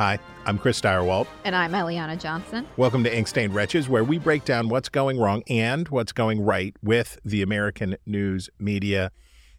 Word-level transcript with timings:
Hi, 0.00 0.18
I'm 0.46 0.56
Chris 0.56 0.80
Stirewalt. 0.80 1.26
And 1.44 1.54
I'm 1.54 1.72
Eliana 1.72 2.18
Johnson. 2.18 2.66
Welcome 2.78 3.04
to 3.04 3.14
Inkstained 3.14 3.54
Wretches, 3.54 3.86
where 3.86 4.02
we 4.02 4.16
break 4.16 4.46
down 4.46 4.70
what's 4.70 4.88
going 4.88 5.20
wrong 5.20 5.42
and 5.46 5.86
what's 5.88 6.12
going 6.12 6.40
right 6.40 6.74
with 6.82 7.18
the 7.22 7.42
American 7.42 7.98
news 8.06 8.48
media. 8.58 9.10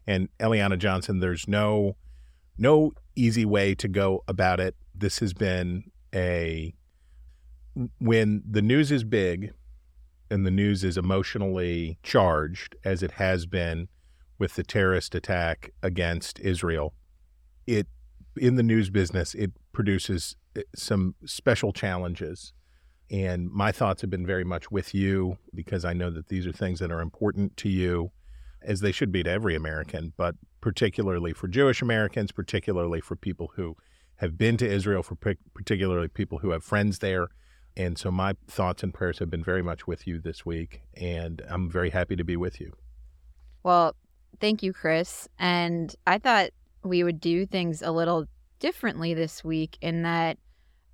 And 0.08 0.30
Eliana 0.40 0.80
Johnson, 0.80 1.20
there's 1.20 1.48
no 1.48 1.96
no 2.58 2.94
easy 3.16 3.46
way 3.46 3.76
to 3.76 3.88
go 3.88 4.24
about 4.28 4.60
it. 4.60 4.76
This 4.96 5.20
has 5.20 5.32
been 5.36 5.92
a 6.12 6.74
when 8.00 8.42
the 8.50 8.64
news 8.64 8.92
is 8.92 9.04
big 9.04 9.54
and 10.32 10.44
the 10.44 10.50
news 10.50 10.84
is 10.84 10.98
emotionally 10.98 12.00
charged, 12.02 12.76
as 12.84 13.04
it 13.04 13.12
has 13.12 13.46
been 13.46 13.90
with 14.40 14.56
the 14.56 14.64
terrorist 14.64 15.14
attack 15.14 15.70
against 15.84 16.40
Israel, 16.40 16.96
it 17.68 17.86
in 18.38 18.56
the 18.56 18.64
news 18.64 18.90
business, 18.90 19.34
it 19.34 19.52
produces 19.74 20.36
eh, 20.56 20.62
some 20.76 21.16
special 21.26 21.74
challenges. 21.74 22.54
And 23.10 23.50
my 23.50 23.72
thoughts 23.72 24.02
have 24.02 24.10
been 24.10 24.26
very 24.26 24.46
much 24.46 24.72
with 24.72 24.96
you 24.96 25.38
because 25.54 25.84
I 25.84 25.94
know 25.94 26.10
that 26.12 26.30
these 26.30 26.48
are 26.48 26.54
things 26.54 26.80
that 26.80 26.92
are 26.92 27.02
important 27.02 27.58
to 27.58 27.70
you, 27.70 28.12
as 28.62 28.80
they 28.80 28.94
should 28.94 29.12
be 29.12 29.24
to 29.24 29.30
every 29.30 29.56
American, 29.56 30.14
but 30.16 30.36
particularly 30.62 31.34
for 31.34 31.48
Jewish 31.48 31.82
Americans, 31.82 32.32
particularly 32.32 33.02
for 33.02 33.16
people 33.16 33.52
who 33.56 33.76
have 34.18 34.38
been 34.38 34.56
to 34.58 34.70
Israel, 34.70 35.04
for 35.04 35.18
particularly 35.54 36.08
people 36.08 36.38
who 36.38 36.52
have 36.52 36.64
friends 36.64 37.00
there. 37.00 37.28
And 37.76 37.98
so 37.98 38.12
my 38.12 38.36
thoughts 38.48 38.84
and 38.84 38.94
prayers 38.94 39.20
have 39.20 39.30
been 39.30 39.44
very 39.44 39.64
much 39.64 39.88
with 39.88 40.06
you 40.06 40.20
this 40.20 40.46
week, 40.46 40.82
and 40.94 41.42
I'm 41.50 41.70
very 41.70 41.90
happy 41.90 42.16
to 42.16 42.24
be 42.24 42.38
with 42.38 42.62
you. 42.62 42.74
Well, 43.64 43.96
thank 44.40 44.64
you, 44.64 44.74
Chris. 44.74 45.28
And 45.40 45.94
I 46.06 46.18
thought 46.18 46.52
we 46.84 47.04
would 47.04 47.20
do 47.20 47.46
things 47.46 47.82
a 47.82 47.92
little 47.92 48.26
differently 48.60 49.14
this 49.14 49.44
week 49.44 49.78
in 49.82 50.04
that 50.04 50.38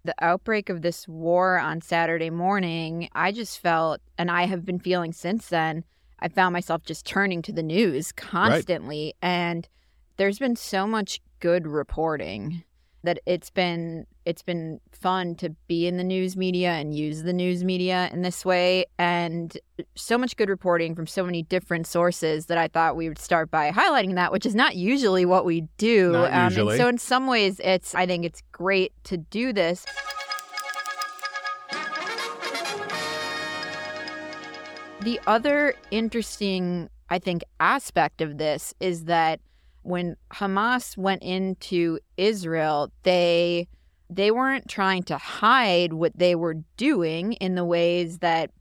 the 0.03 0.15
outbreak 0.21 0.69
of 0.69 0.81
this 0.81 1.07
war 1.07 1.59
on 1.59 1.81
Saturday 1.81 2.29
morning, 2.29 3.09
I 3.13 3.31
just 3.31 3.59
felt, 3.59 3.99
and 4.17 4.31
I 4.31 4.45
have 4.45 4.65
been 4.65 4.79
feeling 4.79 5.11
since 5.11 5.47
then, 5.49 5.83
I 6.19 6.29
found 6.29 6.53
myself 6.53 6.83
just 6.83 7.05
turning 7.05 7.41
to 7.43 7.51
the 7.51 7.63
news 7.63 8.11
constantly. 8.11 9.13
Right. 9.21 9.29
And 9.29 9.67
there's 10.15 10.39
been 10.39 10.55
so 10.55 10.87
much 10.87 11.21
good 11.39 11.67
reporting 11.67 12.63
that 13.03 13.19
it's 13.25 13.49
been 13.49 14.07
it's 14.27 14.41
been 14.41 14.81
fun 14.91 15.35
to 15.35 15.49
be 15.69 15.87
in 15.87 15.95
the 15.95 16.03
news 16.03 16.35
media 16.35 16.71
and 16.71 16.93
use 16.93 17.23
the 17.23 17.31
news 17.31 17.63
media 17.63 18.09
in 18.11 18.23
this 18.23 18.43
way 18.43 18.83
and 18.99 19.57
so 19.95 20.17
much 20.17 20.35
good 20.35 20.49
reporting 20.49 20.93
from 20.95 21.07
so 21.07 21.23
many 21.23 21.43
different 21.43 21.87
sources 21.87 22.47
that 22.47 22.57
I 22.57 22.67
thought 22.67 22.97
we 22.97 23.07
would 23.07 23.19
start 23.19 23.49
by 23.49 23.71
highlighting 23.71 24.15
that 24.15 24.33
which 24.33 24.45
is 24.45 24.53
not 24.53 24.75
usually 24.75 25.25
what 25.25 25.45
we 25.45 25.61
do 25.77 26.13
um, 26.17 26.51
usually. 26.51 26.77
so 26.77 26.89
in 26.89 26.97
some 26.97 27.25
ways 27.27 27.61
it's 27.63 27.95
I 27.95 28.05
think 28.05 28.25
it's 28.25 28.43
great 28.51 28.91
to 29.05 29.15
do 29.15 29.53
this 29.53 29.85
The 34.99 35.21
other 35.25 35.73
interesting 35.89 36.89
I 37.09 37.19
think 37.19 37.45
aspect 37.61 38.19
of 38.19 38.37
this 38.37 38.73
is 38.81 39.05
that 39.05 39.39
when 39.83 40.17
Hamas 40.33 40.97
went 40.97 41.23
into 41.23 41.99
Israel, 42.17 42.91
they 43.03 43.69
they 44.09 44.31
weren't 44.31 44.67
trying 44.67 45.03
to 45.03 45.17
hide 45.17 45.93
what 45.93 46.17
they 46.17 46.35
were 46.35 46.55
doing 46.77 47.33
in 47.33 47.55
the 47.55 47.65
ways 47.65 48.19
that 48.19 48.51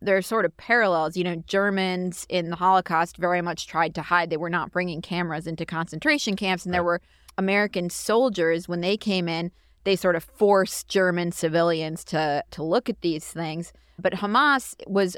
there 0.00 0.16
are 0.16 0.22
sort 0.22 0.44
of 0.44 0.56
parallels. 0.56 1.16
You 1.16 1.24
know, 1.24 1.36
Germans 1.46 2.26
in 2.28 2.50
the 2.50 2.56
Holocaust 2.56 3.16
very 3.16 3.40
much 3.40 3.66
tried 3.66 3.94
to 3.94 4.02
hide. 4.02 4.30
They 4.30 4.36
were 4.36 4.50
not 4.50 4.70
bringing 4.70 5.00
cameras 5.00 5.46
into 5.46 5.64
concentration 5.64 6.36
camps, 6.36 6.64
and 6.64 6.74
there 6.74 6.84
were 6.84 7.00
American 7.38 7.90
soldiers 7.90 8.68
when 8.68 8.80
they 8.80 8.96
came 8.96 9.28
in. 9.28 9.50
They 9.84 9.96
sort 9.96 10.16
of 10.16 10.24
forced 10.24 10.88
German 10.88 11.32
civilians 11.32 12.04
to 12.04 12.44
to 12.50 12.62
look 12.62 12.88
at 12.88 13.00
these 13.00 13.26
things. 13.26 13.72
But 13.98 14.14
Hamas 14.14 14.74
was 14.86 15.16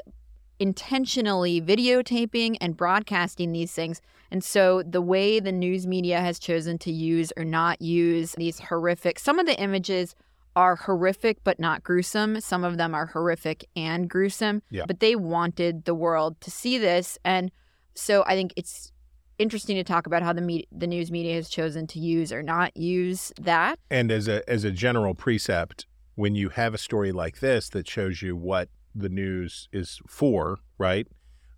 intentionally 0.59 1.61
videotaping 1.61 2.57
and 2.59 2.75
broadcasting 2.75 3.51
these 3.51 3.71
things. 3.71 4.01
And 4.31 4.43
so 4.43 4.83
the 4.83 5.01
way 5.01 5.39
the 5.39 5.51
news 5.51 5.87
media 5.87 6.19
has 6.19 6.39
chosen 6.39 6.77
to 6.79 6.91
use 6.91 7.31
or 7.37 7.45
not 7.45 7.81
use 7.81 8.33
these 8.33 8.59
horrific, 8.59 9.19
some 9.19 9.39
of 9.39 9.45
the 9.45 9.59
images 9.59 10.15
are 10.55 10.75
horrific 10.75 11.43
but 11.43 11.59
not 11.59 11.83
gruesome. 11.83 12.41
Some 12.41 12.63
of 12.63 12.77
them 12.77 12.95
are 12.95 13.05
horrific 13.05 13.69
and 13.75 14.09
gruesome. 14.09 14.63
Yeah. 14.71 14.85
But 14.87 14.99
they 14.99 15.15
wanted 15.15 15.85
the 15.85 15.93
world 15.93 16.41
to 16.41 16.51
see 16.51 16.77
this. 16.77 17.17
And 17.23 17.51
so 17.93 18.23
I 18.25 18.33
think 18.33 18.53
it's 18.55 18.91
interesting 19.37 19.75
to 19.75 19.83
talk 19.83 20.07
about 20.07 20.23
how 20.23 20.33
the 20.33 20.67
the 20.71 20.87
news 20.87 21.11
media 21.11 21.35
has 21.35 21.47
chosen 21.47 21.85
to 21.87 21.99
use 21.99 22.31
or 22.31 22.41
not 22.41 22.75
use 22.75 23.31
that. 23.39 23.77
And 23.91 24.11
as 24.11 24.27
a 24.27 24.47
as 24.49 24.63
a 24.63 24.71
general 24.71 25.13
precept, 25.13 25.85
when 26.15 26.33
you 26.33 26.49
have 26.49 26.73
a 26.73 26.77
story 26.79 27.11
like 27.11 27.39
this 27.39 27.69
that 27.69 27.87
shows 27.87 28.23
you 28.23 28.35
what 28.35 28.69
the 28.97 29.09
news 29.09 29.69
is 29.71 29.99
for, 30.07 30.59
right? 30.77 31.07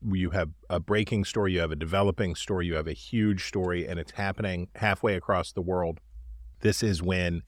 You 0.01 0.29
have 0.31 0.49
a 0.69 0.79
breaking 0.79 1.25
story, 1.25 1.53
you 1.53 1.59
have 1.59 1.71
a 1.71 1.75
developing 1.75 2.35
story, 2.35 2.67
you 2.67 2.75
have 2.75 2.87
a 2.87 2.93
huge 2.93 3.45
story, 3.45 3.87
and 3.87 3.99
it's 3.99 4.11
happening 4.11 4.69
halfway 4.75 5.15
across 5.15 5.51
the 5.51 5.61
world. 5.61 5.99
This 6.61 6.83
is 6.83 7.01
when 7.01 7.43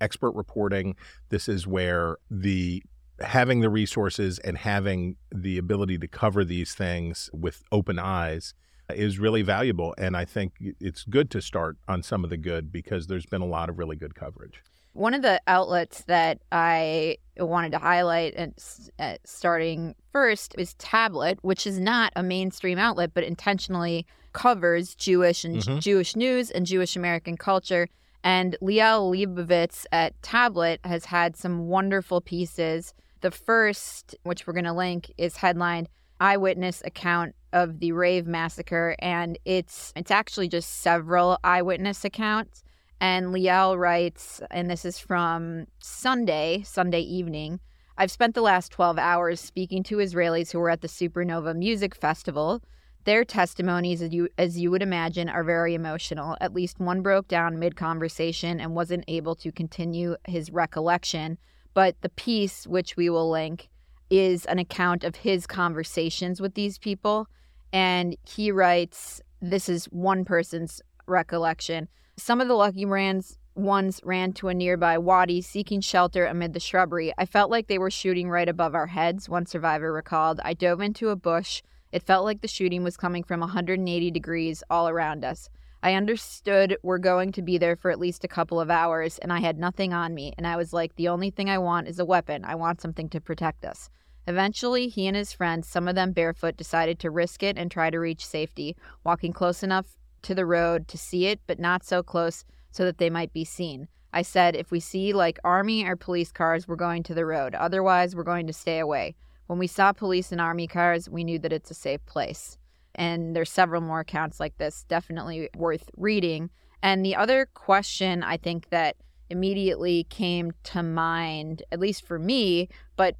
expert 0.00 0.32
reporting, 0.32 0.96
this 1.30 1.48
is 1.48 1.66
where 1.66 2.18
the 2.30 2.82
having 3.20 3.60
the 3.60 3.70
resources 3.70 4.38
and 4.40 4.58
having 4.58 5.16
the 5.32 5.56
ability 5.56 5.98
to 5.98 6.08
cover 6.08 6.44
these 6.44 6.74
things 6.74 7.30
with 7.32 7.62
open 7.70 7.98
eyes 7.98 8.54
is 8.90 9.18
really 9.18 9.42
valuable. 9.42 9.94
And 9.96 10.16
I 10.16 10.24
think 10.24 10.54
it's 10.80 11.04
good 11.04 11.30
to 11.30 11.40
start 11.40 11.76
on 11.88 12.02
some 12.02 12.24
of 12.24 12.30
the 12.30 12.36
good 12.36 12.72
because 12.72 13.06
there's 13.06 13.26
been 13.26 13.40
a 13.40 13.46
lot 13.46 13.70
of 13.70 13.78
really 13.78 13.96
good 13.96 14.14
coverage. 14.14 14.62
One 14.94 15.12
of 15.12 15.22
the 15.22 15.40
outlets 15.48 16.02
that 16.02 16.38
I 16.52 17.18
wanted 17.36 17.72
to 17.72 17.78
highlight 17.78 18.34
and 18.36 18.54
uh, 19.00 19.16
starting 19.24 19.96
first 20.12 20.54
is 20.56 20.74
Tablet, 20.74 21.40
which 21.42 21.66
is 21.66 21.80
not 21.80 22.12
a 22.14 22.22
mainstream 22.22 22.78
outlet, 22.78 23.10
but 23.12 23.24
intentionally 23.24 24.06
covers 24.32 24.94
Jewish 24.94 25.44
and 25.44 25.56
mm-hmm. 25.56 25.80
Jewish 25.80 26.14
news 26.14 26.52
and 26.52 26.64
Jewish 26.64 26.94
American 26.94 27.36
culture. 27.36 27.88
And 28.22 28.56
Liel 28.62 29.10
Leibovitz 29.10 29.84
at 29.90 30.20
Tablet 30.22 30.78
has 30.84 31.06
had 31.06 31.36
some 31.36 31.66
wonderful 31.66 32.20
pieces. 32.20 32.94
The 33.20 33.32
first, 33.32 34.14
which 34.22 34.46
we're 34.46 34.52
going 34.52 34.64
to 34.64 34.72
link, 34.72 35.12
is 35.18 35.36
headlined 35.36 35.88
"Eyewitness 36.20 36.82
Account 36.84 37.34
of 37.52 37.80
the 37.80 37.90
Rave 37.90 38.28
Massacre," 38.28 38.94
and 39.00 39.40
it's 39.44 39.92
it's 39.96 40.12
actually 40.12 40.48
just 40.48 40.82
several 40.82 41.38
eyewitness 41.42 42.04
accounts 42.04 42.62
and 43.04 43.34
Liel 43.34 43.78
writes, 43.78 44.40
and 44.50 44.70
this 44.70 44.86
is 44.86 44.98
from 44.98 45.66
Sunday, 45.78 46.62
Sunday 46.64 47.02
evening. 47.02 47.60
I've 47.98 48.10
spent 48.10 48.34
the 48.34 48.40
last 48.40 48.72
12 48.72 48.98
hours 48.98 49.42
speaking 49.42 49.82
to 49.82 49.98
Israelis 49.98 50.52
who 50.52 50.58
were 50.58 50.70
at 50.70 50.80
the 50.80 50.88
Supernova 50.88 51.54
Music 51.54 51.94
Festival. 51.94 52.62
Their 53.04 53.22
testimonies, 53.22 54.00
as 54.00 54.14
you, 54.14 54.30
as 54.38 54.58
you 54.58 54.70
would 54.70 54.80
imagine, 54.80 55.28
are 55.28 55.44
very 55.44 55.74
emotional. 55.74 56.38
At 56.40 56.54
least 56.54 56.80
one 56.80 57.02
broke 57.02 57.28
down 57.28 57.58
mid 57.58 57.76
conversation 57.76 58.58
and 58.58 58.74
wasn't 58.74 59.04
able 59.06 59.34
to 59.34 59.52
continue 59.52 60.16
his 60.26 60.50
recollection. 60.50 61.36
But 61.74 62.00
the 62.00 62.08
piece, 62.08 62.66
which 62.66 62.96
we 62.96 63.10
will 63.10 63.30
link, 63.30 63.68
is 64.08 64.46
an 64.46 64.58
account 64.58 65.04
of 65.04 65.16
his 65.16 65.46
conversations 65.46 66.40
with 66.40 66.54
these 66.54 66.78
people. 66.78 67.26
And 67.70 68.16
he 68.26 68.50
writes 68.50 69.20
this 69.42 69.68
is 69.68 69.84
one 69.90 70.24
person's 70.24 70.80
recollection. 71.06 71.86
Some 72.16 72.40
of 72.40 72.46
the 72.46 72.54
lucky 72.54 72.84
brands 72.84 73.38
ones 73.56 74.00
ran 74.04 74.32
to 74.34 74.48
a 74.48 74.54
nearby 74.54 74.98
wadi 74.98 75.42
seeking 75.42 75.80
shelter 75.80 76.26
amid 76.26 76.52
the 76.52 76.60
shrubbery. 76.60 77.12
I 77.18 77.26
felt 77.26 77.50
like 77.50 77.66
they 77.66 77.78
were 77.78 77.90
shooting 77.90 78.30
right 78.30 78.48
above 78.48 78.74
our 78.74 78.86
heads, 78.86 79.28
one 79.28 79.46
survivor 79.46 79.92
recalled. 79.92 80.40
I 80.44 80.54
dove 80.54 80.80
into 80.80 81.08
a 81.08 81.16
bush. 81.16 81.62
It 81.90 82.04
felt 82.04 82.24
like 82.24 82.40
the 82.40 82.48
shooting 82.48 82.84
was 82.84 82.96
coming 82.96 83.24
from 83.24 83.40
180 83.40 84.10
degrees 84.12 84.62
all 84.70 84.88
around 84.88 85.24
us. 85.24 85.48
I 85.82 85.94
understood 85.94 86.78
we're 86.82 86.98
going 86.98 87.32
to 87.32 87.42
be 87.42 87.58
there 87.58 87.76
for 87.76 87.90
at 87.90 87.98
least 87.98 88.24
a 88.24 88.28
couple 88.28 88.60
of 88.60 88.70
hours, 88.70 89.18
and 89.18 89.32
I 89.32 89.40
had 89.40 89.58
nothing 89.58 89.92
on 89.92 90.14
me, 90.14 90.32
and 90.38 90.46
I 90.46 90.56
was 90.56 90.72
like, 90.72 90.94
the 90.94 91.08
only 91.08 91.30
thing 91.30 91.50
I 91.50 91.58
want 91.58 91.88
is 91.88 91.98
a 91.98 92.04
weapon. 92.04 92.44
I 92.44 92.54
want 92.54 92.80
something 92.80 93.08
to 93.10 93.20
protect 93.20 93.64
us. 93.64 93.90
Eventually, 94.26 94.88
he 94.88 95.06
and 95.06 95.16
his 95.16 95.32
friends, 95.32 95.68
some 95.68 95.86
of 95.86 95.94
them 95.94 96.12
barefoot, 96.12 96.56
decided 96.56 96.98
to 97.00 97.10
risk 97.10 97.42
it 97.42 97.58
and 97.58 97.70
try 97.70 97.90
to 97.90 97.98
reach 97.98 98.24
safety, 98.24 98.76
walking 99.04 99.32
close 99.32 99.62
enough 99.62 99.98
to 100.24 100.34
the 100.34 100.46
road 100.46 100.88
to 100.88 100.98
see 100.98 101.26
it, 101.26 101.40
but 101.46 101.58
not 101.58 101.84
so 101.84 102.02
close 102.02 102.44
so 102.70 102.84
that 102.84 102.98
they 102.98 103.10
might 103.10 103.32
be 103.32 103.44
seen. 103.44 103.88
I 104.12 104.22
said, 104.22 104.54
if 104.54 104.70
we 104.70 104.80
see 104.80 105.12
like 105.12 105.38
army 105.44 105.84
or 105.84 105.96
police 105.96 106.30
cars, 106.30 106.68
we're 106.68 106.76
going 106.76 107.02
to 107.04 107.14
the 107.14 107.26
road. 107.26 107.54
Otherwise, 107.54 108.14
we're 108.14 108.22
going 108.22 108.46
to 108.46 108.52
stay 108.52 108.78
away. 108.78 109.16
When 109.46 109.58
we 109.58 109.66
saw 109.66 109.92
police 109.92 110.32
and 110.32 110.40
army 110.40 110.66
cars, 110.66 111.08
we 111.08 111.24
knew 111.24 111.38
that 111.40 111.52
it's 111.52 111.70
a 111.70 111.74
safe 111.74 112.04
place. 112.06 112.56
And 112.94 113.34
there's 113.34 113.50
several 113.50 113.80
more 113.80 114.00
accounts 114.00 114.38
like 114.38 114.56
this, 114.56 114.84
definitely 114.88 115.50
worth 115.56 115.90
reading. 115.96 116.50
And 116.82 117.04
the 117.04 117.16
other 117.16 117.48
question 117.54 118.22
I 118.22 118.36
think 118.36 118.70
that 118.70 118.96
immediately 119.30 120.04
came 120.04 120.52
to 120.64 120.82
mind, 120.82 121.62
at 121.72 121.80
least 121.80 122.06
for 122.06 122.18
me, 122.18 122.68
but 122.96 123.16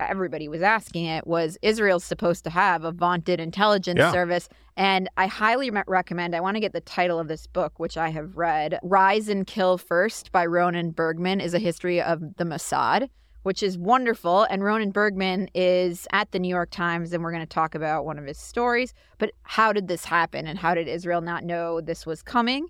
everybody 0.00 0.48
was 0.48 0.62
asking 0.62 1.06
it, 1.06 1.26
was 1.26 1.58
Israel's 1.62 2.04
supposed 2.04 2.44
to 2.44 2.50
have 2.50 2.84
a 2.84 2.92
vaunted 2.92 3.40
intelligence 3.40 3.98
Yeah. 3.98 4.12
service. 4.12 4.48
And 4.76 5.08
I 5.16 5.26
highly 5.26 5.70
recommend, 5.86 6.34
I 6.34 6.40
want 6.40 6.56
to 6.56 6.60
get 6.60 6.72
the 6.72 6.80
title 6.80 7.18
of 7.18 7.28
this 7.28 7.46
book, 7.46 7.78
which 7.78 7.96
I 7.96 8.08
have 8.08 8.36
read 8.36 8.78
Rise 8.82 9.28
and 9.28 9.46
Kill 9.46 9.78
First 9.78 10.32
by 10.32 10.46
Ronen 10.46 10.94
Bergman, 10.94 11.40
is 11.40 11.54
a 11.54 11.58
history 11.58 12.00
of 12.00 12.36
the 12.36 12.44
Mossad. 12.44 13.08
Which 13.42 13.62
is 13.62 13.76
wonderful. 13.76 14.44
And 14.44 14.62
Ronen 14.62 14.90
Bergman 14.90 15.50
is 15.54 16.08
at 16.12 16.32
the 16.32 16.38
New 16.38 16.48
York 16.48 16.70
Times, 16.70 17.12
and 17.12 17.22
we're 17.22 17.30
going 17.30 17.42
to 17.42 17.46
talk 17.46 17.74
about 17.74 18.06
one 18.06 18.18
of 18.18 18.24
his 18.24 18.38
stories. 18.38 18.94
But 19.18 19.32
how 19.42 19.70
did 19.70 19.86
this 19.86 20.06
happen? 20.06 20.46
And 20.46 20.58
how 20.58 20.74
did 20.74 20.88
Israel 20.88 21.20
not 21.20 21.44
know 21.44 21.82
this 21.82 22.06
was 22.06 22.22
coming? 22.22 22.68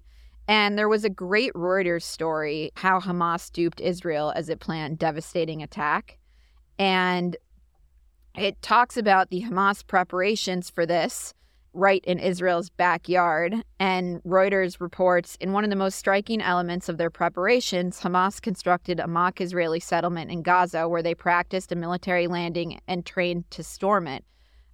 And 0.48 0.76
there 0.76 0.88
was 0.88 1.04
a 1.04 1.08
great 1.10 1.52
Reuters 1.52 2.02
story 2.02 2.72
how 2.74 2.98
Hamas 2.98 3.52
duped 3.52 3.80
Israel 3.80 4.32
as 4.34 4.48
it 4.48 4.58
planned 4.58 4.98
devastating 4.98 5.62
attack. 5.62 6.18
And 6.78 7.36
it 8.36 8.60
talks 8.62 8.96
about 8.96 9.30
the 9.30 9.42
Hamas 9.42 9.86
preparations 9.86 10.70
for 10.70 10.86
this 10.86 11.34
right 11.74 12.04
in 12.04 12.18
Israel's 12.18 12.70
backyard. 12.70 13.54
And 13.78 14.22
Reuters 14.22 14.80
reports 14.80 15.36
in 15.40 15.52
one 15.52 15.64
of 15.64 15.70
the 15.70 15.76
most 15.76 15.98
striking 15.98 16.40
elements 16.40 16.88
of 16.88 16.98
their 16.98 17.10
preparations, 17.10 18.00
Hamas 18.00 18.40
constructed 18.40 19.00
a 19.00 19.08
mock 19.08 19.40
Israeli 19.40 19.80
settlement 19.80 20.30
in 20.30 20.42
Gaza 20.42 20.88
where 20.88 21.02
they 21.02 21.14
practiced 21.14 21.72
a 21.72 21.76
military 21.76 22.26
landing 22.26 22.80
and 22.86 23.04
trained 23.04 23.50
to 23.50 23.62
storm 23.62 24.06
it. 24.06 24.24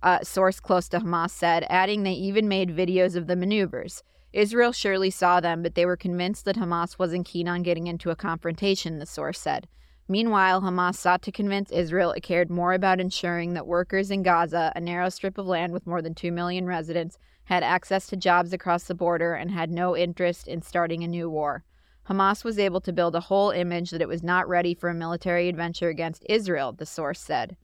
A 0.02 0.24
source 0.24 0.60
close 0.60 0.88
to 0.90 1.00
Hamas 1.00 1.30
said, 1.30 1.66
adding 1.68 2.02
they 2.02 2.12
even 2.12 2.48
made 2.48 2.74
videos 2.74 3.16
of 3.16 3.26
the 3.26 3.36
maneuvers. 3.36 4.02
Israel 4.32 4.72
surely 4.72 5.10
saw 5.10 5.40
them, 5.40 5.62
but 5.62 5.74
they 5.74 5.84
were 5.84 5.96
convinced 5.96 6.44
that 6.44 6.56
Hamas 6.56 6.98
wasn't 6.98 7.26
keen 7.26 7.48
on 7.48 7.62
getting 7.62 7.86
into 7.86 8.10
a 8.10 8.16
confrontation, 8.16 8.98
the 8.98 9.06
source 9.06 9.40
said. 9.40 9.66
Meanwhile, 10.10 10.62
Hamas 10.62 10.96
sought 10.96 11.22
to 11.22 11.30
convince 11.30 11.70
Israel 11.70 12.10
it 12.10 12.24
cared 12.24 12.50
more 12.50 12.72
about 12.72 12.98
ensuring 12.98 13.54
that 13.54 13.68
workers 13.68 14.10
in 14.10 14.24
Gaza, 14.24 14.72
a 14.74 14.80
narrow 14.80 15.08
strip 15.08 15.38
of 15.38 15.46
land 15.46 15.72
with 15.72 15.86
more 15.86 16.02
than 16.02 16.16
2 16.16 16.32
million 16.32 16.66
residents, 16.66 17.16
had 17.44 17.62
access 17.62 18.08
to 18.08 18.16
jobs 18.16 18.52
across 18.52 18.82
the 18.84 18.94
border 18.96 19.34
and 19.34 19.52
had 19.52 19.70
no 19.70 19.96
interest 19.96 20.48
in 20.48 20.62
starting 20.62 21.04
a 21.04 21.06
new 21.06 21.30
war. 21.30 21.62
Hamas 22.08 22.42
was 22.42 22.58
able 22.58 22.80
to 22.80 22.92
build 22.92 23.14
a 23.14 23.20
whole 23.20 23.52
image 23.52 23.92
that 23.92 24.02
it 24.02 24.08
was 24.08 24.20
not 24.20 24.48
ready 24.48 24.74
for 24.74 24.88
a 24.88 24.94
military 24.94 25.48
adventure 25.48 25.90
against 25.90 26.26
Israel, 26.28 26.72
the 26.72 26.86
source 26.86 27.20
said. 27.20 27.56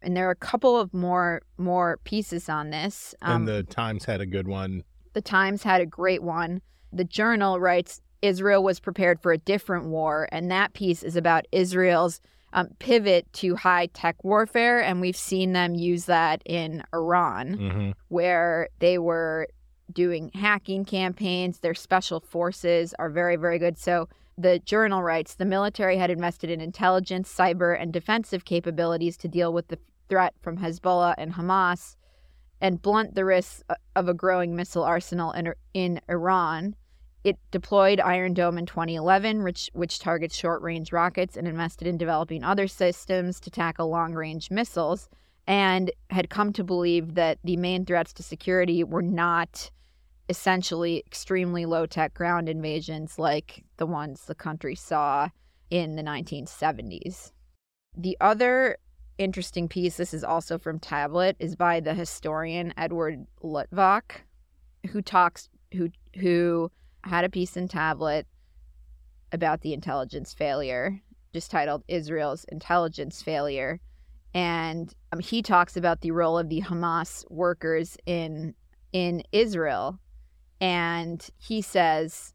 And 0.00 0.16
there 0.16 0.26
are 0.26 0.32
a 0.32 0.36
couple 0.36 0.80
of 0.80 0.94
more 0.94 1.42
more 1.58 1.98
pieces 2.04 2.48
on 2.48 2.70
this. 2.70 3.14
Um, 3.20 3.42
and 3.42 3.48
the 3.48 3.62
Times 3.62 4.06
had 4.06 4.22
a 4.22 4.26
good 4.26 4.48
one. 4.48 4.84
the 5.12 5.20
Times 5.20 5.64
had 5.64 5.82
a 5.82 5.86
great 5.86 6.22
one. 6.22 6.62
The 6.94 7.04
Journal 7.04 7.60
writes 7.60 8.00
Israel 8.24 8.62
was 8.62 8.80
prepared 8.80 9.20
for 9.20 9.32
a 9.32 9.38
different 9.38 9.86
war, 9.86 10.28
and 10.32 10.50
that 10.50 10.72
piece 10.72 11.02
is 11.02 11.14
about 11.14 11.46
Israel's 11.52 12.20
um, 12.54 12.68
pivot 12.78 13.30
to 13.34 13.56
high 13.56 13.86
tech 13.86 14.22
warfare, 14.24 14.80
and 14.80 15.00
we've 15.00 15.16
seen 15.16 15.52
them 15.52 15.74
use 15.74 16.06
that 16.06 16.40
in 16.46 16.82
Iran, 16.94 17.54
hmm 17.54 17.90
where 18.08 18.68
they 18.78 18.96
were 18.96 19.48
doing 19.92 20.30
hacking 20.34 20.84
campaigns. 20.84 21.58
Their 21.58 21.74
special 21.74 22.20
forces 22.20 22.94
are 22.98 23.10
very, 23.10 23.36
very 23.36 23.58
good. 23.58 23.76
So 23.76 24.08
the 24.38 24.60
journal 24.60 25.02
writes 25.02 25.34
the 25.34 25.44
military 25.44 25.96
had 25.98 26.10
invested 26.10 26.48
in 26.48 26.60
intelligence, 26.60 27.32
cyber, 27.32 27.80
and 27.80 27.92
defensive 27.92 28.44
capabilities 28.44 29.16
to 29.18 29.28
deal 29.28 29.52
with 29.52 29.68
the 29.68 29.78
threat 30.08 30.34
from 30.40 30.58
Hezbollah 30.58 31.14
and 31.18 31.34
Hamas 31.34 31.96
and 32.60 32.80
blunt 32.80 33.14
the 33.14 33.24
risks 33.24 33.62
of 33.96 34.08
a 34.08 34.14
growing 34.14 34.54
missile 34.56 34.84
arsenal 34.84 35.32
in, 35.32 35.52
in 35.74 36.00
Iran. 36.08 36.76
It 37.24 37.38
deployed 37.50 38.00
Iron 38.00 38.34
Dome 38.34 38.58
in 38.58 38.66
2011, 38.66 39.42
which, 39.42 39.70
which 39.72 39.98
targets 39.98 40.36
short 40.36 40.60
range 40.60 40.92
rockets, 40.92 41.38
and 41.38 41.48
invested 41.48 41.88
in 41.88 41.96
developing 41.96 42.44
other 42.44 42.68
systems 42.68 43.40
to 43.40 43.50
tackle 43.50 43.88
long 43.88 44.12
range 44.12 44.50
missiles, 44.50 45.08
and 45.46 45.90
had 46.10 46.28
come 46.28 46.52
to 46.52 46.62
believe 46.62 47.14
that 47.14 47.38
the 47.42 47.56
main 47.56 47.86
threats 47.86 48.12
to 48.14 48.22
security 48.22 48.84
were 48.84 49.02
not 49.02 49.70
essentially 50.28 51.02
extremely 51.06 51.64
low 51.64 51.86
tech 51.86 52.12
ground 52.12 52.48
invasions 52.48 53.18
like 53.18 53.64
the 53.78 53.86
ones 53.86 54.24
the 54.24 54.34
country 54.34 54.74
saw 54.74 55.28
in 55.70 55.96
the 55.96 56.02
1970s. 56.02 57.32
The 57.96 58.16
other 58.20 58.76
interesting 59.16 59.68
piece, 59.68 59.96
this 59.96 60.12
is 60.12 60.24
also 60.24 60.58
from 60.58 60.78
Tablet, 60.78 61.36
is 61.38 61.56
by 61.56 61.80
the 61.80 61.94
historian 61.94 62.74
Edward 62.76 63.26
Luttwak, 63.42 64.22
who 64.90 65.00
talks 65.00 65.48
who 65.72 65.90
who 66.16 66.70
had 67.04 67.24
a 67.24 67.28
piece 67.28 67.56
in 67.56 67.68
Tablet 67.68 68.26
about 69.32 69.60
the 69.60 69.72
intelligence 69.72 70.32
failure, 70.32 71.00
just 71.32 71.50
titled 71.50 71.82
Israel's 71.88 72.44
Intelligence 72.44 73.22
Failure. 73.22 73.80
And 74.32 74.92
um, 75.12 75.20
he 75.20 75.42
talks 75.42 75.76
about 75.76 76.00
the 76.00 76.10
role 76.10 76.38
of 76.38 76.48
the 76.48 76.62
Hamas 76.62 77.24
workers 77.30 77.96
in 78.06 78.54
in 78.92 79.22
Israel. 79.32 79.98
And 80.60 81.28
he 81.36 81.60
says, 81.60 82.32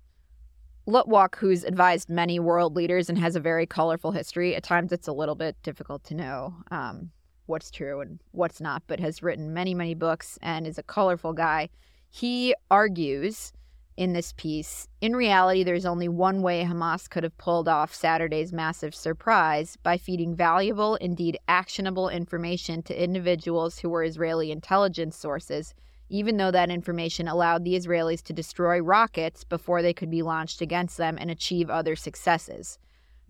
Luttwak, 0.87 1.35
who's 1.35 1.63
advised 1.63 2.09
many 2.09 2.39
world 2.39 2.75
leaders 2.75 3.09
and 3.09 3.17
has 3.17 3.35
a 3.35 3.39
very 3.39 3.65
colorful 3.65 4.11
history, 4.11 4.55
at 4.55 4.63
times 4.63 4.91
it's 4.91 5.07
a 5.07 5.13
little 5.13 5.35
bit 5.35 5.55
difficult 5.63 6.03
to 6.05 6.15
know 6.15 6.53
um, 6.69 7.11
what's 7.45 7.71
true 7.71 8.01
and 8.01 8.19
what's 8.31 8.59
not, 8.59 8.83
but 8.87 8.99
has 8.99 9.23
written 9.23 9.53
many, 9.53 9.73
many 9.73 9.93
books 9.93 10.37
and 10.41 10.67
is 10.67 10.77
a 10.77 10.83
colorful 10.83 11.33
guy. 11.33 11.69
He 12.09 12.53
argues 12.69 13.53
in 13.99 14.13
this 14.13 14.33
piece 14.37 14.87
in 15.01 15.15
reality, 15.15 15.63
there's 15.63 15.85
only 15.85 16.07
one 16.07 16.41
way 16.41 16.63
Hamas 16.63 17.09
could 17.09 17.23
have 17.23 17.37
pulled 17.37 17.67
off 17.67 17.93
Saturday's 17.93 18.53
massive 18.53 18.95
surprise 18.95 19.77
by 19.83 19.97
feeding 19.97 20.35
valuable, 20.35 20.95
indeed 20.95 21.37
actionable 21.47 22.09
information 22.09 22.81
to 22.83 23.03
individuals 23.03 23.79
who 23.79 23.89
were 23.89 24.03
Israeli 24.03 24.51
intelligence 24.51 25.17
sources 25.17 25.73
even 26.09 26.37
though 26.37 26.49
that 26.49 26.71
information 26.71 27.27
allowed 27.27 27.63
the 27.63 27.75
Israelis 27.75 28.23
to 28.23 28.33
destroy 28.33 28.79
rockets 28.79 29.43
before 29.43 29.81
they 29.81 29.93
could 29.93 30.09
be 30.09 30.23
launched 30.23 30.59
against 30.59 30.97
them 30.97 31.17
and 31.19 31.29
achieve 31.29 31.69
other 31.69 31.95
successes. 31.95 32.79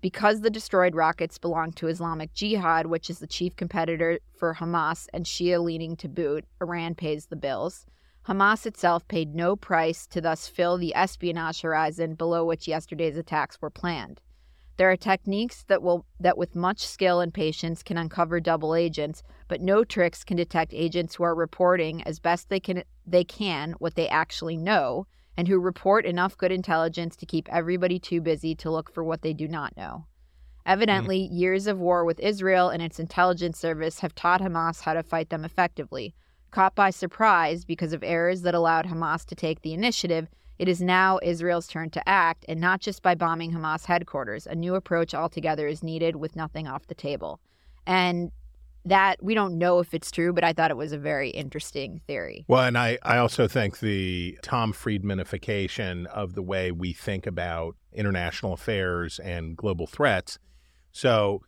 Because 0.02 0.40
the 0.40 0.50
destroyed 0.50 0.96
rockets 0.96 1.38
belonged 1.38 1.76
to 1.76 1.90
Islamic 1.90 2.34
Jihad, 2.34 2.86
which 2.86 3.10
is 3.10 3.20
the 3.20 3.28
chief 3.28 3.58
competitor 3.58 4.20
for 4.38 4.56
Hamas 4.56 5.08
and 5.14 5.26
Shia 5.26 5.62
leaning 5.62 5.98
to 5.98 6.08
boot, 6.08 6.46
Iran 6.62 6.96
pays 6.96 7.26
the 7.26 7.36
bills. 7.36 7.86
Hamas 8.28 8.66
itself 8.66 9.08
paid 9.08 9.34
no 9.34 9.56
price 9.56 10.06
to 10.08 10.22
thus 10.22 10.48
fill 10.48 10.78
the 10.78 10.94
espionage 10.94 11.62
horizon 11.62 12.16
below 12.16 12.46
which 12.46 12.68
yesterday's 12.68 13.18
attacks 13.18 13.62
were 13.62 13.70
planned. 13.70 14.22
There 14.78 14.90
are 14.90 14.96
techniques 14.96 15.64
that 15.64 15.82
will 15.82 16.06
that 16.22 16.38
with 16.38 16.56
much 16.56 16.86
skill 16.86 17.20
and 17.20 17.34
patience 17.34 17.84
can 17.84 17.98
uncover 17.98 18.40
double 18.40 18.76
agents, 18.76 19.24
but 19.50 19.60
no 19.60 19.84
tricks 19.84 20.24
can 20.24 20.38
detect 20.38 20.74
agents 20.74 21.16
who 21.16 21.24
are 21.24 21.36
reporting 21.36 22.02
as 22.04 22.20
best 22.20 22.48
they 22.48 22.62
can 22.62 22.84
they 23.06 23.26
can 23.26 23.74
what 23.80 23.96
they 23.96 24.08
actually 24.08 24.56
know 24.56 25.06
and 25.36 25.48
who 25.48 25.60
report 25.60 26.06
enough 26.06 26.38
good 26.38 26.52
intelligence 26.52 27.16
to 27.18 27.26
keep 27.26 27.50
everybody 27.50 28.00
too 28.00 28.22
busy 28.22 28.56
to 28.56 28.72
look 28.72 28.90
for 28.90 29.04
what 29.04 29.22
they 29.22 29.34
do 29.34 29.48
not 29.48 29.76
know. 29.76 30.06
Evidently, 30.66 31.22
mm. 31.22 31.38
years 31.38 31.68
of 31.68 31.80
war 31.80 32.06
with 32.06 32.20
Israel 32.20 32.70
and 32.70 32.82
its 32.82 33.00
intelligence 33.00 33.60
service 33.60 34.00
have 34.00 34.16
taught 34.16 34.42
Hamas 34.42 34.82
how 34.82 34.94
to 34.94 35.04
fight 35.04 35.30
them 35.30 35.44
effectively. 35.44 36.14
Caught 36.52 36.76
by 36.76 36.90
surprise 36.90 37.66
because 37.66 37.94
of 37.94 38.04
errors 38.04 38.42
that 38.42 38.56
allowed 38.56 38.86
Hamas 38.86 39.26
to 39.26 39.36
take 39.36 39.62
the 39.62 39.74
initiative, 39.74 40.28
it 40.58 40.68
is 40.68 40.82
now 40.82 41.20
Israel's 41.24 41.68
turn 41.68 41.90
to 41.92 42.10
act, 42.10 42.44
and 42.50 42.60
not 42.60 42.82
just 42.82 43.02
by 43.02 43.16
bombing 43.16 43.54
Hamas 43.54 43.86
headquarters. 43.86 44.46
A 44.46 44.56
new 44.56 44.76
approach 44.76 45.14
altogether 45.14 45.68
is 45.68 45.82
needed 45.82 46.18
with 46.18 46.36
nothing 46.36 46.68
off 46.68 46.88
the 46.88 46.96
table. 46.96 47.40
And 47.88 48.32
that 48.86 49.22
we 49.22 49.34
don't 49.34 49.58
know 49.58 49.80
if 49.80 49.94
it's 49.94 50.12
true, 50.12 50.34
but 50.34 50.44
I 50.44 50.54
thought 50.54 50.72
it 50.72 50.78
was 50.78 50.92
a 50.92 50.98
very 50.98 51.30
interesting 51.30 52.02
theory. 52.08 52.46
Well, 52.48 52.64
and 52.64 52.78
I, 52.78 52.98
I 53.04 53.18
also 53.18 53.48
think 53.48 53.80
the 53.80 54.38
Tom 54.42 54.74
Friedmanification 54.74 56.06
of 56.08 56.34
the 56.34 56.42
way 56.42 56.72
we 56.72 56.94
think 56.94 57.28
about 57.28 57.76
international 57.94 58.54
affairs 58.54 59.20
and 59.20 59.56
global 59.56 59.88
threats. 59.88 60.40
So, 60.92 61.42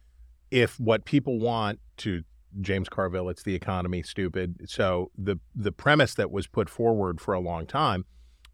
if 0.52 0.80
what 0.80 1.06
people 1.06 1.40
want 1.40 1.80
to 1.98 2.24
James 2.60 2.90
Carville, 2.90 3.30
it's 3.30 3.44
the 3.44 3.56
economy, 3.56 4.04
stupid. 4.04 4.70
So 4.70 5.12
the 5.18 5.38
the 5.56 5.72
premise 5.72 6.14
that 6.16 6.32
was 6.32 6.48
put 6.48 6.70
forward 6.70 7.22
for 7.22 7.34
a 7.34 7.40
long 7.40 7.66
time 7.66 8.06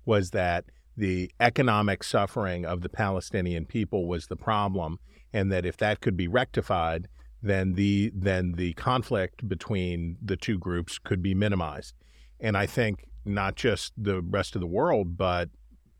was 0.05 0.31
that 0.31 0.65
the 0.95 1.31
economic 1.39 2.03
suffering 2.03 2.65
of 2.65 2.81
the 2.81 2.89
Palestinian 2.89 3.65
people 3.65 4.07
was 4.07 4.27
the 4.27 4.35
problem, 4.35 4.99
and 5.33 5.51
that 5.51 5.65
if 5.65 5.77
that 5.77 6.01
could 6.01 6.17
be 6.17 6.27
rectified, 6.27 7.07
then 7.41 7.73
the 7.73 8.11
then 8.15 8.53
the 8.53 8.73
conflict 8.73 9.47
between 9.47 10.17
the 10.23 10.37
two 10.37 10.57
groups 10.57 10.97
could 10.99 11.21
be 11.21 11.33
minimized. 11.33 11.93
And 12.39 12.57
I 12.57 12.65
think 12.65 13.07
not 13.25 13.55
just 13.55 13.93
the 13.97 14.21
rest 14.21 14.55
of 14.55 14.61
the 14.61 14.67
world, 14.67 15.17
but 15.17 15.49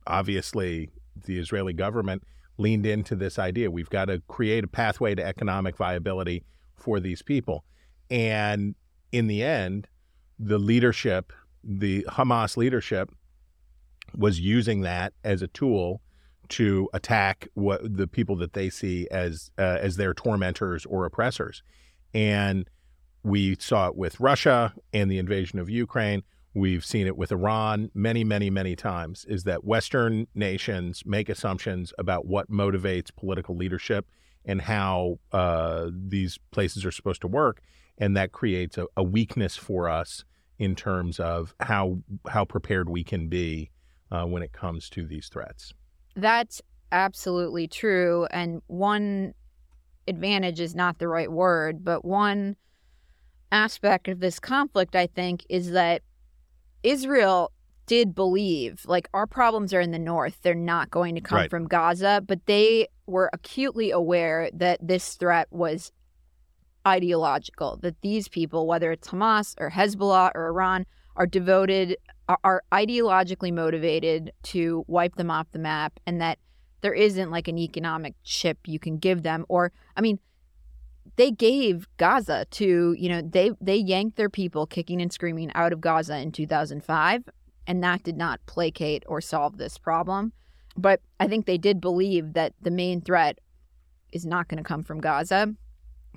obviously 0.05 0.89
the 1.25 1.37
Israeli 1.37 1.73
government 1.73 2.23
leaned 2.57 2.85
into 2.85 3.15
this 3.15 3.37
idea. 3.37 3.69
We've 3.69 3.89
got 3.89 4.05
to 4.05 4.21
create 4.27 4.63
a 4.63 4.67
pathway 4.67 5.15
to 5.15 5.25
economic 5.25 5.77
viability 5.77 6.43
for 6.75 6.99
these 6.99 7.21
people. 7.21 7.65
And 8.09 8.75
in 9.11 9.27
the 9.27 9.43
end, 9.43 9.87
the 10.39 10.57
leadership, 10.57 11.33
the 11.63 12.05
Hamas 12.09 12.57
leadership, 12.57 13.11
was 14.15 14.39
using 14.39 14.81
that 14.81 15.13
as 15.23 15.41
a 15.41 15.47
tool 15.47 16.01
to 16.49 16.89
attack 16.93 17.47
what 17.55 17.97
the 17.97 18.07
people 18.07 18.35
that 18.37 18.53
they 18.53 18.69
see 18.69 19.07
as 19.11 19.51
uh, 19.57 19.77
as 19.81 19.97
their 19.97 20.13
tormentors 20.13 20.85
or 20.85 21.05
oppressors. 21.05 21.61
And 22.13 22.69
we 23.23 23.57
saw 23.59 23.89
it 23.89 23.95
with 23.95 24.19
Russia 24.19 24.73
and 24.93 25.11
the 25.11 25.17
invasion 25.17 25.59
of 25.59 25.69
Ukraine. 25.69 26.23
We've 26.53 26.85
seen 26.85 27.05
it 27.05 27.17
with 27.17 27.31
Iran 27.31 27.91
many, 27.93 28.23
many, 28.23 28.49
many 28.49 28.75
times. 28.75 29.25
Is 29.27 29.43
that 29.43 29.65
Western 29.65 30.27
nations 30.33 31.03
make 31.05 31.27
assumptions 31.29 31.93
about 31.97 32.25
what 32.25 32.49
motivates 32.49 33.13
political 33.15 33.55
leadership 33.55 34.07
and 34.45 34.61
how 34.61 35.19
uh, 35.33 35.89
these 35.91 36.39
places 36.51 36.85
are 36.85 36.91
supposed 36.91 37.21
to 37.21 37.27
work, 37.27 37.61
and 37.97 38.15
that 38.17 38.31
creates 38.31 38.77
a, 38.77 38.85
a 38.95 39.03
weakness 39.03 39.55
for 39.55 39.89
us 39.89 40.23
in 40.59 40.75
terms 40.75 41.19
of 41.19 41.53
how 41.59 41.99
how 42.29 42.45
prepared 42.45 42.89
we 42.89 43.03
can 43.03 43.27
be 43.27 43.69
uh, 44.11 44.25
when 44.25 44.41
it 44.43 44.51
comes 44.53 44.89
to 44.89 45.05
these 45.05 45.27
threats. 45.29 45.73
That's 46.15 46.61
absolutely 46.91 47.67
true. 47.67 48.27
And 48.31 48.61
one 48.67 49.33
advantage 50.07 50.59
is 50.59 50.73
not 50.73 50.97
the 50.99 51.07
right 51.07 51.31
word, 51.31 51.83
but 51.83 52.05
one 52.05 52.55
aspect 53.51 54.07
of 54.07 54.19
this 54.19 54.39
conflict, 54.39 54.95
I 54.95 55.07
think, 55.07 55.45
is 55.49 55.71
that 55.71 56.01
Israel 56.83 57.51
did 57.85 58.13
believe 58.13 58.83
like 58.85 59.07
our 59.13 59.25
problems 59.25 59.73
are 59.73 59.79
in 59.79 59.91
the 59.91 59.97
north 59.99 60.37
they're 60.41 60.53
not 60.53 60.91
going 60.91 61.15
to 61.15 61.21
come 61.21 61.37
Right. 61.37 61.49
from 61.49 61.69
gaza 61.69 62.21
but 62.27 62.45
they 62.45 62.85
were 63.05 63.29
acutely 63.31 63.91
aware 63.91 64.49
that 64.53 64.85
this 64.85 65.13
threat 65.15 65.47
was 65.51 65.93
ideological 66.85 67.77
that 67.81 67.99
these 68.01 68.27
people 68.27 68.67
whether 68.67 68.91
it's 68.91 69.09
hamas 69.09 69.55
or 69.59 69.69
hezbollah 69.69 70.31
or 70.35 70.47
iran 70.47 70.85
are 71.15 71.27
devoted 71.27 71.97
are, 72.29 72.39
are 72.43 72.63
ideologically 72.71 73.53
motivated 73.53 74.31
to 74.43 74.85
wipe 74.87 75.15
them 75.15 75.31
off 75.31 75.47
the 75.51 75.59
map 75.59 75.99
and 76.05 76.21
that 76.21 76.39
there 76.81 76.93
isn't 76.93 77.31
like 77.31 77.47
an 77.47 77.57
economic 77.57 78.15
chip 78.23 78.57
you 78.65 78.79
can 78.79 78.97
give 78.97 79.23
them 79.23 79.45
or 79.49 79.71
i 79.95 80.01
mean 80.01 80.19
they 81.15 81.31
gave 81.31 81.87
Gaza 81.97 82.45
to, 82.51 82.93
you 82.99 83.09
know, 83.09 83.21
they 83.21 83.51
they 83.61 83.77
yanked 83.77 84.17
their 84.17 84.29
people 84.29 84.67
kicking 84.67 85.01
and 85.01 85.11
screaming 85.11 85.51
out 85.55 85.73
of 85.73 85.81
Gaza 85.81 86.17
in 86.17 86.31
2005 86.31 87.23
and 87.67 87.83
that 87.83 88.01
did 88.03 88.17
not 88.17 88.39
placate 88.45 89.03
or 89.07 89.21
solve 89.21 89.57
this 89.57 89.77
problem. 89.77 90.31
But 90.75 91.01
I 91.19 91.27
think 91.27 91.45
they 91.45 91.57
did 91.57 91.81
believe 91.81 92.33
that 92.33 92.53
the 92.61 92.71
main 92.71 93.01
threat 93.01 93.39
is 94.13 94.25
not 94.25 94.47
going 94.47 94.57
to 94.57 94.63
come 94.63 94.83
from 94.83 95.01
Gaza. 95.01 95.53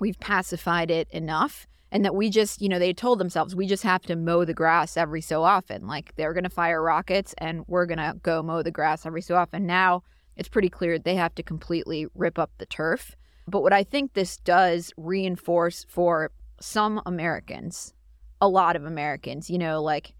We've 0.01 0.19
pacified 0.19 0.91
it 0.91 1.07
enough 1.11 1.67
and 1.91 2.03
that 2.03 2.15
we 2.15 2.29
just, 2.29 2.59
you 2.59 2.67
know, 2.67 2.79
they 2.79 2.91
told 2.91 3.19
themselves 3.19 3.55
we 3.55 3.67
just 3.67 3.83
have 3.83 4.01
to 4.03 4.15
mow 4.15 4.45
the 4.45 4.53
grass 4.53 4.97
every 4.97 5.21
so 5.21 5.43
often. 5.43 5.85
Like 5.85 6.15
they're 6.15 6.33
going 6.33 6.43
to 6.43 6.49
fire 6.49 6.81
rockets 6.81 7.35
and 7.37 7.63
we're 7.67 7.85
going 7.85 7.99
to 7.99 8.15
go 8.23 8.41
mow 8.41 8.63
the 8.63 8.71
grass 8.71 9.05
every 9.05 9.21
so 9.21 9.35
often. 9.35 9.67
Now 9.67 10.01
it's 10.35 10.49
pretty 10.49 10.69
clear 10.69 10.97
they 10.97 11.15
have 11.15 11.35
to 11.35 11.43
completely 11.43 12.07
rip 12.15 12.39
up 12.39 12.49
the 12.57 12.65
turf. 12.65 13.15
But 13.47 13.61
what 13.61 13.73
I 13.73 13.83
think 13.83 14.13
this 14.13 14.37
does 14.37 14.91
reinforce 14.97 15.85
for 15.87 16.31
some 16.59 16.99
Americans, 17.05 17.93
a 18.41 18.47
lot 18.47 18.75
of 18.75 18.85
Americans, 18.85 19.51
you 19.51 19.59
know, 19.59 19.83
like, 19.83 20.13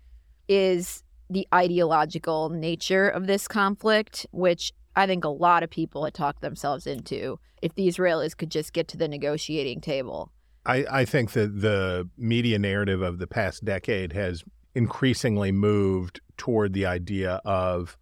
is 0.48 1.04
the 1.30 1.48
ideological 1.54 2.50
nature 2.50 3.08
of 3.08 3.26
this 3.26 3.48
conflict, 3.48 4.28
which 4.32 4.74
I 4.96 5.08
think 5.08 5.24
a 5.24 5.30
lot 5.30 5.64
of 5.64 5.70
people 5.70 6.06
had 6.06 6.14
talked 6.14 6.42
themselves 6.42 6.86
into 6.86 7.40
if 7.62 7.76
the 7.76 7.88
Israelis 7.88 8.36
could 8.36 8.52
just 8.52 8.74
get 8.74 8.88
to 8.90 8.98
the 8.98 9.08
negotiating 9.08 9.82
table. 9.82 10.32
I, 10.66 10.86
I 10.92 11.06
think 11.06 11.32
that 11.32 11.62
the 11.62 12.10
media 12.18 12.60
narrative 12.60 13.02
of 13.02 13.18
the 13.18 13.28
past 13.28 13.66
decade 13.66 14.14
has 14.14 14.44
increasingly 14.76 15.52
moved 15.52 16.22
toward 16.38 16.74
the 16.74 16.86
idea 16.86 17.42
of 17.46 17.98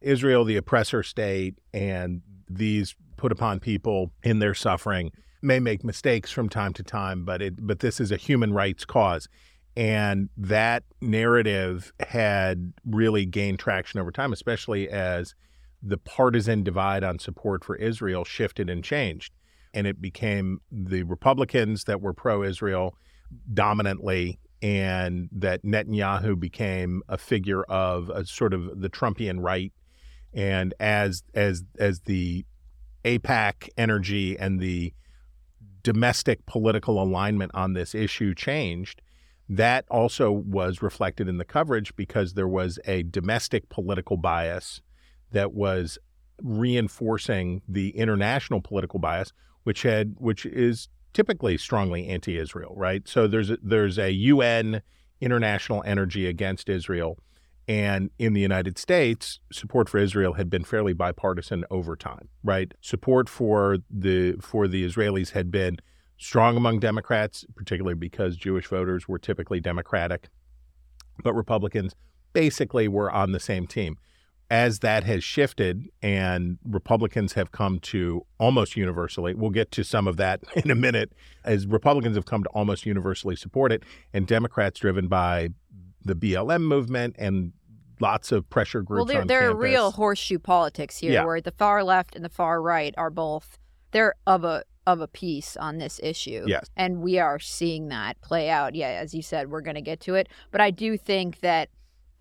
Israel, 0.00 0.44
the 0.44 0.56
oppressor 0.56 1.02
state, 1.02 1.58
and 1.72 2.20
these 2.48 2.94
put 3.16 3.32
upon 3.32 3.58
people 3.60 4.12
in 4.22 4.38
their 4.38 4.54
suffering 4.54 5.10
may 5.40 5.60
make 5.60 5.84
mistakes 5.84 6.30
from 6.30 6.48
time 6.48 6.72
to 6.74 6.82
time, 6.82 7.24
but 7.24 7.40
it 7.40 7.66
but 7.66 7.80
this 7.80 8.00
is 8.00 8.10
a 8.12 8.16
human 8.16 8.52
rights 8.52 8.84
cause. 8.84 9.28
And 9.76 10.28
that 10.36 10.84
narrative 11.00 11.92
had 12.00 12.72
really 12.86 13.26
gained 13.26 13.58
traction 13.58 13.98
over 13.98 14.12
time, 14.12 14.32
especially 14.32 14.88
as 14.88 15.34
the 15.84 15.98
partisan 15.98 16.62
divide 16.62 17.04
on 17.04 17.18
support 17.18 17.62
for 17.62 17.76
Israel 17.76 18.24
shifted 18.24 18.70
and 18.70 18.82
changed. 18.82 19.32
And 19.74 19.86
it 19.86 20.00
became 20.00 20.60
the 20.70 21.02
Republicans 21.02 21.84
that 21.84 22.00
were 22.00 22.14
pro 22.14 22.42
Israel 22.42 22.96
dominantly, 23.52 24.38
and 24.62 25.28
that 25.32 25.64
Netanyahu 25.64 26.38
became 26.38 27.02
a 27.08 27.18
figure 27.18 27.64
of 27.64 28.08
a 28.08 28.24
sort 28.24 28.54
of 28.54 28.80
the 28.80 28.88
Trumpian 28.88 29.40
right. 29.40 29.72
And 30.32 30.74
as 30.80 31.22
as 31.34 31.64
as 31.78 32.00
the 32.00 32.46
AIPAC 33.04 33.68
energy 33.76 34.38
and 34.38 34.60
the 34.60 34.94
domestic 35.82 36.46
political 36.46 37.02
alignment 37.02 37.50
on 37.54 37.74
this 37.74 37.94
issue 37.94 38.34
changed, 38.34 39.02
that 39.48 39.84
also 39.90 40.30
was 40.30 40.80
reflected 40.80 41.28
in 41.28 41.36
the 41.36 41.44
coverage 41.44 41.94
because 41.96 42.32
there 42.32 42.48
was 42.48 42.78
a 42.86 43.02
domestic 43.02 43.68
political 43.68 44.16
bias 44.16 44.80
that 45.34 45.52
was 45.52 45.98
reinforcing 46.42 47.62
the 47.68 47.90
international 47.90 48.60
political 48.60 48.98
bias, 48.98 49.32
which 49.64 49.82
had 49.82 50.14
which 50.18 50.46
is 50.46 50.88
typically 51.12 51.56
strongly 51.56 52.08
anti-Israel, 52.08 52.74
right? 52.76 53.06
So 53.06 53.26
there's 53.28 53.50
a, 53.50 53.58
there's 53.62 53.98
a 53.98 54.10
UN 54.10 54.82
international 55.20 55.82
energy 55.86 56.26
against 56.26 56.68
Israel, 56.68 57.18
and 57.68 58.10
in 58.18 58.32
the 58.32 58.40
United 58.40 58.78
States, 58.78 59.40
support 59.52 59.88
for 59.88 59.98
Israel 59.98 60.34
had 60.34 60.50
been 60.50 60.64
fairly 60.64 60.92
bipartisan 60.92 61.64
over 61.70 61.94
time, 61.96 62.28
right? 62.42 62.72
Support 62.80 63.28
for 63.28 63.78
the 63.90 64.36
for 64.40 64.66
the 64.66 64.84
Israelis 64.84 65.30
had 65.30 65.50
been 65.50 65.78
strong 66.16 66.56
among 66.56 66.80
Democrats, 66.80 67.44
particularly 67.54 67.94
because 67.94 68.36
Jewish 68.36 68.66
voters 68.66 69.08
were 69.08 69.18
typically 69.18 69.60
Democratic, 69.60 70.28
but 71.22 71.34
Republicans 71.34 71.94
basically 72.32 72.88
were 72.88 73.10
on 73.10 73.32
the 73.32 73.40
same 73.40 73.66
team. 73.66 73.96
As 74.50 74.80
that 74.80 75.04
has 75.04 75.24
shifted 75.24 75.88
and 76.02 76.58
Republicans 76.64 77.32
have 77.32 77.50
come 77.50 77.80
to 77.80 78.26
almost 78.38 78.76
universally, 78.76 79.34
we'll 79.34 79.50
get 79.50 79.70
to 79.72 79.82
some 79.84 80.06
of 80.06 80.16
that 80.18 80.42
in 80.56 80.70
a 80.70 80.74
minute, 80.74 81.12
as 81.44 81.66
Republicans 81.66 82.16
have 82.16 82.26
come 82.26 82.42
to 82.44 82.48
almost 82.50 82.84
universally 82.86 83.36
support 83.36 83.72
it, 83.72 83.82
and 84.12 84.26
Democrats, 84.26 84.80
driven 84.80 85.08
by 85.08 85.48
the 86.04 86.14
BLM 86.14 86.62
movement 86.62 87.16
and 87.18 87.52
lots 88.00 88.32
of 88.32 88.48
pressure 88.50 88.82
groups 88.82 88.98
well, 88.98 89.24
there, 89.24 89.24
there 89.24 89.50
are 89.50 89.56
real 89.56 89.92
horseshoe 89.92 90.38
politics 90.38 90.98
here, 90.98 91.12
Yeah. 91.12 91.24
where 91.24 91.40
the 91.40 91.52
far 91.52 91.82
left 91.82 92.14
and 92.14 92.24
the 92.24 92.28
far 92.28 92.60
right 92.60 92.94
are 92.98 93.10
both 93.10 93.58
they're 93.92 94.14
of 94.26 94.44
a 94.44 94.64
of 94.86 95.00
a 95.00 95.08
piece 95.08 95.56
on 95.56 95.78
this 95.78 95.98
issue. 96.02 96.44
Yes. 96.46 96.68
and 96.76 96.98
we 97.00 97.18
are 97.18 97.38
seeing 97.38 97.88
that 97.88 98.20
play 98.20 98.50
out. 98.50 98.74
Yeah, 98.74 98.88
as 98.88 99.14
you 99.14 99.22
said, 99.22 99.50
we're 99.50 99.62
going 99.62 99.76
to 99.76 99.80
get 99.80 100.00
to 100.00 100.14
it, 100.14 100.28
but 100.50 100.60
I 100.60 100.70
do 100.70 100.98
think 100.98 101.40
that 101.40 101.70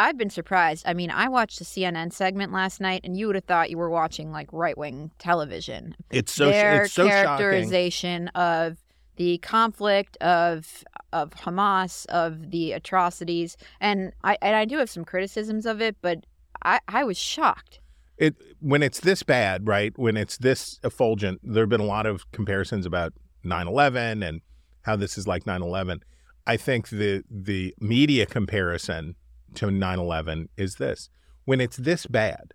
I've 0.04 0.18
been 0.18 0.30
surprised. 0.30 0.84
I 0.86 0.94
mean, 0.94 1.10
I 1.12 1.30
watched 1.30 1.60
the 1.60 1.66
CNN 1.66 2.12
segment 2.12 2.52
last 2.52 2.82
night, 2.82 3.02
and 3.06 3.16
you 3.18 3.28
would 3.28 3.36
have 3.36 3.46
thought 3.46 3.70
you 3.70 3.78
were 3.78 3.90
watching 3.90 4.32
like 4.32 4.50
right 4.52 4.78
wing 4.78 5.12
television. 5.18 5.96
It's 6.12 6.34
so 6.34 6.50
Their 6.50 6.84
it's 6.84 6.94
so 6.94 7.08
shocking. 7.08 7.26
characterization 7.26 8.28
of 8.30 8.78
the 9.16 9.38
conflict 9.40 10.18
of 10.18 10.84
of 11.14 11.30
Hamas, 11.32 12.06
of 12.08 12.52
the 12.52 12.74
atrocities, 12.74 13.56
and 13.80 14.12
I 14.24 14.38
and 14.42 14.56
I 14.56 14.66
do 14.66 14.78
have 14.80 14.90
some 14.90 15.06
criticisms 15.06 15.66
of 15.66 15.82
it, 15.82 15.96
but 16.02 16.26
I, 16.66 16.80
I 16.88 17.04
was 17.04 17.18
shocked. 17.18 17.80
it 18.18 18.36
when 18.60 18.84
it's 18.84 19.00
this 19.00 19.24
bad, 19.24 19.68
right? 19.68 19.94
When 19.98 20.18
it's 20.18 20.38
this 20.38 20.80
effulgent, 20.84 21.40
there 21.44 21.64
have 21.64 21.70
been 21.70 21.82
a 21.82 21.86
lot 21.86 22.06
of 22.06 22.30
comparisons 22.32 22.86
about 22.86 23.14
9/11 23.46 24.28
and 24.28 24.42
how 24.82 24.96
this 24.98 25.18
is 25.18 25.28
like 25.28 25.46
9/11. 25.46 26.00
I 26.46 26.58
think 26.58 26.90
the 26.90 27.24
the 27.30 27.74
media 27.80 28.26
comparison 28.26 29.16
to 29.54 29.68
9/11 29.68 30.50
is 30.58 30.76
this. 30.76 31.10
When 31.46 31.62
it's 31.62 31.78
this 31.78 32.06
bad, 32.06 32.54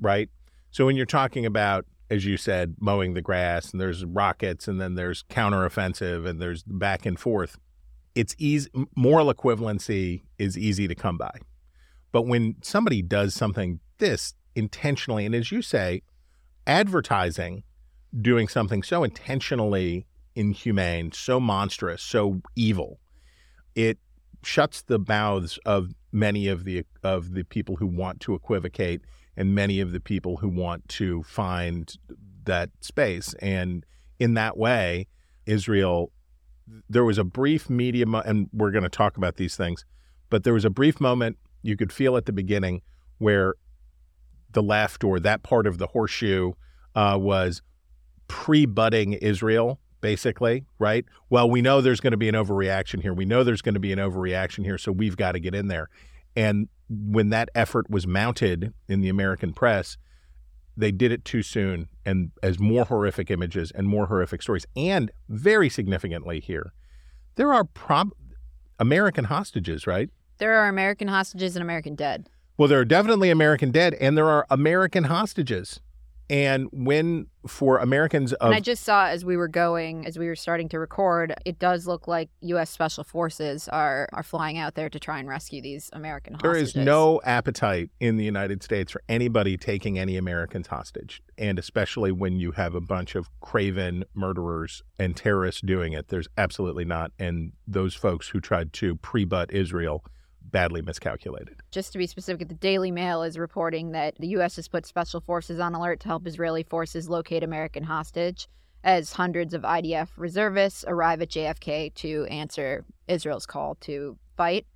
right? 0.00 0.30
So 0.70 0.86
when 0.86 0.96
you're 0.96 1.06
talking 1.06 1.46
about 1.46 1.86
as 2.10 2.24
you 2.24 2.36
said 2.36 2.74
mowing 2.80 3.14
the 3.14 3.22
grass 3.22 3.70
and 3.70 3.80
there's 3.80 4.04
rockets 4.04 4.66
and 4.66 4.80
then 4.80 4.94
there's 4.94 5.24
counteroffensive 5.24 6.26
and 6.26 6.40
there's 6.40 6.62
back 6.62 7.04
and 7.04 7.18
forth, 7.18 7.58
it's 8.14 8.34
easy 8.38 8.70
moral 8.96 9.32
equivalency 9.32 10.22
is 10.38 10.56
easy 10.56 10.88
to 10.88 10.94
come 10.94 11.18
by. 11.18 11.38
But 12.12 12.22
when 12.22 12.56
somebody 12.62 13.02
does 13.02 13.34
something 13.34 13.80
this 13.98 14.34
intentionally, 14.54 15.26
and 15.26 15.34
as 15.34 15.52
you 15.52 15.62
say, 15.62 16.02
advertising 16.66 17.64
doing 18.20 18.48
something 18.48 18.82
so 18.82 19.04
intentionally 19.04 20.06
inhumane, 20.34 21.12
so 21.12 21.38
monstrous, 21.38 22.02
so 22.02 22.40
evil, 22.56 23.00
it 23.74 23.98
shuts 24.42 24.82
the 24.82 24.98
mouths 24.98 25.58
of 25.64 25.94
many 26.12 26.48
of 26.48 26.64
the 26.64 26.84
of 27.02 27.34
the 27.34 27.44
people 27.44 27.76
who 27.76 27.86
want 27.86 28.20
to 28.20 28.34
equivocate 28.34 29.02
and 29.36 29.54
many 29.54 29.80
of 29.80 29.92
the 29.92 30.00
people 30.00 30.38
who 30.38 30.48
want 30.48 30.88
to 30.88 31.22
find 31.22 31.94
that 32.44 32.70
space. 32.80 33.34
And 33.40 33.84
in 34.18 34.34
that 34.34 34.56
way, 34.56 35.06
Israel 35.46 36.12
there 36.88 37.04
was 37.04 37.18
a 37.18 37.24
brief 37.24 37.70
media, 37.70 38.06
mo- 38.06 38.22
and 38.24 38.48
we're 38.52 38.70
going 38.70 38.82
to 38.82 38.88
talk 38.88 39.16
about 39.16 39.36
these 39.36 39.56
things, 39.56 39.84
but 40.30 40.44
there 40.44 40.52
was 40.52 40.64
a 40.64 40.70
brief 40.70 41.00
moment 41.00 41.38
you 41.62 41.76
could 41.76 41.92
feel 41.92 42.16
at 42.16 42.26
the 42.26 42.32
beginning 42.32 42.82
where 43.18 43.54
the 44.52 44.62
left 44.62 45.04
or 45.04 45.20
that 45.20 45.42
part 45.42 45.66
of 45.66 45.78
the 45.78 45.88
horseshoe 45.88 46.52
uh, 46.94 47.16
was 47.20 47.62
pre-budding 48.28 49.14
Israel, 49.14 49.80
basically, 50.00 50.64
right? 50.78 51.04
Well, 51.30 51.50
we 51.50 51.62
know 51.62 51.80
there's 51.80 52.00
going 52.00 52.12
to 52.12 52.16
be 52.16 52.28
an 52.28 52.34
overreaction 52.34 53.02
here. 53.02 53.12
We 53.12 53.24
know 53.24 53.44
there's 53.44 53.62
going 53.62 53.74
to 53.74 53.80
be 53.80 53.92
an 53.92 53.98
overreaction 53.98 54.64
here, 54.64 54.78
so 54.78 54.92
we've 54.92 55.16
got 55.16 55.32
to 55.32 55.40
get 55.40 55.54
in 55.54 55.68
there. 55.68 55.88
And 56.36 56.68
when 56.88 57.30
that 57.30 57.48
effort 57.54 57.90
was 57.90 58.06
mounted 58.06 58.72
in 58.88 59.00
the 59.00 59.08
American 59.08 59.52
press, 59.52 59.96
they 60.76 60.92
did 60.92 61.10
it 61.10 61.24
too 61.24 61.42
soon 61.42 61.88
and 62.06 62.30
as 62.42 62.58
more 62.58 62.84
horrific 62.84 63.30
images 63.30 63.72
and 63.72 63.88
more 63.88 64.06
horrific 64.06 64.42
stories. 64.42 64.64
And 64.76 65.10
very 65.28 65.68
significantly 65.68 66.40
here, 66.40 66.72
there 67.34 67.52
are 67.52 67.64
prob- 67.64 68.12
American 68.78 69.24
hostages, 69.24 69.86
right? 69.86 70.08
There 70.38 70.54
are 70.54 70.68
American 70.68 71.08
hostages 71.08 71.56
and 71.56 71.62
American 71.62 71.96
dead. 71.96 72.28
Well, 72.56 72.68
there 72.68 72.78
are 72.78 72.84
definitely 72.84 73.30
American 73.30 73.72
dead 73.72 73.94
and 73.94 74.16
there 74.16 74.28
are 74.28 74.46
American 74.50 75.04
hostages. 75.04 75.80
And 76.30 76.68
when 76.72 77.26
for 77.46 77.78
Americans 77.78 78.34
of 78.34 78.48
and 78.48 78.54
I 78.54 78.60
just 78.60 78.84
saw 78.84 79.06
as 79.06 79.24
we 79.24 79.36
were 79.36 79.48
going, 79.48 80.06
as 80.06 80.18
we 80.18 80.26
were 80.26 80.36
starting 80.36 80.68
to 80.70 80.78
record, 80.78 81.34
it 81.46 81.58
does 81.58 81.86
look 81.86 82.06
like 82.06 82.28
U.S. 82.40 82.70
Special 82.70 83.04
Forces 83.04 83.68
are 83.68 84.08
are 84.12 84.22
flying 84.22 84.58
out 84.58 84.74
there 84.74 84.90
to 84.90 85.00
try 85.00 85.18
and 85.18 85.28
rescue 85.28 85.62
these 85.62 85.88
American 85.92 86.36
There 86.42 86.52
hostages. 86.52 86.76
is 86.76 86.84
no 86.84 87.20
appetite 87.24 87.90
in 88.00 88.16
the 88.16 88.24
United 88.24 88.62
States 88.62 88.92
for 88.92 89.02
anybody 89.08 89.56
taking 89.56 89.98
any 89.98 90.16
Americans 90.16 90.66
hostage. 90.66 91.22
And 91.38 91.58
especially 91.58 92.12
when 92.12 92.36
you 92.36 92.52
have 92.52 92.74
a 92.74 92.80
bunch 92.80 93.14
of 93.14 93.28
craven 93.40 94.04
murderers 94.14 94.82
and 94.98 95.16
terrorists 95.16 95.62
doing 95.62 95.92
it, 95.94 96.08
there's 96.08 96.28
absolutely 96.36 96.84
not. 96.84 97.12
And 97.18 97.52
those 97.66 97.94
folks 97.94 98.28
who 98.28 98.40
tried 98.40 98.72
to 98.74 98.96
pre 98.96 99.24
butt 99.24 99.52
Israel 99.52 100.04
badly 100.50 100.82
miscalculated. 100.82 101.60
Just 101.70 101.92
to 101.92 101.98
be 101.98 102.06
specific, 102.06 102.48
the 102.48 102.54
Daily 102.54 102.90
Mail 102.90 103.22
is 103.22 103.38
reporting 103.38 103.92
that 103.92 104.14
the 104.18 104.28
U.S. 104.28 104.56
has 104.56 104.68
put 104.68 104.86
special 104.86 105.20
forces 105.20 105.60
on 105.60 105.74
alert 105.74 106.00
to 106.00 106.08
help 106.08 106.26
Israeli 106.26 106.62
forces 106.62 107.08
locate 107.08 107.42
American 107.42 107.84
hostage 107.84 108.48
as 108.84 109.12
hundreds 109.12 109.54
of 109.54 109.62
IDF 109.62 110.08
reservists 110.16 110.84
arrive 110.86 111.20
at 111.20 111.30
JFK 111.30 111.94
to 111.94 112.24
answer 112.26 112.84
Israel's 113.08 113.46
call 113.46 113.76
to 113.80 114.16
fight. 114.36 114.66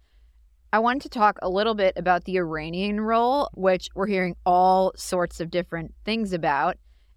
I 0.72 0.78
wanted 0.78 1.02
to 1.02 1.08
talk 1.10 1.38
a 1.42 1.48
little 1.48 1.74
bit 1.74 1.92
about 1.96 2.24
the 2.24 2.38
Iranian 2.38 3.00
role, 3.00 3.50
which 3.54 3.88
we're 3.94 4.06
hearing 4.06 4.36
all 4.46 4.92
sorts 4.96 5.40
of 5.40 5.50
different 5.50 5.94
things 6.04 6.32
about. 6.32 6.76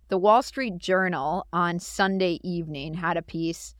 The 0.09 0.17
Wall 0.17 0.43
Street 0.43 0.77
Journal 0.77 1.47
on 1.51 1.79
Sunday 1.79 2.39
evening 2.43 2.95
had 2.95 3.17
a 3.17 3.21
piece 3.21 3.73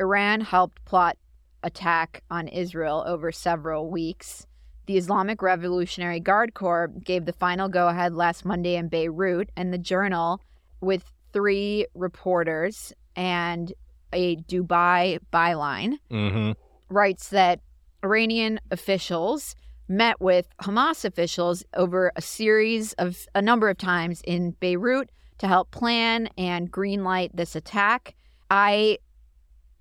Iran 0.00 0.40
helped 0.40 0.84
plot 0.84 1.16
attack 1.62 2.22
on 2.30 2.48
Israel 2.48 3.04
over 3.06 3.32
several 3.32 3.90
weeks. 3.90 4.46
The 4.86 4.96
Islamic 4.96 5.42
Revolutionary 5.42 6.20
Guard 6.20 6.54
Corps 6.54 6.88
gave 7.04 7.24
the 7.24 7.32
final 7.32 7.68
go 7.68 7.88
ahead 7.88 8.14
last 8.14 8.44
Monday 8.44 8.74
in 8.76 8.88
Beirut, 8.88 9.50
and 9.56 9.72
the 9.72 9.78
Journal, 9.78 10.40
with 10.80 11.04
three 11.32 11.86
reporters 11.94 12.92
and 13.16 13.72
a 14.12 14.36
Dubai 14.36 15.18
byline, 15.32 15.94
Mm-hmm. 16.10 16.52
writes 16.88 17.30
that 17.30 17.60
Iranian 18.04 18.58
officials 18.70 19.54
met 19.88 20.20
with 20.20 20.48
Hamas 20.62 21.04
officials 21.04 21.64
over 21.74 22.12
a 22.16 22.22
series 22.22 22.92
of 22.94 23.26
a 23.34 23.42
number 23.42 23.68
of 23.68 23.78
times 23.78 24.20
in 24.24 24.50
Beirut 24.60 25.10
to 25.38 25.46
help 25.46 25.70
plan 25.70 26.28
and 26.36 26.70
greenlight 26.70 27.30
this 27.34 27.54
attack. 27.54 28.14
I 28.50 28.98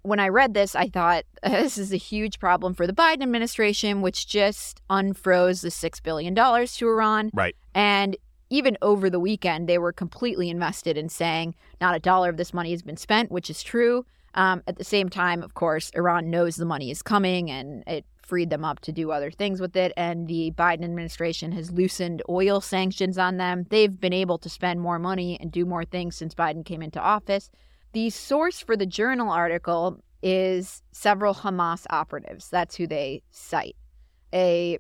when 0.04 0.20
I 0.20 0.30
read 0.30 0.54
this, 0.54 0.76
I 0.76 0.88
thought 0.88 1.26
this 1.44 1.78
is 1.78 1.94
a 1.94 1.98
huge 1.98 2.40
problem 2.40 2.74
for 2.74 2.88
the 2.88 2.94
Biden 2.94 3.22
administration, 3.22 4.02
which 4.02 4.28
just 4.28 4.82
unfroze 4.90 5.62
the 5.62 5.70
$6 5.70 6.04
billion 6.04 6.36
to 6.36 6.88
Iran. 6.88 7.32
Right. 7.34 7.56
And 7.74 8.18
even 8.50 8.78
over 8.82 9.10
the 9.10 9.20
weekend, 9.20 9.70
they 9.70 9.78
were 9.78 9.94
completely 9.94 10.50
invested 10.50 10.98
in 10.98 11.10
saying 11.10 11.56
not 11.80 11.96
a 11.96 12.00
dollar 12.00 12.30
of 12.30 12.38
this 12.38 12.54
money 12.54 12.72
has 12.72 12.82
been 12.82 12.98
spent, 12.98 13.32
which 13.32 13.50
is 13.50 13.64
true. 13.64 14.06
Um, 14.36 14.62
at 14.68 14.78
the 14.78 14.84
same 14.84 15.10
time, 15.10 15.42
of 15.42 15.54
course, 15.54 15.90
Iran 15.96 16.30
knows 16.30 16.56
the 16.56 16.66
money 16.66 16.92
is 16.92 17.02
coming 17.02 17.50
and 17.50 17.84
it 17.88 18.06
freed 18.22 18.50
them 18.50 18.64
up 18.64 18.80
to 18.80 18.92
do 18.92 19.12
other 19.12 19.32
things 19.32 19.60
with 19.60 19.76
it. 19.76 19.92
And 19.98 20.28
the 20.28 20.52
Biden 20.58 20.84
administration 20.84 21.52
has 21.54 21.72
loosened 21.72 22.22
oil 22.30 22.62
sanctions 22.62 23.18
on 23.18 23.38
them. 23.38 23.66
They've 23.70 24.00
been 24.00 24.14
able 24.14 24.38
to 24.40 24.50
spend 24.50 24.80
more 24.80 25.00
money 25.00 25.38
and 25.40 25.52
do 25.52 25.66
more 25.66 25.84
things 25.84 26.16
since 26.16 26.34
Biden 26.34 26.66
came 26.66 26.82
into 26.82 27.00
office. 27.00 27.50
The 27.94 28.10
source 28.10 28.60
for 28.60 28.78
the 28.78 28.86
journal 28.86 29.30
article 29.30 30.02
is 30.24 30.82
several 30.92 31.34
Hamas 31.34 31.86
operatives. 31.90 32.50
That's 32.50 32.76
who 32.76 32.88
they 32.88 33.24
cite. 33.32 33.76
A 34.34 34.80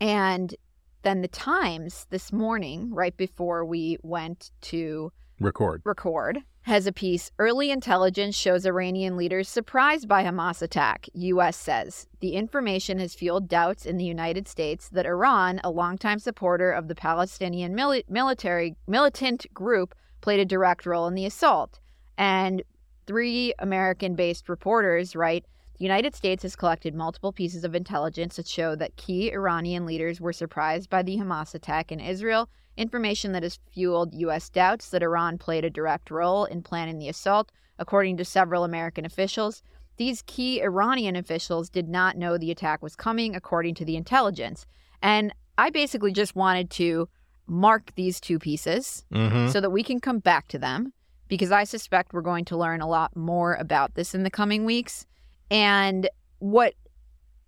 and 0.00 0.54
then 1.02 1.20
the 1.20 1.28
Times 1.28 2.06
this 2.10 2.32
morning, 2.32 2.92
right 2.92 3.16
before 3.16 3.64
we 3.64 3.98
went 4.02 4.50
to 4.62 5.12
Record. 5.40 5.82
record, 5.84 6.38
has 6.62 6.86
a 6.86 6.92
piece 6.92 7.30
Early 7.38 7.70
intelligence 7.70 8.34
shows 8.34 8.66
Iranian 8.66 9.16
leaders 9.16 9.48
surprised 9.48 10.08
by 10.08 10.24
Hamas 10.24 10.62
attack. 10.62 11.06
U.S. 11.12 11.56
says 11.56 12.06
the 12.20 12.34
information 12.34 12.98
has 12.98 13.14
fueled 13.14 13.48
doubts 13.48 13.84
in 13.86 13.96
the 13.96 14.04
United 14.04 14.48
States 14.48 14.88
that 14.90 15.06
Iran, 15.06 15.60
a 15.62 15.70
longtime 15.70 16.18
supporter 16.18 16.72
of 16.72 16.88
the 16.88 16.94
Palestinian 16.94 17.74
mili- 17.74 18.08
military 18.08 18.76
militant 18.86 19.46
group, 19.52 19.94
played 20.20 20.40
a 20.40 20.44
direct 20.44 20.86
role 20.86 21.06
in 21.06 21.14
the 21.14 21.26
assault. 21.26 21.80
And 22.16 22.62
three 23.06 23.54
American 23.58 24.14
based 24.14 24.48
reporters 24.48 25.14
write 25.16 25.44
the 25.78 25.84
United 25.84 26.14
States 26.14 26.44
has 26.44 26.54
collected 26.54 26.94
multiple 26.94 27.32
pieces 27.32 27.64
of 27.64 27.74
intelligence 27.74 28.36
that 28.36 28.46
show 28.46 28.76
that 28.76 28.96
key 28.96 29.32
Iranian 29.32 29.84
leaders 29.86 30.20
were 30.20 30.32
surprised 30.32 30.88
by 30.88 31.02
the 31.02 31.16
Hamas 31.16 31.52
attack 31.52 31.90
in 31.90 31.98
Israel, 31.98 32.48
information 32.76 33.32
that 33.32 33.42
has 33.42 33.58
fueled 33.72 34.14
U.S. 34.14 34.48
doubts 34.50 34.90
that 34.90 35.02
Iran 35.02 35.36
played 35.36 35.64
a 35.64 35.70
direct 35.70 36.12
role 36.12 36.44
in 36.44 36.62
planning 36.62 36.98
the 36.98 37.08
assault, 37.08 37.50
according 37.80 38.16
to 38.18 38.24
several 38.24 38.62
American 38.62 39.04
officials. 39.04 39.62
These 39.96 40.22
key 40.26 40.62
Iranian 40.62 41.16
officials 41.16 41.68
did 41.70 41.88
not 41.88 42.16
know 42.16 42.38
the 42.38 42.52
attack 42.52 42.80
was 42.80 42.94
coming, 42.94 43.34
according 43.34 43.74
to 43.76 43.84
the 43.84 43.96
intelligence. 43.96 44.66
And 45.02 45.34
I 45.58 45.70
basically 45.70 46.12
just 46.12 46.36
wanted 46.36 46.70
to 46.70 47.08
mark 47.48 47.92
these 47.96 48.20
two 48.20 48.38
pieces 48.38 49.04
Mm-hmm. 49.12 49.48
so 49.48 49.60
that 49.60 49.70
we 49.70 49.82
can 49.82 49.98
come 50.00 50.20
back 50.20 50.48
to 50.48 50.58
them 50.58 50.92
because 51.34 51.50
I 51.50 51.64
suspect 51.64 52.12
we're 52.12 52.20
going 52.20 52.44
to 52.44 52.56
learn 52.56 52.80
a 52.80 52.86
lot 52.86 53.16
more 53.16 53.54
about 53.54 53.96
this 53.96 54.14
in 54.14 54.22
the 54.22 54.30
coming 54.30 54.64
weeks. 54.64 55.04
And 55.50 56.08
what 56.38 56.74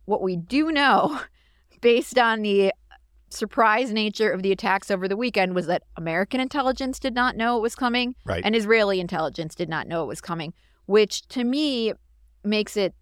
what 0.06 0.22
we 0.22 0.36
do 0.36 0.72
know 0.72 1.20
based 1.80 2.18
on 2.18 2.42
the 2.42 2.72
surprise 3.30 3.92
nature 3.92 4.30
of 4.32 4.42
the 4.42 4.50
attacks 4.50 4.90
over 4.90 5.06
the 5.06 5.16
weekend 5.16 5.54
was 5.54 5.66
that 5.66 5.82
American 5.96 6.40
intelligence 6.40 6.98
did 6.98 7.14
not 7.14 7.36
know 7.36 7.56
it 7.56 7.60
was 7.60 7.74
coming 7.76 8.14
Right. 8.24 8.42
and 8.44 8.56
Israeli 8.56 8.98
intelligence 8.98 9.54
did 9.54 9.68
not 9.68 9.86
know 9.86 10.02
it 10.02 10.06
was 10.06 10.20
coming, 10.20 10.52
which 10.86 11.26
to 11.28 11.44
me 11.44 11.92
makes 12.44 12.76
it 12.76 12.92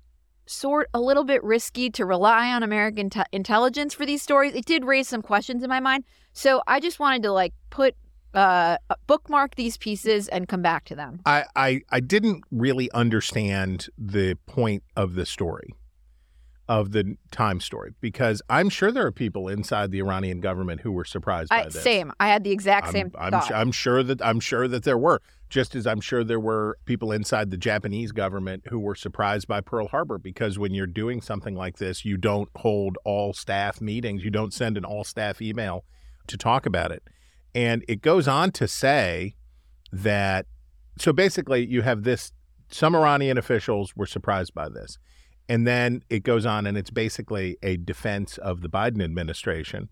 sort 0.46 0.88
a 0.92 1.00
little 1.00 1.24
bit 1.24 1.42
risky 1.42 1.88
to 1.90 2.04
rely 2.04 2.52
on 2.52 2.62
American 2.62 3.08
te- 3.08 3.22
intelligence 3.32 3.94
for 3.94 4.04
these 4.04 4.20
stories. 4.22 4.54
It 4.54 4.66
did 4.66 4.84
raise 4.84 5.08
some 5.08 5.22
questions 5.22 5.62
in 5.62 5.70
my 5.70 5.80
mind. 5.80 6.04
So 6.34 6.62
I 6.66 6.80
just 6.80 6.98
wanted 6.98 7.22
to 7.22 7.32
like 7.32 7.54
put 7.70 7.94
uh 8.34 8.76
bookmark 9.06 9.54
these 9.54 9.76
pieces 9.76 10.28
and 10.28 10.48
come 10.48 10.62
back 10.62 10.84
to 10.84 10.94
them. 10.94 11.20
I, 11.24 11.44
I 11.54 11.80
I 11.90 12.00
didn't 12.00 12.44
really 12.50 12.90
understand 12.92 13.88
the 13.96 14.36
point 14.46 14.82
of 14.96 15.14
the 15.14 15.26
story, 15.26 15.74
of 16.68 16.92
the 16.92 17.16
time 17.30 17.60
story, 17.60 17.92
because 18.00 18.42
I'm 18.48 18.68
sure 18.68 18.90
there 18.90 19.06
are 19.06 19.12
people 19.12 19.48
inside 19.48 19.90
the 19.90 19.98
Iranian 19.98 20.40
government 20.40 20.80
who 20.80 20.92
were 20.92 21.04
surprised 21.04 21.50
by 21.50 21.62
I, 21.62 21.64
this. 21.64 21.82
same. 21.82 22.12
I 22.18 22.28
had 22.28 22.42
the 22.44 22.50
exact 22.50 22.90
same 22.90 23.10
I'm, 23.16 23.34
I'm, 23.34 23.40
thought. 23.40 23.52
I'm 23.52 23.72
sure 23.72 24.02
that 24.02 24.20
I'm 24.22 24.40
sure 24.40 24.66
that 24.68 24.84
there 24.84 24.98
were, 24.98 25.20
just 25.50 25.74
as 25.76 25.86
I'm 25.86 26.00
sure 26.00 26.24
there 26.24 26.40
were 26.40 26.78
people 26.86 27.12
inside 27.12 27.50
the 27.50 27.56
Japanese 27.56 28.12
government 28.12 28.64
who 28.70 28.80
were 28.80 28.94
surprised 28.94 29.46
by 29.46 29.60
Pearl 29.60 29.88
Harbor, 29.88 30.18
because 30.18 30.58
when 30.58 30.72
you're 30.74 30.86
doing 30.86 31.20
something 31.20 31.54
like 31.54 31.76
this, 31.76 32.04
you 32.04 32.16
don't 32.16 32.48
hold 32.56 32.96
all 33.04 33.32
staff 33.32 33.80
meetings, 33.80 34.24
you 34.24 34.30
don't 34.30 34.52
send 34.52 34.76
an 34.76 34.84
all 34.84 35.04
staff 35.04 35.40
email 35.42 35.84
to 36.26 36.38
talk 36.38 36.64
about 36.64 36.90
it, 36.90 37.02
and 37.54 37.84
it 37.88 38.02
goes 38.02 38.28
on 38.28 38.50
to 38.52 38.68
say 38.68 39.36
that. 39.92 40.46
So 40.98 41.12
basically, 41.12 41.66
you 41.66 41.82
have 41.82 42.04
this. 42.04 42.32
Some 42.70 42.94
Iranian 42.94 43.38
officials 43.38 43.94
were 43.94 44.06
surprised 44.06 44.54
by 44.54 44.68
this. 44.68 44.98
And 45.48 45.66
then 45.66 46.02
it 46.08 46.22
goes 46.22 46.46
on, 46.46 46.66
and 46.66 46.78
it's 46.78 46.90
basically 46.90 47.58
a 47.62 47.76
defense 47.76 48.38
of 48.38 48.62
the 48.62 48.68
Biden 48.68 49.02
administration. 49.02 49.90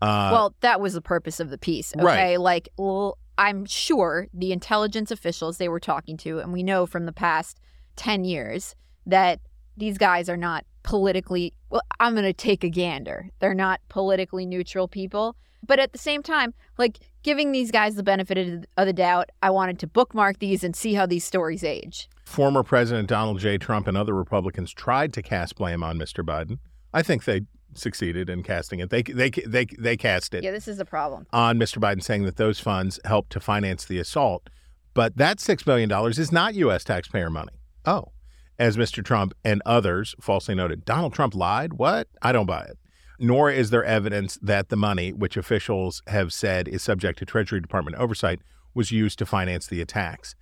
Uh, 0.00 0.30
well, 0.32 0.54
that 0.60 0.80
was 0.80 0.94
the 0.94 1.00
purpose 1.00 1.40
of 1.40 1.50
the 1.50 1.58
piece. 1.58 1.92
Okay. 1.94 2.04
Right. 2.04 2.40
Like, 2.40 2.68
well, 2.78 3.18
I'm 3.36 3.64
sure 3.64 4.28
the 4.32 4.52
intelligence 4.52 5.10
officials 5.10 5.58
they 5.58 5.68
were 5.68 5.80
talking 5.80 6.16
to, 6.18 6.38
and 6.38 6.52
we 6.52 6.62
know 6.62 6.86
from 6.86 7.06
the 7.06 7.12
past 7.12 7.58
10 7.96 8.24
years 8.24 8.74
that 9.06 9.40
these 9.76 9.98
guys 9.98 10.28
are 10.28 10.36
not 10.36 10.64
politically, 10.82 11.52
well, 11.70 11.82
I'm 11.98 12.12
going 12.12 12.24
to 12.24 12.32
take 12.32 12.62
a 12.62 12.68
gander. 12.68 13.30
They're 13.40 13.54
not 13.54 13.80
politically 13.88 14.46
neutral 14.46 14.86
people. 14.86 15.36
But 15.66 15.78
at 15.78 15.92
the 15.92 15.98
same 15.98 16.22
time, 16.22 16.54
like 16.78 16.98
giving 17.22 17.52
these 17.52 17.70
guys 17.70 17.94
the 17.94 18.02
benefit 18.02 18.38
of- 18.38 18.64
the 18.86 18.92
doubt, 18.92 19.30
I 19.42 19.50
wanted 19.50 19.78
to 19.80 19.86
bookmark 19.86 20.38
these 20.38 20.62
and 20.64 20.74
see 20.76 20.94
how 20.94 21.06
these 21.06 21.24
stories 21.24 21.64
age. 21.64 22.08
Former 22.24 22.62
President 22.62 23.08
Donald 23.08 23.38
J. 23.38 23.58
Trump 23.58 23.86
and 23.86 23.96
other 23.96 24.14
Republicans 24.14 24.72
tried 24.72 25.12
to 25.14 25.22
cast 25.22 25.56
blame 25.56 25.82
on 25.82 25.98
Mr. 25.98 26.24
Biden. 26.24 26.58
I 26.92 27.02
think 27.02 27.24
they 27.24 27.42
succeeded 27.74 28.30
in 28.30 28.42
casting 28.42 28.78
it. 28.80 28.90
They 28.90 29.02
they 29.02 29.30
they 29.30 29.66
they 29.78 29.96
cast 29.96 30.32
it 30.34 30.44
Yeah, 30.44 30.52
this 30.52 30.68
is 30.68 30.78
a 30.78 30.84
problem. 30.84 31.26
on 31.32 31.58
Mr. 31.58 31.78
Biden, 31.78 32.02
saying 32.02 32.24
that 32.24 32.36
those 32.36 32.60
funds 32.60 33.00
helped 33.04 33.30
to 33.32 33.40
finance 33.40 33.84
the 33.84 33.98
assault. 33.98 34.48
But 34.94 35.16
that 35.16 35.40
six 35.40 35.66
million 35.66 35.88
dollars 35.88 36.18
is 36.18 36.30
not 36.30 36.54
U.S. 36.54 36.84
taxpayer 36.84 37.30
money. 37.30 37.52
Oh, 37.84 38.12
as 38.60 38.76
Mr. 38.76 39.04
Trump 39.04 39.34
and 39.44 39.60
others 39.66 40.14
falsely 40.20 40.54
noted, 40.54 40.84
Donald 40.84 41.12
Trump 41.14 41.34
lied. 41.34 41.74
What? 41.74 42.06
I 42.22 42.30
don't 42.30 42.46
buy 42.46 42.62
it. 42.62 42.78
Nor 43.18 43.50
is 43.50 43.70
there 43.70 43.84
evidence 43.84 44.38
that 44.42 44.68
the 44.68 44.76
money, 44.76 45.12
which 45.12 45.36
officials 45.36 46.02
have 46.08 46.32
said 46.32 46.68
is 46.68 46.82
subject 46.82 47.18
to 47.20 47.24
Treasury 47.24 47.60
Department 47.60 47.96
oversight, 47.96 48.40
was 48.74 48.90
used 48.90 49.18
to 49.20 49.26
finance 49.26 49.66
the 49.66 49.80
attacks. 49.80 50.34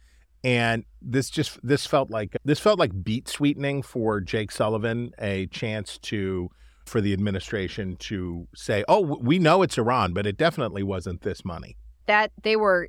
And 0.45 0.85
this 1.01 1.31
just 1.31 1.59
this 1.63 1.87
felt 1.87 2.11
like 2.11 2.37
this 2.45 2.59
felt 2.59 2.79
like 2.79 3.05
beat 3.05 3.29
sweetening 3.29 3.83
for 3.83 4.21
Jake 4.21 4.51
Sullivan, 4.51 5.13
a 5.19 5.47
chance 5.47 5.99
to 5.99 6.51
for 6.85 7.01
the 7.01 7.13
administration 7.13 7.97
to 7.97 8.49
say, 8.55 8.85
"Oh, 8.89 9.01
we 9.01 9.39
know 9.39 9.63
it's 9.63 9.79
Iran, 9.79 10.13
but 10.15 10.27
it 10.27 10.37
definitely 10.37 10.83
wasn't 10.83 11.23
this 11.23 11.45
money." 11.45 11.77
That 12.07 12.33
they 12.43 12.57
were 12.57 12.89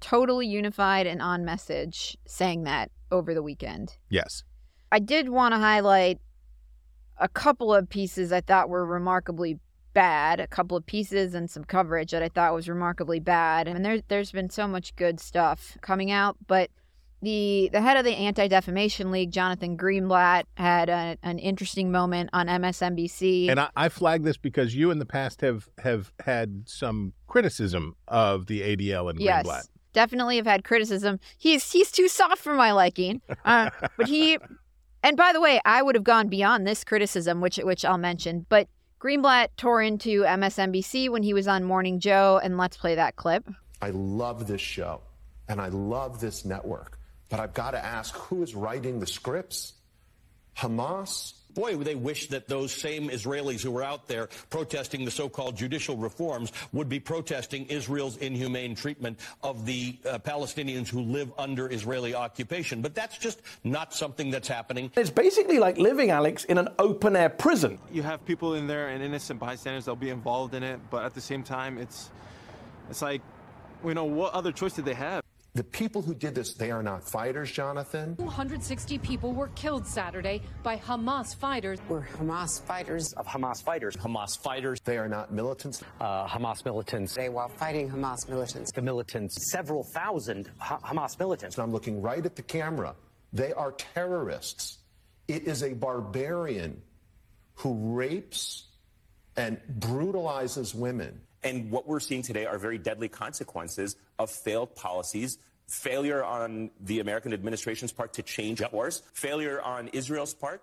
totally 0.00 0.46
unified 0.46 1.08
and 1.08 1.20
on 1.20 1.44
message 1.44 2.16
saying 2.26 2.62
that 2.64 2.90
over 3.10 3.34
the 3.34 3.42
weekend. 3.42 3.96
Yes. 4.08 4.44
I 4.92 5.00
did 5.00 5.28
want 5.28 5.54
to 5.54 5.58
highlight 5.58 6.20
a 7.18 7.28
couple 7.28 7.74
of 7.74 7.88
pieces 7.88 8.32
I 8.32 8.40
thought 8.40 8.68
were 8.68 8.84
remarkably 8.84 9.58
bad, 9.92 10.40
a 10.40 10.46
couple 10.46 10.76
of 10.76 10.86
pieces 10.86 11.34
and 11.34 11.50
some 11.50 11.64
coverage 11.64 12.12
that 12.12 12.22
I 12.22 12.28
thought 12.28 12.54
was 12.54 12.68
remarkably 12.68 13.20
bad. 13.20 13.68
And 13.68 13.84
there, 13.84 14.00
there's 14.08 14.32
been 14.32 14.50
so 14.50 14.66
much 14.66 14.96
good 14.96 15.20
stuff 15.20 15.76
coming 15.80 16.10
out, 16.10 16.36
but 16.46 16.70
the 17.22 17.70
the 17.72 17.80
head 17.80 17.96
of 17.96 18.04
the 18.04 18.14
Anti 18.14 18.48
Defamation 18.48 19.10
League, 19.12 19.30
Jonathan 19.30 19.78
Greenblatt, 19.78 20.44
had 20.56 20.88
a, 20.88 21.16
an 21.22 21.38
interesting 21.38 21.92
moment 21.92 22.30
on 22.32 22.48
MSNBC. 22.48 23.48
And 23.48 23.60
I, 23.60 23.70
I 23.76 23.88
flag 23.88 24.24
this 24.24 24.36
because 24.36 24.74
you 24.74 24.90
in 24.90 24.98
the 24.98 25.06
past 25.06 25.40
have 25.40 25.68
have 25.78 26.12
had 26.24 26.64
some 26.66 27.12
criticism 27.28 27.96
of 28.08 28.46
the 28.46 28.60
ADL 28.62 29.08
and 29.08 29.20
yes, 29.20 29.46
Greenblatt. 29.46 29.68
definitely 29.92 30.36
have 30.36 30.46
had 30.46 30.64
criticism. 30.64 31.20
He's 31.38 31.70
he's 31.70 31.92
too 31.92 32.08
soft 32.08 32.38
for 32.38 32.54
my 32.54 32.72
liking. 32.72 33.22
Uh, 33.44 33.70
but 33.96 34.08
he, 34.08 34.38
and 35.02 35.16
by 35.16 35.32
the 35.32 35.40
way, 35.40 35.60
I 35.64 35.82
would 35.82 35.94
have 35.94 36.04
gone 36.04 36.28
beyond 36.28 36.66
this 36.66 36.84
criticism, 36.84 37.40
which 37.40 37.56
which 37.58 37.84
I'll 37.84 37.98
mention. 37.98 38.46
But 38.48 38.68
Greenblatt 39.00 39.48
tore 39.56 39.82
into 39.82 40.22
MSNBC 40.22 41.08
when 41.10 41.22
he 41.22 41.34
was 41.34 41.48
on 41.48 41.64
Morning 41.64 41.98
Joe, 41.98 42.40
and 42.42 42.56
let's 42.56 42.76
play 42.76 42.94
that 42.94 43.16
clip. 43.16 43.48
I 43.80 43.90
love 43.90 44.46
this 44.46 44.60
show 44.60 45.00
and 45.48 45.60
I 45.60 45.68
love 45.68 46.20
this 46.20 46.44
network, 46.44 46.98
but 47.28 47.40
I've 47.40 47.52
got 47.52 47.72
to 47.72 47.84
ask 47.84 48.14
who 48.16 48.42
is 48.42 48.54
writing 48.54 49.00
the 49.00 49.06
scripts? 49.06 49.72
Hamas? 50.56 51.32
Boy, 51.54 51.76
they 51.76 51.94
wish 51.94 52.28
that 52.28 52.48
those 52.48 52.72
same 52.72 53.08
Israelis 53.08 53.62
who 53.62 53.70
were 53.70 53.82
out 53.82 54.08
there 54.08 54.28
protesting 54.50 55.04
the 55.04 55.10
so-called 55.10 55.56
judicial 55.56 55.96
reforms 55.96 56.52
would 56.72 56.88
be 56.88 57.00
protesting 57.00 57.66
Israel's 57.66 58.16
inhumane 58.16 58.74
treatment 58.74 59.18
of 59.42 59.66
the 59.66 59.98
uh, 60.08 60.18
Palestinians 60.18 60.88
who 60.88 61.00
live 61.00 61.32
under 61.38 61.70
Israeli 61.70 62.14
occupation. 62.14 62.82
But 62.82 62.94
that's 62.94 63.18
just 63.18 63.42
not 63.64 63.92
something 63.92 64.30
that's 64.30 64.48
happening. 64.48 64.90
It's 64.96 65.10
basically 65.10 65.58
like 65.58 65.78
living, 65.78 66.10
Alex, 66.10 66.44
in 66.44 66.58
an 66.58 66.68
open 66.78 67.16
air 67.16 67.28
prison. 67.28 67.78
You 67.92 68.02
have 68.02 68.24
people 68.24 68.54
in 68.54 68.66
there 68.66 68.88
and 68.88 69.02
innocent 69.02 69.40
bystanders 69.40 69.84
that'll 69.84 69.96
be 69.96 70.10
involved 70.10 70.54
in 70.54 70.62
it, 70.62 70.80
but 70.90 71.04
at 71.04 71.14
the 71.14 71.20
same 71.20 71.42
time, 71.42 71.78
it's 71.78 72.10
it's 72.90 73.02
like, 73.02 73.22
you 73.84 73.94
know, 73.94 74.04
what 74.04 74.34
other 74.34 74.52
choice 74.52 74.74
did 74.74 74.84
they 74.84 74.94
have? 74.94 75.22
The 75.54 75.64
people 75.64 76.00
who 76.00 76.14
did 76.14 76.34
this, 76.34 76.54
they 76.54 76.70
are 76.70 76.82
not 76.82 77.06
fighters, 77.06 77.52
Jonathan. 77.52 78.14
160 78.16 78.96
people 78.98 79.34
were 79.34 79.48
killed 79.48 79.86
Saturday 79.86 80.40
by 80.62 80.78
Hamas 80.78 81.36
fighters. 81.36 81.78
We're 81.90 82.06
Hamas 82.06 82.62
fighters. 82.62 83.12
Of 83.12 83.26
Hamas 83.26 83.62
fighters. 83.62 83.94
Hamas 83.94 84.38
fighters. 84.38 84.80
They 84.80 84.96
are 84.96 85.10
not 85.10 85.30
militants. 85.30 85.82
Uh, 86.00 86.26
Hamas 86.26 86.64
militants. 86.64 87.14
They 87.14 87.28
were 87.28 87.48
fighting 87.50 87.90
Hamas 87.90 88.26
militants. 88.30 88.72
The 88.72 88.80
militants. 88.80 89.50
Several 89.50 89.84
thousand 89.84 90.50
ha- 90.56 90.80
Hamas 90.82 91.18
militants. 91.18 91.58
And 91.58 91.64
I'm 91.64 91.72
looking 91.72 92.00
right 92.00 92.24
at 92.24 92.34
the 92.34 92.42
camera. 92.42 92.94
They 93.34 93.52
are 93.52 93.72
terrorists. 93.72 94.78
It 95.28 95.42
is 95.42 95.62
a 95.62 95.74
barbarian 95.74 96.80
who 97.56 97.94
rapes 97.94 98.68
and 99.36 99.60
brutalizes 99.68 100.74
women. 100.74 101.20
And 101.44 101.70
what 101.70 101.88
we're 101.88 102.00
seeing 102.00 102.22
today 102.22 102.46
are 102.46 102.58
very 102.58 102.78
deadly 102.78 103.08
consequences 103.08 103.96
of 104.18 104.30
failed 104.30 104.74
policies, 104.74 105.38
failure 105.66 106.22
on 106.24 106.70
the 106.80 107.00
American 107.00 107.32
administration's 107.32 107.92
part 107.92 108.14
to 108.14 108.22
change 108.22 108.62
course, 108.62 109.02
failure 109.12 109.60
on 109.60 109.88
Israel's 109.88 110.34
part. 110.34 110.62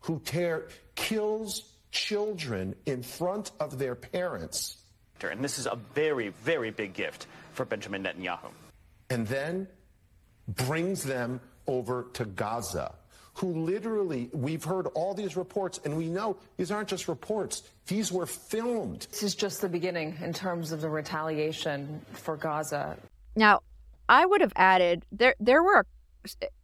Who 0.00 0.20
tear, 0.20 0.68
kills 0.94 1.72
children 1.90 2.74
in 2.84 3.02
front 3.02 3.52
of 3.58 3.78
their 3.78 3.94
parents. 3.94 4.76
And 5.22 5.42
this 5.42 5.58
is 5.58 5.66
a 5.66 5.78
very, 5.94 6.28
very 6.28 6.70
big 6.70 6.92
gift 6.92 7.26
for 7.54 7.64
Benjamin 7.64 8.04
Netanyahu. 8.04 8.50
And 9.08 9.26
then 9.26 9.68
brings 10.46 11.02
them 11.02 11.40
over 11.66 12.08
to 12.12 12.26
Gaza 12.26 12.94
who 13.34 13.64
literally, 13.64 14.30
we've 14.32 14.62
heard 14.62 14.86
all 14.94 15.12
these 15.12 15.36
reports, 15.36 15.80
and 15.84 15.96
we 15.96 16.08
know 16.08 16.36
these 16.56 16.70
aren't 16.70 16.88
just 16.88 17.08
reports, 17.08 17.64
these 17.86 18.12
were 18.12 18.26
filmed. 18.26 19.06
This 19.10 19.22
is 19.24 19.34
just 19.34 19.60
the 19.60 19.68
beginning 19.68 20.16
in 20.22 20.32
terms 20.32 20.72
of 20.72 20.80
the 20.80 20.88
retaliation 20.88 22.00
for 22.12 22.36
Gaza. 22.36 22.96
Now, 23.34 23.60
I 24.08 24.24
would 24.24 24.40
have 24.40 24.52
added 24.54 25.04
there 25.10 25.34
there 25.40 25.62
were 25.62 25.86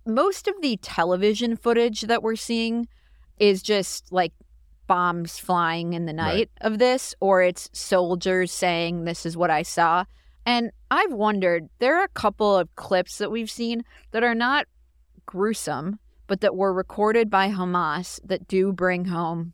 most 0.07 0.49
of 0.49 0.55
the 0.63 0.77
television 0.79 1.57
footage 1.57 2.03
that 2.03 2.23
we're 2.23 2.37
seeing 2.37 2.89
is 3.39 3.63
just 3.63 4.13
like 4.13 4.33
bombs 4.87 5.39
flying 5.39 5.93
in 5.93 6.07
the 6.07 6.13
night 6.13 6.51
right. 6.61 6.73
of 6.73 6.79
this 6.79 7.15
or 7.21 7.43
it's 7.43 7.71
soldiers 7.73 8.53
saying 8.53 9.05
this 9.05 9.25
is 9.25 9.37
what 9.37 9.51
I 9.51 9.63
saw. 9.63 10.05
And 10.47 10.71
I've 10.91 11.13
wondered 11.13 11.69
there 11.79 11.99
are 11.99 12.05
a 12.05 12.09
couple 12.09 12.57
of 12.57 12.75
clips 12.77 13.19
that 13.19 13.31
we've 13.31 13.51
seen 13.51 13.85
that 14.11 14.25
are 14.25 14.35
not 14.35 14.67
gruesome 15.27 15.99
but 16.31 16.43
that 16.43 16.55
were 16.55 16.73
recorded 16.73 17.29
by 17.29 17.49
Hamas 17.49 18.21
that 18.23 18.47
do 18.47 18.73
bring 18.73 19.07
home 19.07 19.53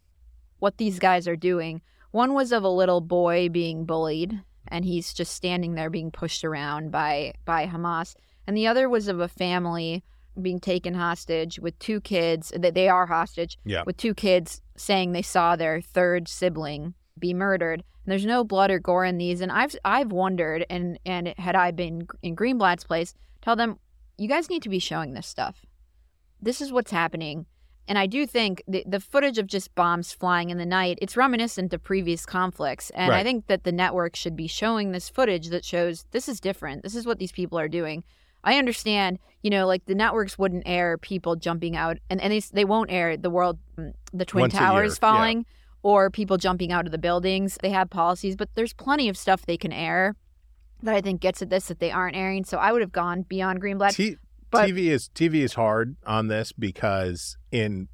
what 0.58 0.76
these 0.76 0.98
guys 0.98 1.26
are 1.26 1.34
doing. 1.34 1.80
One 2.10 2.34
was 2.34 2.52
of 2.52 2.64
a 2.64 2.68
little 2.68 3.00
boy 3.00 3.48
being 3.48 3.86
bullied, 3.86 4.42
and 4.68 4.84
he's 4.84 5.14
just 5.14 5.32
standing 5.32 5.74
there 5.74 5.88
being 5.88 6.10
pushed 6.10 6.44
around 6.44 6.90
by 6.90 7.32
by 7.46 7.66
Hamas. 7.66 8.14
And 8.46 8.54
the 8.54 8.66
other 8.66 8.90
was 8.90 9.08
of 9.08 9.20
a 9.20 9.26
family 9.26 10.04
being 10.42 10.60
taken 10.60 10.92
hostage 10.92 11.58
with 11.58 11.78
two 11.78 11.98
kids 12.02 12.52
that 12.54 12.74
they 12.74 12.90
are 12.90 13.06
hostage 13.06 13.58
yeah. 13.64 13.82
with 13.86 13.96
two 13.96 14.12
kids 14.12 14.60
saying 14.76 15.12
they 15.12 15.22
saw 15.22 15.56
their 15.56 15.80
third 15.80 16.28
sibling 16.28 16.92
be 17.18 17.32
murdered. 17.32 17.82
And 18.04 18.12
there's 18.12 18.26
no 18.26 18.44
blood 18.44 18.70
or 18.70 18.80
gore 18.80 19.06
in 19.06 19.16
these. 19.16 19.40
And 19.40 19.50
I've 19.50 19.74
I've 19.82 20.12
wondered, 20.12 20.66
and 20.68 20.98
and 21.06 21.28
had 21.38 21.56
I 21.56 21.70
been 21.70 22.06
in 22.22 22.36
Greenblatt's 22.36 22.84
place, 22.84 23.14
tell 23.40 23.56
them 23.56 23.78
you 24.18 24.28
guys 24.28 24.50
need 24.50 24.62
to 24.64 24.68
be 24.68 24.78
showing 24.78 25.14
this 25.14 25.26
stuff 25.26 25.65
this 26.40 26.61
is 26.61 26.72
what's 26.72 26.90
happening. 26.90 27.46
And 27.88 27.99
I 27.99 28.07
do 28.07 28.27
think 28.27 28.62
the, 28.66 28.85
the 28.87 29.01
footage 29.01 29.38
of 29.38 29.46
just 29.46 29.75
bombs 29.75 30.12
flying 30.12 30.51
in 30.51 30.59
the 30.59 30.66
night, 30.66 30.99
it's 31.01 31.16
reminiscent 31.16 31.72
of 31.72 31.85
previous 31.85 32.27
conflicts. 32.27 32.90
And 32.90 33.11
right. 33.11 33.20
I 33.20 33.22
think 33.22 33.46
that 33.46 33.64
the 33.64 33.72
network 33.72 34.16
should 34.16 34.35
be 34.35 34.49
showing 34.49 34.90
this 34.90 35.09
footage 35.09 35.49
that 35.49 35.64
shows 35.64 36.05
this 36.11 36.29
is 36.29 36.40
different. 36.40 36.83
This 36.83 36.96
is 36.96 37.07
what 37.07 37.18
these 37.18 37.33
people 37.33 37.59
are 37.59 37.68
doing. 37.68 38.03
I 38.42 38.59
understand, 38.59 39.18
you 39.42 39.51
know, 39.51 39.66
like 39.66 39.87
the 39.87 39.94
networks 39.94 40.38
wouldn't 40.38 40.64
air 40.66 40.99
people 40.99 41.37
jumping 41.37 41.77
out, 41.77 41.99
and, 42.09 42.20
and 42.20 42.33
they, 42.33 42.40
they 42.40 42.64
won't 42.64 42.92
air 42.92 43.16
the 43.16 43.31
world, 43.31 43.59
mm, 43.77 43.92
the 44.12 44.25
Twin 44.25 44.42
Once 44.42 44.55
Towers 44.55 44.99
falling, 44.99 45.38
yeah. 45.38 45.44
or 45.83 46.11
people 46.11 46.37
jumping 46.37 46.70
out 46.70 46.87
of 46.87 46.92
the 46.92 46.99
buildings. 46.99 47.59
They 47.61 47.70
have 47.70 47.90
policies, 47.90 48.37
but 48.37 48.49
there's 48.55 48.72
plenty 48.72 49.09
of 49.09 49.16
stuff 49.16 49.46
they 49.46 49.57
can 49.57 49.72
air 49.72 50.14
that 50.83 50.94
I 50.94 51.01
think 51.01 51.20
gets 51.20 51.42
at 51.42 51.51
this 51.51 51.66
that 51.66 51.81
they 51.81 51.90
aren't 51.90 52.16
airing. 52.16 52.44
So 52.44 52.59
I 52.59 52.70
would 52.70 52.83
have 52.83 52.92
gone 52.92 53.22
beyond 53.22 53.61
Greenblatt. 53.61 53.94
T- 53.94 54.16
but, 54.50 54.68
TV 54.68 54.87
is 54.87 55.11
TV 55.14 55.37
is 55.37 55.54
hard 55.54 55.96
on 56.06 56.28
this 56.28 56.52
because 56.52 57.37
in 57.50 57.88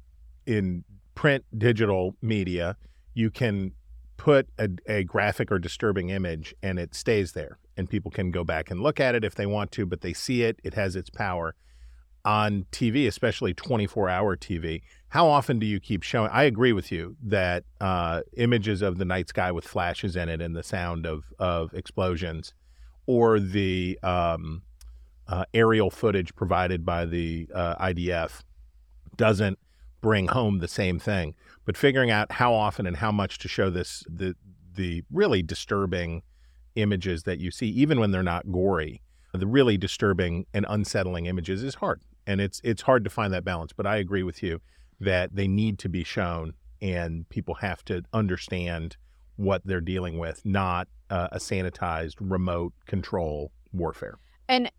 in 0.45 0.83
print 1.15 1.45
digital 1.57 2.15
media 2.21 2.77
you 3.13 3.29
can 3.29 3.71
put 4.17 4.47
a, 4.57 4.69
a, 4.87 5.03
graphic 5.03 5.51
or 5.51 5.59
disturbing 5.59 6.09
image 6.09 6.55
and 6.63 6.79
it 6.79 6.95
stays 6.95 7.33
there 7.33 7.59
and 7.77 7.89
people 7.89 8.09
can 8.09 8.31
go 8.31 8.43
back 8.43 8.71
and 8.71 8.81
look 8.81 8.99
at 8.99 9.15
it 9.15 9.23
if 9.23 9.35
they 9.35 9.45
want 9.45 9.71
to 9.71 9.85
but 9.85 10.01
they 10.01 10.13
see 10.13 10.43
it 10.43 10.59
it 10.63 10.73
has 10.73 10.95
its 10.95 11.09
power 11.09 11.55
on 12.25 12.65
TV 12.71 13.07
especially 13.07 13.53
24 13.53 14.09
hour 14.09 14.37
TV 14.37 14.81
how 15.09 15.27
often 15.27 15.59
do 15.59 15.65
you 15.65 15.79
keep 15.79 16.03
showing 16.03 16.29
I 16.31 16.43
agree 16.43 16.73
with 16.73 16.91
you 16.91 17.15
that 17.21 17.65
uh, 17.81 18.21
images 18.37 18.81
of 18.81 18.97
the 18.97 19.05
night 19.05 19.29
sky 19.29 19.51
with 19.51 19.65
flashes 19.65 20.15
in 20.15 20.29
it 20.29 20.41
and 20.41 20.55
the 20.55 20.63
sound 20.63 21.05
of 21.05 21.25
of 21.37 21.73
explosions 21.73 22.53
or 23.05 23.39
the 23.39 23.99
um, 24.03 24.61
uh, 25.27 25.45
aerial 25.53 25.89
footage 25.89 26.35
provided 26.35 26.85
by 26.85 27.05
the 27.05 27.47
uh, 27.53 27.75
IDF 27.75 28.41
doesn't 29.15 29.57
bring 30.01 30.27
home 30.27 30.59
the 30.59 30.67
same 30.67 30.99
thing. 30.99 31.35
But 31.65 31.77
figuring 31.77 32.11
out 32.11 32.31
how 32.33 32.53
often 32.53 32.85
and 32.85 32.97
how 32.97 33.11
much 33.11 33.39
to 33.39 33.47
show 33.47 33.69
this 33.69 34.03
the 34.07 34.35
the 34.75 35.03
really 35.11 35.43
disturbing 35.43 36.23
images 36.75 37.23
that 37.23 37.39
you 37.39 37.51
see, 37.51 37.67
even 37.67 37.99
when 37.99 38.11
they're 38.11 38.23
not 38.23 38.51
gory, 38.51 39.01
the 39.33 39.47
really 39.47 39.77
disturbing 39.77 40.45
and 40.53 40.65
unsettling 40.67 41.27
images 41.27 41.63
is 41.63 41.75
hard. 41.75 42.01
and 42.25 42.41
it's 42.41 42.61
it's 42.63 42.81
hard 42.83 43.03
to 43.03 43.09
find 43.09 43.33
that 43.33 43.43
balance. 43.43 43.73
But 43.73 43.85
I 43.85 43.97
agree 43.97 44.23
with 44.23 44.43
you 44.43 44.61
that 44.99 45.35
they 45.35 45.47
need 45.47 45.79
to 45.79 45.89
be 45.89 46.03
shown, 46.03 46.53
and 46.81 47.27
people 47.29 47.55
have 47.55 47.83
to 47.85 48.03
understand 48.13 48.97
what 49.35 49.61
they're 49.65 49.81
dealing 49.81 50.19
with, 50.19 50.45
not 50.45 50.87
uh, 51.09 51.27
a 51.31 51.37
sanitized 51.37 52.15
remote 52.19 52.73
control 52.85 53.51
warfare. 53.71 54.17
And 54.47 54.71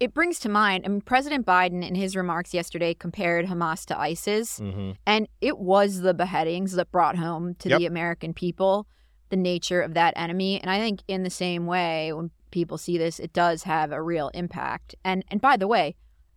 it- 0.00 0.14
brings 0.14 0.38
to 0.40 0.48
mind, 0.48 0.84
I 0.84 0.88
mean, 0.88 1.00
President 1.02 1.46
Biden 1.46 1.86
in 1.86 1.94
his 1.94 2.16
remarks 2.16 2.52
yesterday 2.54 2.94
compared 2.94 3.46
Hamas 3.46 3.84
to 3.86 3.98
ISIS, 3.98 4.58
Mhm. 4.58 4.96
and 5.06 5.28
it 5.40 5.58
was 5.58 6.00
the 6.00 6.14
beheadings 6.14 6.72
that 6.72 6.90
brought 6.90 7.16
home 7.16 7.54
to 7.56 7.68
the 7.68 7.86
American 7.86 8.34
people 8.34 8.86
the 9.28 9.36
nature 9.36 9.80
of 9.80 9.94
that 9.94 10.12
enemy. 10.16 10.60
And 10.60 10.68
I 10.68 10.80
think 10.80 11.02
in 11.06 11.22
the 11.22 11.30
same 11.30 11.64
way, 11.66 12.12
when 12.12 12.32
people 12.50 12.76
see 12.78 12.98
this, 12.98 13.20
it 13.20 13.32
does 13.32 13.62
have 13.62 13.92
a 13.92 14.02
real 14.02 14.28
impact. 14.34 14.96
And 15.04 15.24
and 15.28 15.40
by 15.40 15.56
the 15.56 15.68
way, 15.68 15.94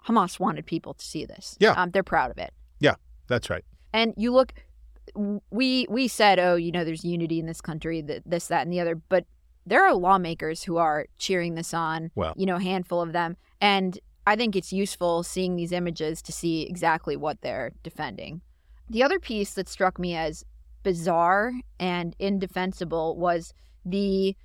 Hamas 0.08 0.40
wanted 0.40 0.68
people 0.68 0.94
to 0.94 1.04
see 1.04 1.26
this. 1.26 1.58
Yeah. 1.60 1.72
um, 1.72 1.90
they're 1.90 2.04
proud 2.04 2.30
of 2.30 2.38
it. 2.38 2.54
Yeah, 2.80 2.96
that's 3.28 3.50
right. 3.50 3.66
And 3.94 4.14
you 4.16 4.32
look, 4.32 4.54
we 5.50 5.88
we 5.90 6.08
said, 6.08 6.38
oh, 6.40 6.56
you 6.56 6.72
know, 6.72 6.84
there's 6.84 7.04
unity 7.04 7.40
in 7.40 7.46
this 7.48 7.62
country, 7.62 8.02
that 8.02 8.22
this, 8.28 8.48
that, 8.48 8.62
and 8.62 8.72
the 8.72 8.80
other. 8.80 8.96
But 8.96 9.26
there 9.66 9.86
are 9.86 9.94
lawmakers 9.94 10.64
who 10.64 10.78
are 10.78 11.08
cheering 11.18 11.56
this 11.56 11.74
on. 11.74 12.12
Well. 12.16 12.34
you 12.38 12.46
know, 12.46 12.58
a 12.58 12.64
handful 12.64 13.02
of 13.02 13.14
them, 13.14 13.38
and 13.62 14.00
I 14.26 14.36
think 14.36 14.56
it's 14.56 14.72
useful 14.72 15.24
seeing 15.24 15.56
these 15.56 15.72
images 15.72 16.22
to 16.24 16.32
see 16.32 16.64
exactly 16.64 17.16
what 17.16 17.42
they're 17.42 17.72
defending. 17.84 18.42
The 18.90 19.04
other 19.04 19.20
piece 19.20 19.54
that 19.56 19.70
struck 19.70 20.00
me 20.00 20.16
as 20.16 20.46
bizarre 20.84 21.54
and 21.80 22.16
indefensible 22.20 23.18
was 23.18 23.54
the 23.86 24.36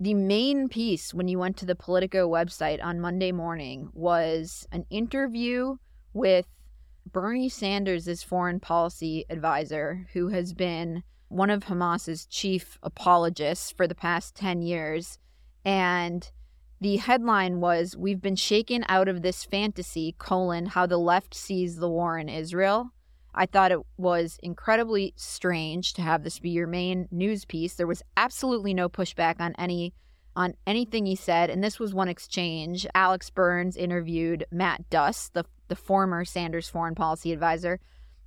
the 0.00 0.14
main 0.14 0.68
piece 0.68 1.14
when 1.14 1.28
you 1.28 1.38
went 1.38 1.56
to 1.58 1.66
the 1.66 1.76
Politico 1.76 2.28
website 2.28 2.82
on 2.82 3.00
Monday 3.00 3.30
morning 3.30 3.88
was 3.92 4.66
an 4.72 4.84
interview 4.90 5.76
with 6.12 6.46
Bernie 7.10 7.48
Sanders' 7.48 8.22
foreign 8.22 8.58
policy 8.58 9.24
advisor, 9.30 10.08
who 10.12 10.28
has 10.28 10.54
been 10.54 11.04
one 11.32 11.50
of 11.50 11.64
Hamas's 11.64 12.26
chief 12.26 12.78
apologists 12.82 13.72
for 13.72 13.86
the 13.86 13.94
past 13.94 14.34
10 14.36 14.62
years. 14.62 15.18
And 15.64 16.30
the 16.80 16.96
headline 16.96 17.60
was 17.60 17.96
We've 17.96 18.20
been 18.20 18.36
shaken 18.36 18.84
out 18.88 19.08
of 19.08 19.22
this 19.22 19.44
fantasy, 19.44 20.14
colon, 20.18 20.66
how 20.66 20.86
the 20.86 20.98
left 20.98 21.34
sees 21.34 21.76
the 21.76 21.88
war 21.88 22.18
in 22.18 22.28
Israel. 22.28 22.90
I 23.34 23.46
thought 23.46 23.72
it 23.72 23.80
was 23.96 24.38
incredibly 24.42 25.14
strange 25.16 25.94
to 25.94 26.02
have 26.02 26.22
this 26.22 26.38
be 26.38 26.50
your 26.50 26.66
main 26.66 27.08
news 27.10 27.46
piece. 27.46 27.74
There 27.74 27.86
was 27.86 28.02
absolutely 28.16 28.74
no 28.74 28.88
pushback 28.88 29.40
on 29.40 29.54
any 29.58 29.94
on 30.34 30.54
anything 30.66 31.04
he 31.04 31.14
said, 31.14 31.50
and 31.50 31.62
this 31.62 31.78
was 31.78 31.92
one 31.92 32.08
exchange. 32.08 32.86
Alex 32.94 33.28
Burns 33.28 33.76
interviewed 33.76 34.46
Matt 34.50 34.88
Duss, 34.90 35.28
the 35.30 35.44
the 35.68 35.76
former 35.76 36.24
Sanders 36.24 36.68
foreign 36.68 36.94
policy 36.94 37.32
advisor. 37.32 37.80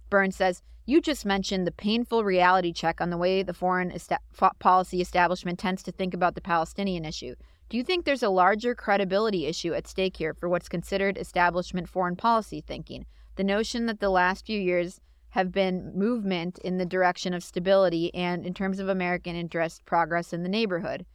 Burns 0.09 0.35
says, 0.35 0.63
"You 0.87 1.01
just 1.01 1.25
mentioned 1.25 1.65
the 1.65 1.71
painful 1.71 2.23
reality 2.23 2.71
check 2.71 3.01
on 3.01 3.09
the 3.09 3.17
way 3.17 3.41
the 3.41 3.53
foreign 3.53 3.91
fo- 4.31 4.51
policy 4.59 5.01
establishment 5.01 5.57
tends 5.57 5.81
to 5.83 5.91
think 5.91 6.13
about 6.13 6.35
the 6.35 6.41
Palestinian 6.41 7.05
issue. 7.05 7.35
Do 7.69 7.77
you 7.77 7.83
think 7.83 8.05
there's 8.05 8.21
a 8.21 8.29
larger 8.29 8.75
credibility 8.75 9.47
issue 9.47 9.73
at 9.73 9.87
stake 9.87 10.17
here 10.17 10.35
for 10.35 10.47
what's 10.47 10.69
considered 10.69 11.17
establishment 11.17 11.89
foreign 11.89 12.15
policy 12.15 12.61
thinking? 12.61 13.07
The 13.35 13.43
notion 13.43 13.87
that 13.87 13.99
the 13.99 14.11
last 14.11 14.45
few 14.45 14.59
years 14.59 15.01
have 15.29 15.51
been 15.51 15.91
movement 15.95 16.59
in 16.59 16.77
the 16.77 16.85
direction 16.85 17.33
of 17.33 17.43
stability 17.43 18.13
and, 18.13 18.45
in 18.45 18.53
terms 18.53 18.79
of 18.79 18.87
American 18.87 19.35
interest, 19.35 19.83
progress 19.85 20.31
in 20.31 20.43
the 20.43 20.49
neighborhood. 20.49 21.05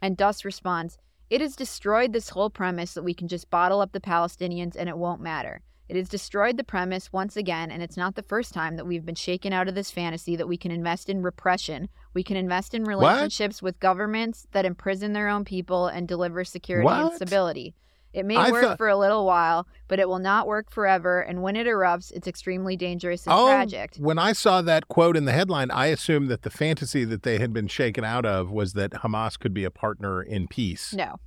And 0.00 0.16
Duss 0.16 0.44
responds, 0.44 0.96
It 1.28 1.42
has 1.42 1.54
destroyed 1.54 2.12
this 2.12 2.30
whole 2.30 2.50
premise 2.50 2.94
that 2.94 3.04
we 3.04 3.14
can 3.14 3.28
just 3.28 3.50
bottle 3.50 3.80
up 3.80 3.92
the 3.92 4.00
Palestinians 4.00 4.76
and 4.76 4.88
it 4.88 4.96
won't 4.96 5.20
matter. 5.20 5.60
It 5.88 5.96
has 5.96 6.08
destroyed 6.08 6.56
the 6.56 6.64
premise 6.64 7.12
once 7.12 7.36
again, 7.36 7.70
and 7.70 7.82
it's 7.82 7.96
not 7.96 8.14
the 8.14 8.22
first 8.22 8.54
time 8.54 8.76
that 8.76 8.86
we've 8.86 9.04
been 9.04 9.14
shaken 9.14 9.52
out 9.52 9.68
of 9.68 9.74
this 9.74 9.90
fantasy 9.90 10.34
that 10.36 10.48
we 10.48 10.56
can 10.56 10.70
invest 10.70 11.10
in 11.10 11.22
repression. 11.22 11.88
We 12.14 12.22
can 12.22 12.36
invest 12.36 12.72
in 12.74 12.84
relationships 12.84 13.60
with 13.60 13.78
governments 13.80 14.46
that 14.52 14.64
imprison 14.64 15.12
their 15.12 15.28
own 15.28 15.44
people 15.44 15.86
and 15.86 16.08
deliver 16.08 16.42
security 16.44 16.88
and 16.88 17.12
stability. 17.12 17.74
It 18.14 18.24
may 18.24 18.36
I 18.36 18.50
work 18.52 18.62
thought- 18.62 18.78
for 18.78 18.88
a 18.88 18.96
little 18.96 19.26
while, 19.26 19.66
but 19.88 19.98
it 19.98 20.08
will 20.08 20.20
not 20.20 20.46
work 20.46 20.70
forever. 20.70 21.20
And 21.20 21.42
when 21.42 21.56
it 21.56 21.66
erupts, 21.66 22.12
it's 22.12 22.28
extremely 22.28 22.76
dangerous 22.76 23.26
and 23.26 23.34
oh, 23.34 23.46
tragic. 23.46 23.96
when 23.98 24.18
I 24.18 24.32
saw 24.32 24.62
that 24.62 24.86
quote 24.86 25.16
in 25.16 25.24
the 25.24 25.32
headline, 25.32 25.72
I 25.72 25.86
assumed 25.86 26.28
that 26.28 26.42
the 26.42 26.50
fantasy 26.50 27.04
that 27.04 27.24
they 27.24 27.38
had 27.40 27.52
been 27.52 27.66
shaken 27.66 28.04
out 28.04 28.24
of 28.24 28.52
was 28.52 28.74
that 28.74 28.92
Hamas 28.92 29.36
could 29.38 29.52
be 29.52 29.64
a 29.64 29.70
partner 29.70 30.22
in 30.22 30.46
peace. 30.46 30.94
No. 30.94 31.18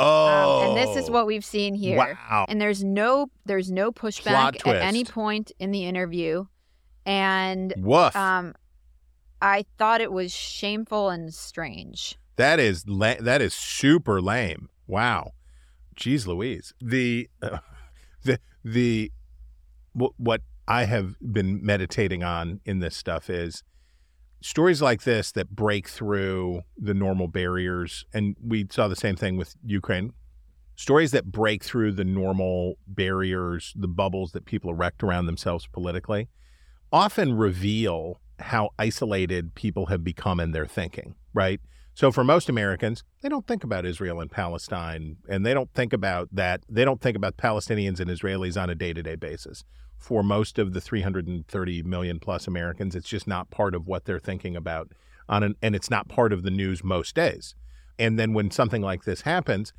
Oh, 0.00 0.62
Um, 0.62 0.68
and 0.68 0.76
this 0.76 0.96
is 0.96 1.10
what 1.10 1.26
we've 1.26 1.44
seen 1.44 1.74
here. 1.74 1.98
Wow. 1.98 2.46
And 2.48 2.60
there's 2.60 2.82
no 2.82 3.30
there's 3.44 3.70
no 3.70 3.92
pushback 3.92 4.66
at 4.66 4.82
any 4.82 5.04
point 5.04 5.52
in 5.58 5.70
the 5.70 5.84
interview. 5.84 6.46
And 7.06 7.74
Woof. 7.76 8.14
um 8.16 8.54
I 9.42 9.64
thought 9.78 10.00
it 10.00 10.12
was 10.12 10.32
shameful 10.32 11.08
and 11.10 11.32
strange. 11.32 12.16
That 12.36 12.58
is 12.58 12.86
la- 12.86 13.20
that 13.20 13.42
is 13.42 13.54
super 13.54 14.20
lame. 14.20 14.68
Wow, 14.86 15.32
jeez, 15.96 16.26
Louise. 16.26 16.72
The 16.80 17.28
uh, 17.42 17.58
the 18.22 18.38
the 18.64 19.12
what, 19.92 20.12
what 20.16 20.42
I 20.68 20.84
have 20.84 21.16
been 21.20 21.64
meditating 21.64 22.22
on 22.22 22.60
in 22.64 22.78
this 22.78 22.96
stuff 22.96 23.28
is 23.28 23.62
stories 24.40 24.80
like 24.80 25.02
this 25.02 25.32
that 25.32 25.50
break 25.50 25.88
through 25.88 26.62
the 26.76 26.94
normal 26.94 27.28
barriers, 27.28 28.04
and 28.12 28.36
we 28.42 28.66
saw 28.70 28.88
the 28.88 28.96
same 28.96 29.16
thing 29.16 29.36
with 29.36 29.54
Ukraine. 29.64 30.12
Stories 30.76 31.10
that 31.10 31.26
break 31.26 31.62
through 31.62 31.92
the 31.92 32.04
normal 32.04 32.76
barriers, 32.86 33.74
the 33.76 33.88
bubbles 33.88 34.32
that 34.32 34.46
people 34.46 34.70
erect 34.70 35.02
around 35.02 35.26
themselves 35.26 35.66
politically, 35.66 36.28
often 36.90 37.34
reveal 37.34 38.20
how 38.38 38.70
isolated 38.78 39.54
people 39.54 39.86
have 39.86 40.02
become 40.02 40.40
in 40.40 40.52
their 40.52 40.66
thinking, 40.66 41.14
right? 41.34 41.60
So 41.92 42.10
for 42.10 42.24
most 42.24 42.48
Americans, 42.48 43.04
they 43.20 43.28
don't 43.28 43.46
think 43.46 43.62
about 43.62 43.84
Israel 43.84 44.20
and 44.20 44.30
Palestine, 44.30 45.16
and 45.28 45.44
they 45.44 45.52
don't 45.52 45.70
think 45.74 45.92
about 45.92 46.28
that. 46.32 46.62
They 46.66 46.84
don't 46.84 47.00
think 47.00 47.16
about 47.16 47.36
Palestinians 47.36 48.00
and 48.00 48.08
Israelis 48.08 48.60
on 48.60 48.70
a 48.70 48.74
day 48.74 48.94
to 48.94 49.02
day 49.02 49.16
basis. 49.16 49.64
For 50.00 50.22
most 50.22 50.58
of 50.58 50.72
the 50.72 50.80
330 50.80 51.82
million 51.82 52.18
plus 52.18 52.48
Americans, 52.48 52.96
it's 52.96 53.08
just 53.08 53.26
not 53.26 53.50
part 53.50 53.74
of 53.74 53.86
what 53.86 54.06
they're 54.06 54.18
thinking 54.18 54.56
about 54.56 54.92
on 55.28 55.42
an, 55.42 55.54
and 55.62 55.76
it's 55.76 55.90
not 55.90 56.08
part 56.08 56.32
of 56.32 56.42
the 56.42 56.50
news 56.50 56.82
most 56.82 57.14
days. 57.14 57.54
And 57.98 58.18
then 58.18 58.32
when 58.32 58.50
something 58.50 58.80
like 58.80 59.04
this 59.04 59.20
happens, 59.20 59.74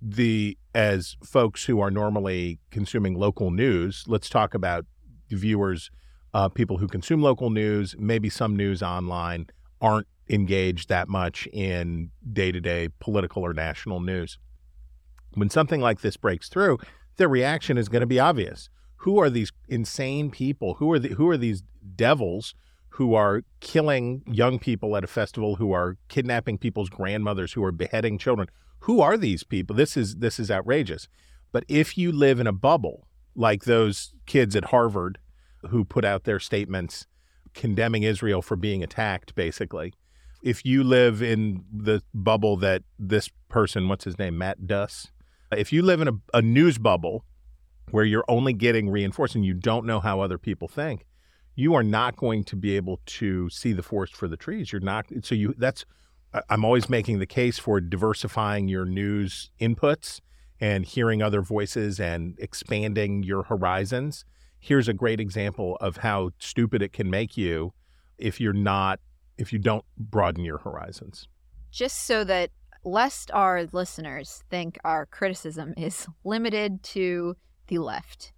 the 0.00 0.56
as 0.74 1.16
folks 1.24 1.64
who 1.64 1.80
are 1.80 1.90
normally 1.90 2.60
consuming 2.70 3.14
local 3.14 3.50
news, 3.50 4.04
let's 4.06 4.28
talk 4.28 4.54
about 4.54 4.86
viewers, 5.28 5.90
uh, 6.32 6.48
people 6.48 6.78
who 6.78 6.86
consume 6.86 7.20
local 7.20 7.50
news, 7.50 7.96
maybe 7.98 8.30
some 8.30 8.54
news 8.56 8.82
online, 8.82 9.48
aren't 9.80 10.06
engaged 10.30 10.88
that 10.88 11.08
much 11.08 11.46
in 11.52 12.10
day 12.32 12.52
to 12.52 12.60
day 12.60 12.88
political 13.00 13.42
or 13.42 13.52
national 13.52 14.00
news. 14.00 14.38
When 15.34 15.50
something 15.50 15.80
like 15.80 16.00
this 16.00 16.16
breaks 16.16 16.48
through, 16.48 16.78
their 17.16 17.28
reaction 17.28 17.76
is 17.76 17.88
going 17.88 18.00
to 18.00 18.06
be 18.06 18.20
obvious. 18.20 18.70
Who 18.98 19.18
are 19.18 19.30
these 19.30 19.52
insane 19.68 20.30
people? 20.30 20.74
Who 20.74 20.90
are 20.92 20.98
the, 20.98 21.08
who 21.10 21.28
are 21.28 21.36
these 21.36 21.62
devils 21.96 22.54
who 22.90 23.14
are 23.14 23.42
killing 23.60 24.22
young 24.26 24.58
people 24.58 24.96
at 24.96 25.04
a 25.04 25.08
festival? 25.08 25.56
Who 25.56 25.72
are 25.72 25.96
kidnapping 26.08 26.58
people's 26.58 26.88
grandmothers? 26.88 27.52
Who 27.52 27.64
are 27.64 27.72
beheading 27.72 28.18
children? 28.18 28.48
Who 28.80 29.00
are 29.00 29.16
these 29.16 29.42
people? 29.42 29.74
This 29.76 29.96
is 29.96 30.16
this 30.16 30.38
is 30.38 30.50
outrageous. 30.50 31.08
But 31.52 31.64
if 31.68 31.96
you 31.96 32.12
live 32.12 32.40
in 32.40 32.46
a 32.46 32.52
bubble 32.52 33.06
like 33.34 33.64
those 33.64 34.12
kids 34.26 34.54
at 34.54 34.66
Harvard 34.66 35.18
who 35.70 35.84
put 35.84 36.04
out 36.04 36.24
their 36.24 36.40
statements 36.40 37.06
condemning 37.54 38.02
Israel 38.02 38.42
for 38.42 38.56
being 38.56 38.82
attacked, 38.82 39.34
basically, 39.34 39.94
if 40.42 40.64
you 40.64 40.84
live 40.84 41.22
in 41.22 41.64
the 41.72 42.02
bubble 42.12 42.56
that 42.58 42.82
this 42.98 43.30
person, 43.48 43.88
what's 43.88 44.04
his 44.04 44.18
name, 44.18 44.36
Matt 44.36 44.66
Duss, 44.66 45.10
if 45.50 45.72
you 45.72 45.82
live 45.82 46.00
in 46.00 46.08
a, 46.08 46.12
a 46.34 46.42
news 46.42 46.76
bubble 46.78 47.24
where 47.90 48.04
you're 48.04 48.24
only 48.28 48.52
getting 48.52 48.88
reinforced 48.88 49.34
and 49.34 49.44
you 49.44 49.54
don't 49.54 49.86
know 49.86 50.00
how 50.00 50.20
other 50.20 50.38
people 50.38 50.68
think, 50.68 51.06
you 51.54 51.74
are 51.74 51.82
not 51.82 52.16
going 52.16 52.44
to 52.44 52.56
be 52.56 52.76
able 52.76 53.00
to 53.06 53.48
see 53.50 53.72
the 53.72 53.82
forest 53.82 54.16
for 54.16 54.28
the 54.28 54.36
trees. 54.36 54.72
You're 54.72 54.80
not. 54.80 55.06
So 55.22 55.34
you 55.34 55.54
that's. 55.56 55.84
I'm 56.50 56.64
always 56.64 56.90
making 56.90 57.20
the 57.20 57.26
case 57.26 57.60
for 57.60 57.80
diversifying 57.80 58.66
your 58.66 58.84
news 58.84 59.50
inputs 59.60 60.20
and 60.60 60.84
hearing 60.84 61.22
other 61.22 61.42
voices 61.42 62.00
and 62.00 62.34
expanding 62.38 63.22
your 63.22 63.44
horizons. 63.44 64.24
Here's 64.58 64.88
a 64.88 64.94
great 64.94 65.20
example 65.20 65.76
of 65.80 65.98
how 65.98 66.30
stupid 66.38 66.82
it 66.82 66.92
can 66.92 67.08
make 67.08 67.36
you 67.36 67.72
if 68.18 68.40
you're 68.40 68.52
not 68.52 68.98
if 69.38 69.52
you 69.52 69.58
don't 69.58 69.84
broaden 69.96 70.44
your 70.44 70.58
horizons. 70.58 71.28
Just 71.70 72.06
so 72.06 72.24
that 72.24 72.50
lest 72.84 73.30
our 73.32 73.66
listeners 73.72 74.42
think 74.50 74.78
our 74.84 75.06
criticism 75.06 75.74
is 75.76 76.06
limited 76.24 76.82
to 76.82 77.36
the 77.66 77.78
left. 77.78 78.32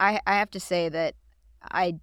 I, 0.00 0.20
I 0.26 0.34
have 0.34 0.50
to 0.50 0.60
say 0.60 0.88
that 0.88 1.14
I 1.62 1.98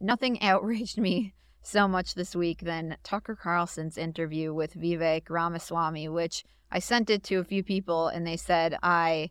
nothing 0.00 0.42
outraged 0.42 0.98
me 0.98 1.34
so 1.62 1.88
much 1.88 2.14
this 2.14 2.36
week 2.36 2.60
than 2.60 2.96
Tucker 3.02 3.34
Carlson's 3.34 3.96
interview 3.96 4.52
with 4.52 4.74
Vivek 4.74 5.30
Ramaswamy, 5.30 6.08
which 6.08 6.44
I 6.70 6.78
sent 6.78 7.08
it 7.10 7.22
to 7.24 7.36
a 7.36 7.44
few 7.44 7.62
people 7.62 8.08
and 8.08 8.26
they 8.26 8.36
said 8.36 8.76
I 8.82 9.30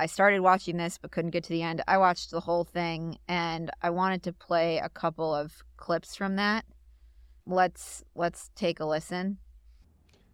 I 0.00 0.06
started 0.06 0.40
watching 0.40 0.76
this 0.76 0.98
but 0.98 1.10
couldn't 1.10 1.32
get 1.32 1.44
to 1.44 1.50
the 1.50 1.62
end. 1.62 1.82
I 1.88 1.98
watched 1.98 2.30
the 2.30 2.40
whole 2.40 2.64
thing 2.64 3.18
and 3.26 3.70
I 3.82 3.90
wanted 3.90 4.22
to 4.24 4.32
play 4.32 4.78
a 4.78 4.88
couple 4.88 5.34
of 5.34 5.64
clips 5.76 6.14
from 6.14 6.36
that. 6.36 6.64
Let's 7.46 8.04
let's 8.14 8.50
take 8.54 8.80
a 8.80 8.84
listen. 8.84 9.38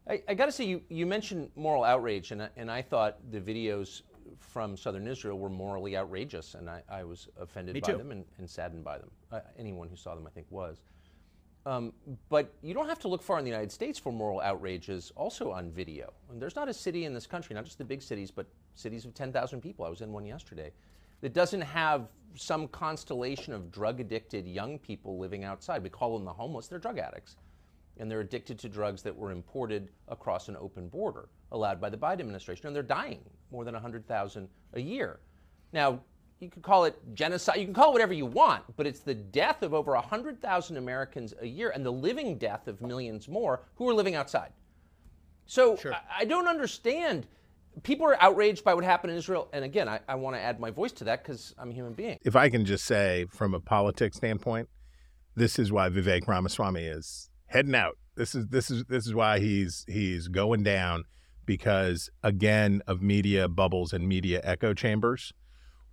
I, 0.08 0.22
I 0.28 0.34
got 0.34 0.46
to 0.46 0.52
say, 0.52 0.64
you, 0.66 0.82
you 0.90 1.06
mentioned 1.06 1.50
moral 1.56 1.82
outrage, 1.82 2.30
and 2.30 2.48
and 2.56 2.70
I 2.70 2.82
thought 2.82 3.18
the 3.30 3.40
videos 3.40 4.02
from 4.40 4.76
southern 4.76 5.06
Israel 5.06 5.38
were 5.38 5.48
morally 5.48 5.96
outrageous, 5.96 6.54
and 6.54 6.68
I, 6.68 6.82
I 6.88 7.04
was 7.04 7.28
offended 7.40 7.74
Me 7.74 7.80
by 7.80 7.92
too. 7.92 7.98
them 7.98 8.10
and, 8.10 8.24
and 8.38 8.48
saddened 8.48 8.84
by 8.84 8.98
them. 8.98 9.10
Uh, 9.32 9.40
anyone 9.58 9.88
who 9.88 9.96
saw 9.96 10.14
them, 10.14 10.26
I 10.26 10.30
think, 10.30 10.46
was. 10.50 10.80
Um, 11.66 11.92
but 12.28 12.52
you 12.62 12.74
don't 12.74 12.88
have 12.88 12.98
to 13.00 13.08
look 13.08 13.22
far 13.22 13.38
in 13.38 13.44
the 13.44 13.50
United 13.50 13.72
States 13.72 13.98
for 13.98 14.12
moral 14.12 14.40
outrages 14.40 15.12
also 15.16 15.50
on 15.50 15.70
video. 15.70 16.12
And 16.30 16.40
there's 16.40 16.56
not 16.56 16.68
a 16.68 16.74
city 16.74 17.06
in 17.06 17.14
this 17.14 17.26
country, 17.26 17.54
not 17.54 17.64
just 17.64 17.78
the 17.78 17.84
big 17.84 18.02
cities, 18.02 18.30
but 18.30 18.46
cities 18.74 19.04
of 19.06 19.14
10,000 19.14 19.60
people. 19.60 19.84
I 19.84 19.88
was 19.88 20.02
in 20.02 20.12
one 20.12 20.26
yesterday 20.26 20.72
that 21.22 21.32
doesn't 21.32 21.62
have 21.62 22.08
some 22.34 22.68
constellation 22.68 23.54
of 23.54 23.70
drug 23.70 24.00
addicted 24.00 24.46
young 24.46 24.78
people 24.78 25.18
living 25.18 25.44
outside. 25.44 25.82
We 25.82 25.88
call 25.88 26.18
them 26.18 26.24
the 26.26 26.32
homeless, 26.32 26.68
they're 26.68 26.78
drug 26.78 26.98
addicts. 26.98 27.36
And 27.96 28.10
they're 28.10 28.20
addicted 28.20 28.58
to 28.58 28.68
drugs 28.68 29.02
that 29.02 29.16
were 29.16 29.30
imported 29.30 29.90
across 30.08 30.48
an 30.48 30.56
open 30.56 30.88
border, 30.88 31.28
allowed 31.54 31.80
by 31.80 31.88
the 31.88 31.96
Biden 31.96 32.20
administration. 32.20 32.66
And 32.66 32.76
they're 32.76 32.82
dying 32.82 33.20
more 33.50 33.64
than 33.64 33.74
100,000 33.74 34.48
a 34.74 34.80
year. 34.80 35.20
Now, 35.72 36.00
you 36.40 36.50
could 36.50 36.62
call 36.62 36.84
it 36.84 36.96
genocide, 37.14 37.56
you 37.58 37.64
can 37.64 37.74
call 37.74 37.90
it 37.90 37.92
whatever 37.92 38.12
you 38.12 38.26
want, 38.26 38.64
but 38.76 38.86
it's 38.86 39.00
the 39.00 39.14
death 39.14 39.62
of 39.62 39.72
over 39.72 39.92
100,000 39.92 40.76
Americans 40.76 41.32
a 41.40 41.46
year 41.46 41.70
and 41.70 41.86
the 41.86 41.90
living 41.90 42.36
death 42.36 42.68
of 42.68 42.82
millions 42.82 43.28
more 43.28 43.62
who 43.76 43.88
are 43.88 43.94
living 43.94 44.14
outside. 44.14 44.52
So 45.46 45.78
I, 45.86 46.20
I 46.20 46.24
don't 46.24 46.48
understand. 46.48 47.26
People 47.82 48.06
are 48.06 48.20
outraged 48.22 48.64
by 48.64 48.74
what 48.74 48.84
happened 48.84 49.12
in 49.12 49.18
Israel. 49.18 49.48
And 49.52 49.64
again, 49.64 49.88
I, 49.88 50.00
I 50.08 50.16
want 50.16 50.36
to 50.36 50.40
add 50.40 50.60
my 50.60 50.70
voice 50.70 50.92
to 50.92 51.04
that 51.04 51.22
because 51.22 51.54
I'm 51.58 51.70
a 51.70 51.74
human 51.74 51.92
being. 51.92 52.18
If 52.24 52.36
I 52.36 52.48
can 52.48 52.64
just 52.64 52.84
say, 52.84 53.26
from 53.30 53.54
a 53.54 53.60
politics 53.60 54.16
standpoint, 54.16 54.68
this 55.36 55.58
is 55.58 55.72
why 55.72 55.88
Vivek 55.88 56.26
Ramaswamy 56.26 56.84
is 56.84 57.30
heading 57.46 57.74
out. 57.74 57.96
This 58.16 58.34
is 58.34 58.46
this 58.48 58.70
is 58.70 58.84
this 58.84 59.06
is 59.06 59.14
why 59.14 59.40
he's 59.40 59.84
he's 59.88 60.28
going 60.28 60.62
down 60.62 61.04
because 61.46 62.10
again 62.22 62.82
of 62.86 63.02
media 63.02 63.48
bubbles 63.48 63.92
and 63.92 64.08
media 64.08 64.40
echo 64.44 64.74
chambers. 64.74 65.32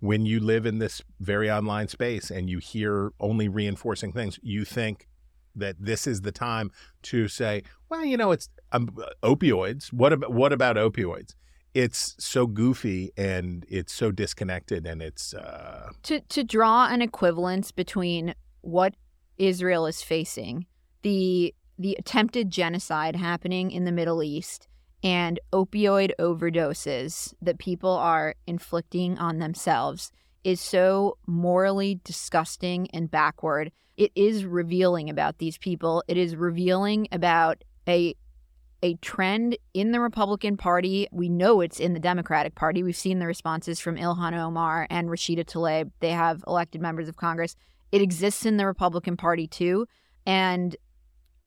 When 0.00 0.26
you 0.26 0.40
live 0.40 0.66
in 0.66 0.78
this 0.78 1.00
very 1.20 1.48
online 1.48 1.86
space 1.86 2.30
and 2.30 2.50
you 2.50 2.58
hear 2.58 3.12
only 3.20 3.48
reinforcing 3.48 4.12
things, 4.12 4.38
you 4.42 4.64
think 4.64 5.06
that 5.54 5.76
this 5.78 6.06
is 6.06 6.22
the 6.22 6.32
time 6.32 6.70
to 7.02 7.28
say, 7.28 7.62
well, 7.88 8.04
you 8.04 8.16
know, 8.16 8.32
it's 8.32 8.48
um, 8.72 8.88
opioids. 9.22 9.92
What 9.92 10.12
about 10.12 10.32
what 10.32 10.52
about 10.52 10.76
opioids? 10.76 11.34
It's 11.74 12.14
so 12.18 12.46
goofy 12.46 13.12
and 13.16 13.64
it's 13.68 13.92
so 13.92 14.10
disconnected 14.10 14.86
and 14.86 15.00
it's 15.00 15.34
uh, 15.34 15.90
to 16.02 16.20
to 16.20 16.44
draw 16.44 16.88
an 16.88 17.00
equivalence 17.00 17.70
between 17.72 18.34
what 18.60 18.94
Israel 19.38 19.86
is 19.86 20.02
facing, 20.02 20.66
the 21.02 21.54
the 21.78 21.96
attempted 21.98 22.50
genocide 22.50 23.16
happening 23.16 23.70
in 23.70 23.84
the 23.84 23.92
Middle 23.92 24.22
East, 24.22 24.68
and 25.02 25.40
opioid 25.52 26.12
overdoses 26.18 27.34
that 27.42 27.58
people 27.58 27.90
are 27.90 28.34
inflicting 28.46 29.18
on 29.18 29.38
themselves 29.38 30.12
is 30.44 30.60
so 30.60 31.18
morally 31.26 32.00
disgusting 32.04 32.88
and 32.92 33.10
backward. 33.10 33.72
It 33.96 34.12
is 34.14 34.44
revealing 34.44 35.10
about 35.10 35.38
these 35.38 35.58
people. 35.58 36.02
It 36.08 36.16
is 36.16 36.36
revealing 36.36 37.08
about 37.12 37.64
a 37.88 38.14
a 38.84 38.94
trend 38.94 39.56
in 39.74 39.92
the 39.92 40.00
Republican 40.00 40.56
Party. 40.56 41.06
We 41.12 41.28
know 41.28 41.60
it's 41.60 41.78
in 41.78 41.94
the 41.94 42.00
Democratic 42.00 42.56
Party. 42.56 42.82
We've 42.82 42.96
seen 42.96 43.20
the 43.20 43.28
responses 43.28 43.78
from 43.78 43.96
Ilhan 43.96 44.36
Omar 44.36 44.88
and 44.90 45.08
Rashida 45.08 45.44
Tlaib. 45.44 45.92
They 46.00 46.10
have 46.10 46.42
elected 46.48 46.80
members 46.80 47.08
of 47.08 47.16
Congress. 47.16 47.54
It 47.92 48.02
exists 48.02 48.44
in 48.44 48.56
the 48.56 48.66
Republican 48.66 49.16
Party 49.16 49.46
too. 49.46 49.86
And 50.26 50.74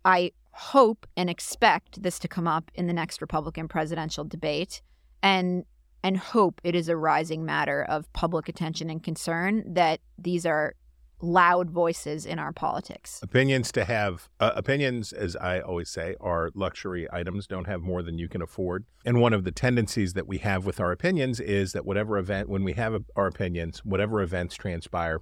I 0.06 0.32
hope 0.56 1.06
and 1.18 1.30
expect 1.30 2.02
this 2.02 2.18
to 2.18 2.30
come 2.30 2.48
up 2.48 2.72
in 2.74 2.88
the 2.88 2.94
next 2.94 3.22
Republican 3.22 3.68
presidential 3.68 4.24
debate. 4.24 4.82
And 5.22 5.65
and 6.02 6.18
hope 6.18 6.62
it 6.63 6.76
is 6.76 6.88
a 6.88 6.96
rising 6.96 7.46
matter 7.46 7.84
of 7.84 8.12
public 8.13 8.48
attention 8.48 8.91
and 8.91 9.04
concern 9.04 9.63
that 9.74 10.00
these 10.20 10.46
are 10.46 10.76
loud 11.20 11.72
voices 11.72 12.26
in 12.26 12.38
our 12.38 12.54
politics. 12.54 13.20
opinions 13.24 13.72
to 13.72 13.84
have 13.86 14.30
uh, 14.39 14.52
opinions 14.56 15.13
as 15.13 15.36
i 15.38 15.60
always 15.60 15.89
say 15.89 16.13
are 16.20 16.52
luxury 16.54 17.08
items 17.12 17.48
don't 17.48 17.65
have 17.65 17.82
more 17.82 18.04
than 18.04 18.18
you 18.18 18.30
can 18.30 18.41
afford. 18.41 18.86
And 19.06 19.20
one 19.20 19.34
of 19.34 19.44
the 19.44 19.52
tendencies 19.52 20.13
that 20.13 20.28
we 20.28 20.38
have 20.39 20.65
with 20.65 20.80
our 20.80 20.91
opinions 20.91 21.39
is 21.39 21.74
that 21.74 21.86
whatever 21.86 22.18
event 22.18 22.48
when 22.48 22.63
we 22.63 22.74
have 22.74 22.94
our 23.15 23.28
opinions 23.28 23.84
whatever 23.84 24.22
events 24.22 24.56
transpire 24.56 25.20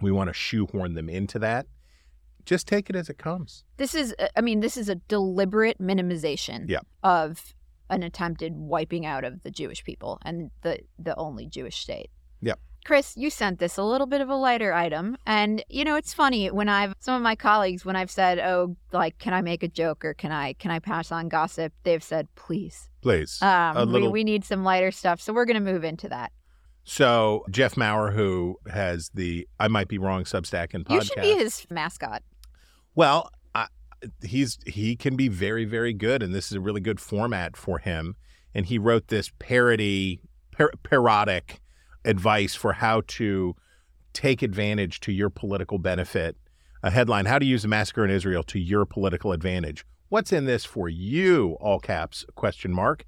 we 0.00 0.10
want 0.10 0.28
to 0.28 0.34
shoehorn 0.34 0.94
them 0.94 1.08
into 1.08 1.38
that 1.38 1.66
just 2.52 2.66
take 2.74 2.90
it 2.90 2.96
as 2.96 3.08
it 3.08 3.18
comes 3.28 3.64
This 3.82 3.94
is 3.94 4.14
I 4.38 4.40
mean 4.48 4.58
this 4.60 4.76
is 4.76 4.88
a 4.88 4.96
deliberate 5.16 5.78
minimization 5.80 6.60
Yeah. 6.68 6.80
of 7.02 7.54
an 7.88 8.02
attempted 8.02 8.52
wiping 8.74 9.04
out 9.12 9.24
of 9.28 9.42
the 9.44 9.50
Jewish 9.60 9.80
people 9.84 10.12
and 10.26 10.50
the 10.62 10.74
the 11.06 11.14
only 11.26 11.46
Jewish 11.56 11.78
state. 11.86 12.10
yeah 12.48 12.54
Chris, 12.86 13.14
you 13.22 13.28
sent 13.28 13.58
this 13.58 13.76
a 13.76 13.82
little 13.92 14.06
bit 14.14 14.22
of 14.22 14.28
a 14.30 14.34
lighter 14.46 14.72
item. 14.72 15.06
And 15.26 15.62
you 15.68 15.84
know, 15.84 15.96
it's 16.00 16.14
funny 16.14 16.42
when 16.50 16.68
I've 16.78 16.94
some 16.98 17.14
of 17.14 17.22
my 17.30 17.36
colleagues 17.48 17.84
when 17.84 17.94
I've 18.00 18.10
said, 18.10 18.38
"Oh, 18.38 18.74
like 19.00 19.14
can 19.24 19.32
I 19.38 19.42
make 19.42 19.62
a 19.62 19.68
joke 19.82 20.00
or 20.08 20.14
can 20.22 20.32
I 20.32 20.54
can 20.62 20.70
I 20.76 20.78
pass 20.78 21.12
on 21.12 21.28
gossip?" 21.28 21.72
they've 21.84 22.02
said, 22.12 22.24
"Please." 22.44 22.76
please 23.02 23.32
Um, 23.42 23.76
a 23.76 23.84
little 23.84 24.08
we, 24.12 24.20
we 24.20 24.24
need 24.32 24.44
some 24.44 24.62
lighter 24.70 24.90
stuff, 24.92 25.20
so 25.20 25.28
we're 25.34 25.44
going 25.50 25.62
to 25.64 25.72
move 25.72 25.84
into 25.92 26.08
that. 26.16 26.30
so 26.84 27.44
jeff 27.50 27.76
maurer 27.76 28.10
who 28.18 28.56
has 28.72 29.10
the 29.14 29.46
i 29.58 29.68
might 29.68 29.88
be 29.94 29.98
wrong 29.98 30.24
substack 30.24 30.68
and 30.74 30.84
podcast 30.86 30.94
You 30.94 31.02
should 31.02 31.22
be 31.22 31.34
his 31.44 31.66
mascot. 31.70 32.22
Well, 33.00 33.30
I, 33.54 33.68
he's 34.22 34.58
he 34.66 34.94
can 34.94 35.16
be 35.16 35.28
very 35.28 35.64
very 35.64 35.94
good, 35.94 36.22
and 36.22 36.34
this 36.34 36.48
is 36.48 36.52
a 36.52 36.60
really 36.60 36.82
good 36.82 37.00
format 37.00 37.56
for 37.56 37.78
him. 37.78 38.14
And 38.54 38.66
he 38.66 38.76
wrote 38.76 39.08
this 39.08 39.30
parody, 39.38 40.20
par- 40.52 40.72
parodic 40.82 41.62
advice 42.04 42.54
for 42.54 42.74
how 42.74 43.00
to 43.06 43.56
take 44.12 44.42
advantage 44.42 45.00
to 45.00 45.12
your 45.12 45.30
political 45.30 45.78
benefit. 45.78 46.36
A 46.82 46.90
headline: 46.90 47.24
How 47.24 47.38
to 47.38 47.46
use 47.46 47.62
the 47.62 47.68
massacre 47.68 48.04
in 48.04 48.10
Israel 48.10 48.42
to 48.42 48.58
your 48.58 48.84
political 48.84 49.32
advantage. 49.32 49.86
What's 50.10 50.30
in 50.30 50.44
this 50.44 50.66
for 50.66 50.90
you? 50.90 51.56
All 51.58 51.80
caps 51.80 52.26
question 52.34 52.70
mark. 52.70 53.06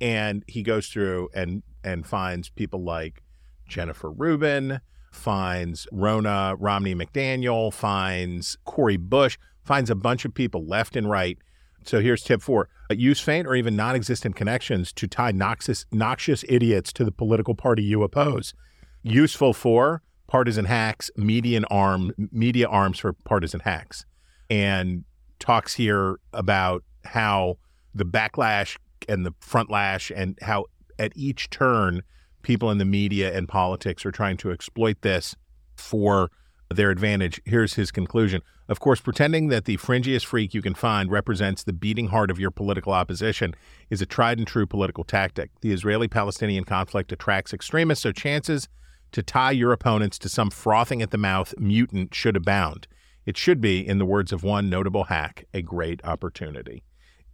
And 0.00 0.42
he 0.48 0.62
goes 0.62 0.88
through 0.88 1.28
and 1.34 1.62
and 1.84 2.06
finds 2.06 2.48
people 2.48 2.82
like 2.82 3.22
Jennifer 3.68 4.10
Rubin, 4.10 4.80
finds 5.14 5.86
Ronna 5.92 6.56
Romney 6.58 6.94
McDaniel, 6.94 7.72
finds 7.72 8.58
Cori 8.64 8.96
Bush, 8.96 9.38
finds 9.62 9.90
a 9.90 9.94
bunch 9.94 10.24
of 10.24 10.34
people 10.34 10.66
left 10.66 10.96
and 10.96 11.08
right. 11.08 11.38
So 11.84 12.00
here's 12.00 12.22
tip 12.22 12.42
four 12.42 12.68
use 12.90 13.20
faint 13.20 13.46
or 13.46 13.54
even 13.54 13.76
non 13.76 13.94
existent 13.94 14.36
connections 14.36 14.92
to 14.94 15.06
tie 15.06 15.32
noxious, 15.32 15.86
noxious 15.92 16.44
idiots 16.48 16.92
to 16.94 17.04
the 17.04 17.12
political 17.12 17.54
party 17.54 17.82
you 17.82 18.02
oppose. 18.02 18.54
Useful 19.02 19.52
for 19.52 20.02
partisan 20.26 20.64
hacks, 20.64 21.10
median 21.16 21.64
arm, 21.66 22.12
media 22.32 22.66
arms 22.68 22.98
for 22.98 23.12
partisan 23.12 23.60
hacks. 23.60 24.04
And 24.50 25.04
talks 25.38 25.74
here 25.74 26.18
about 26.32 26.84
how 27.04 27.58
the 27.94 28.04
backlash 28.04 28.78
and 29.08 29.26
the 29.26 29.32
front 29.40 29.70
lash 29.70 30.10
and 30.14 30.38
how 30.42 30.66
at 30.98 31.12
each 31.14 31.50
turn 31.50 32.02
people 32.44 32.70
in 32.70 32.78
the 32.78 32.84
media 32.84 33.36
and 33.36 33.48
politics 33.48 34.06
are 34.06 34.12
trying 34.12 34.36
to 34.36 34.52
exploit 34.52 35.00
this 35.00 35.34
for 35.76 36.30
their 36.70 36.90
advantage. 36.90 37.40
Here's 37.44 37.74
his 37.74 37.90
conclusion. 37.90 38.42
Of 38.68 38.80
course, 38.80 39.00
pretending 39.00 39.48
that 39.48 39.64
the 39.64 39.76
fringiest 39.76 40.24
freak 40.24 40.54
you 40.54 40.62
can 40.62 40.74
find 40.74 41.10
represents 41.10 41.62
the 41.62 41.72
beating 41.72 42.08
heart 42.08 42.30
of 42.30 42.38
your 42.38 42.50
political 42.50 42.92
opposition 42.92 43.54
is 43.90 44.00
a 44.00 44.06
tried 44.06 44.38
and 44.38 44.46
true 44.46 44.66
political 44.66 45.04
tactic. 45.04 45.50
The 45.60 45.72
Israeli 45.72 46.08
Palestinian 46.08 46.64
conflict 46.64 47.12
attracts 47.12 47.52
extremists, 47.52 48.02
so 48.02 48.12
chances 48.12 48.68
to 49.12 49.22
tie 49.22 49.52
your 49.52 49.72
opponents 49.72 50.18
to 50.20 50.28
some 50.28 50.50
frothing 50.50 51.02
at 51.02 51.10
the 51.10 51.18
mouth 51.18 51.54
mutant 51.58 52.14
should 52.14 52.36
abound. 52.36 52.88
It 53.26 53.36
should 53.36 53.60
be, 53.60 53.86
in 53.86 53.98
the 53.98 54.06
words 54.06 54.32
of 54.32 54.42
one 54.42 54.68
notable 54.68 55.04
hack, 55.04 55.46
a 55.54 55.62
great 55.62 56.04
opportunity. 56.04 56.82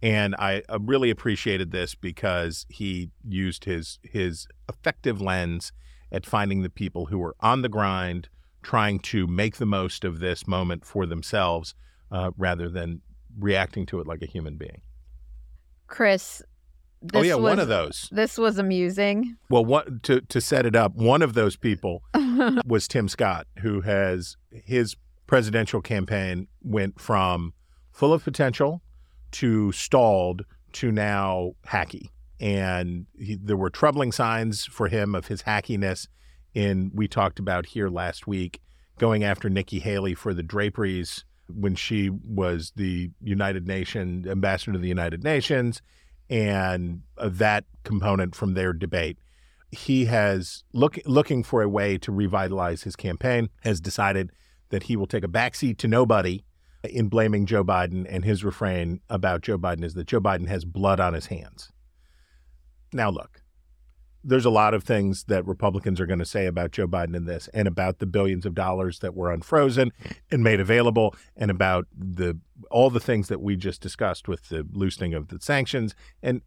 And 0.01 0.35
I 0.35 0.63
really 0.79 1.09
appreciated 1.09 1.71
this 1.71 1.93
because 1.93 2.65
he 2.69 3.11
used 3.27 3.65
his 3.65 3.99
his 4.03 4.47
effective 4.67 5.21
lens 5.21 5.71
at 6.11 6.25
finding 6.25 6.63
the 6.63 6.69
people 6.69 7.05
who 7.07 7.19
were 7.19 7.35
on 7.39 7.61
the 7.61 7.69
grind, 7.69 8.27
trying 8.63 8.99
to 8.99 9.27
make 9.27 9.57
the 9.57 9.65
most 9.65 10.03
of 10.03 10.19
this 10.19 10.47
moment 10.47 10.85
for 10.85 11.05
themselves, 11.05 11.75
uh, 12.11 12.31
rather 12.37 12.67
than 12.67 13.01
reacting 13.39 13.85
to 13.85 13.99
it 13.99 14.07
like 14.07 14.21
a 14.21 14.25
human 14.25 14.57
being. 14.57 14.81
Chris, 15.87 16.41
Oh, 17.13 17.21
yeah, 17.21 17.35
was, 17.35 17.43
one 17.43 17.59
of 17.59 17.67
those. 17.67 18.07
This 18.11 18.37
was 18.37 18.59
amusing. 18.59 19.35
Well, 19.49 19.65
what 19.65 20.03
to 20.03 20.21
to 20.21 20.39
set 20.39 20.65
it 20.65 20.75
up, 20.75 20.95
one 20.95 21.21
of 21.23 21.33
those 21.33 21.55
people 21.55 22.03
was 22.65 22.87
Tim 22.87 23.07
Scott, 23.07 23.47
who 23.59 23.81
has 23.81 24.37
his 24.51 24.95
presidential 25.25 25.81
campaign 25.81 26.47
went 26.61 26.99
from 26.99 27.53
full 27.91 28.13
of 28.13 28.23
potential 28.23 28.81
to 29.31 29.71
stalled 29.71 30.45
to 30.73 30.91
now 30.91 31.53
hacky. 31.67 32.09
and 32.39 33.05
he, 33.19 33.35
there 33.35 33.57
were 33.57 33.69
troubling 33.69 34.11
signs 34.11 34.65
for 34.65 34.87
him 34.87 35.13
of 35.13 35.27
his 35.27 35.43
hackiness. 35.43 36.07
In 36.53 36.91
we 36.93 37.07
talked 37.07 37.39
about 37.39 37.67
here 37.67 37.87
last 37.87 38.27
week, 38.27 38.61
going 38.97 39.23
after 39.23 39.49
Nikki 39.49 39.79
Haley 39.79 40.13
for 40.13 40.33
the 40.33 40.43
draperies 40.43 41.23
when 41.47 41.75
she 41.75 42.09
was 42.09 42.73
the 42.75 43.11
United 43.21 43.67
Nations 43.67 44.27
ambassador 44.27 44.73
to 44.73 44.79
the 44.79 44.87
United 44.87 45.23
Nations, 45.23 45.81
and 46.29 47.01
uh, 47.17 47.29
that 47.31 47.65
component 47.83 48.35
from 48.35 48.53
their 48.53 48.73
debate. 48.73 49.17
He 49.71 50.05
has 50.05 50.63
look 50.73 50.99
looking 51.05 51.43
for 51.43 51.61
a 51.61 51.69
way 51.69 51.97
to 51.99 52.11
revitalize 52.11 52.83
his 52.83 52.95
campaign. 52.95 53.49
Has 53.63 53.79
decided 53.79 54.31
that 54.69 54.83
he 54.83 54.95
will 54.95 55.07
take 55.07 55.23
a 55.23 55.29
backseat 55.29 55.77
to 55.77 55.87
nobody 55.87 56.43
in 56.83 57.07
blaming 57.07 57.45
Joe 57.45 57.63
Biden, 57.63 58.05
and 58.09 58.25
his 58.25 58.43
refrain 58.43 59.01
about 59.09 59.41
Joe 59.41 59.57
Biden 59.57 59.83
is 59.83 59.93
that 59.93 60.07
Joe 60.07 60.21
Biden 60.21 60.47
has 60.47 60.65
blood 60.65 60.99
on 60.99 61.13
his 61.13 61.27
hands. 61.27 61.71
Now, 62.93 63.09
look, 63.09 63.41
there's 64.23 64.45
a 64.45 64.51
lot 64.51 64.73
of 64.73 64.83
things 64.83 65.23
that 65.25 65.45
Republicans 65.47 65.99
are 65.99 66.05
going 66.05 66.19
to 66.19 66.25
say 66.25 66.45
about 66.45 66.71
Joe 66.71 66.87
Biden 66.87 67.15
in 67.15 67.25
this, 67.25 67.49
and 67.53 67.67
about 67.67 67.99
the 67.99 68.05
billions 68.05 68.45
of 68.45 68.53
dollars 68.53 68.99
that 68.99 69.15
were 69.15 69.31
unfrozen 69.31 69.91
and 70.29 70.43
made 70.43 70.59
available, 70.59 71.15
and 71.35 71.49
about 71.49 71.87
the 71.97 72.39
all 72.69 72.89
the 72.89 72.99
things 72.99 73.27
that 73.29 73.41
we 73.41 73.55
just 73.55 73.81
discussed 73.81 74.27
with 74.27 74.49
the 74.49 74.67
loosening 74.71 75.13
of 75.13 75.29
the 75.29 75.39
sanctions, 75.39 75.95
and 76.21 76.41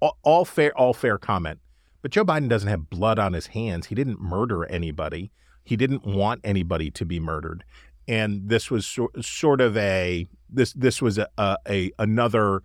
all, 0.00 0.18
all 0.22 0.44
fair, 0.44 0.76
all 0.78 0.94
fair 0.94 1.18
comment. 1.18 1.58
But 2.02 2.12
Joe 2.12 2.24
Biden 2.24 2.48
doesn't 2.48 2.68
have 2.68 2.88
blood 2.88 3.18
on 3.18 3.34
his 3.34 3.48
hands. 3.48 3.86
He 3.86 3.94
didn't 3.94 4.20
murder 4.20 4.64
anybody. 4.64 5.30
He 5.62 5.76
didn't 5.76 6.06
want 6.06 6.40
anybody 6.42 6.90
to 6.92 7.04
be 7.04 7.20
murdered, 7.20 7.64
and 8.10 8.48
this 8.48 8.72
was 8.72 8.86
so, 8.86 9.08
sort 9.20 9.60
of 9.60 9.76
a 9.76 10.26
this 10.50 10.72
this 10.72 11.00
was 11.00 11.16
a, 11.16 11.28
a, 11.68 11.92
another 11.98 12.62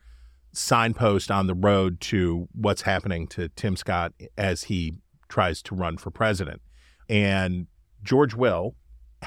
signpost 0.53 1.29
on 1.29 1.45
the 1.45 1.53
road 1.53 2.01
to 2.01 2.47
what's 2.53 2.81
happening 2.81 3.27
to 3.27 3.49
Tim 3.49 3.75
Scott 3.75 4.13
as 4.37 4.63
he 4.63 4.95
tries 5.29 5.61
to 5.63 5.75
run 5.75 5.97
for 5.97 6.09
president. 6.09 6.61
And 7.07 7.67
George 8.03 8.33
Will 8.33 8.75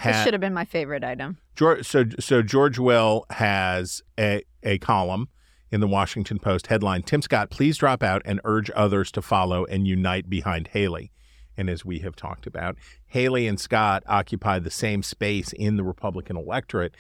This 0.04 0.24
should 0.24 0.34
have 0.34 0.40
been 0.40 0.54
my 0.54 0.64
favorite 0.64 1.04
item. 1.04 1.38
George, 1.54 1.86
so 1.86 2.04
so 2.18 2.42
George 2.42 2.80
Will 2.80 3.24
has 3.30 4.02
a 4.18 4.42
a 4.64 4.78
column 4.78 5.28
in 5.70 5.80
the 5.80 5.88
Washington 5.88 6.40
Post 6.40 6.66
headline 6.66 7.02
Tim 7.02 7.22
Scott 7.22 7.48
please 7.48 7.78
drop 7.78 8.02
out 8.02 8.22
and 8.24 8.40
urge 8.42 8.72
others 8.74 9.12
to 9.12 9.22
follow 9.22 9.66
and 9.66 9.86
unite 9.86 10.28
behind 10.28 10.68
Haley. 10.68 11.12
And 11.58 11.68
as 11.68 11.84
we 11.84 11.98
have 11.98 12.16
talked 12.16 12.46
about, 12.46 12.76
Haley 13.08 13.46
and 13.46 13.60
Scott 13.60 14.04
occupy 14.06 14.60
the 14.60 14.70
same 14.70 15.02
space 15.02 15.52
in 15.52 15.76
the 15.76 15.84
Republican 15.84 16.36
electorate, 16.36 16.94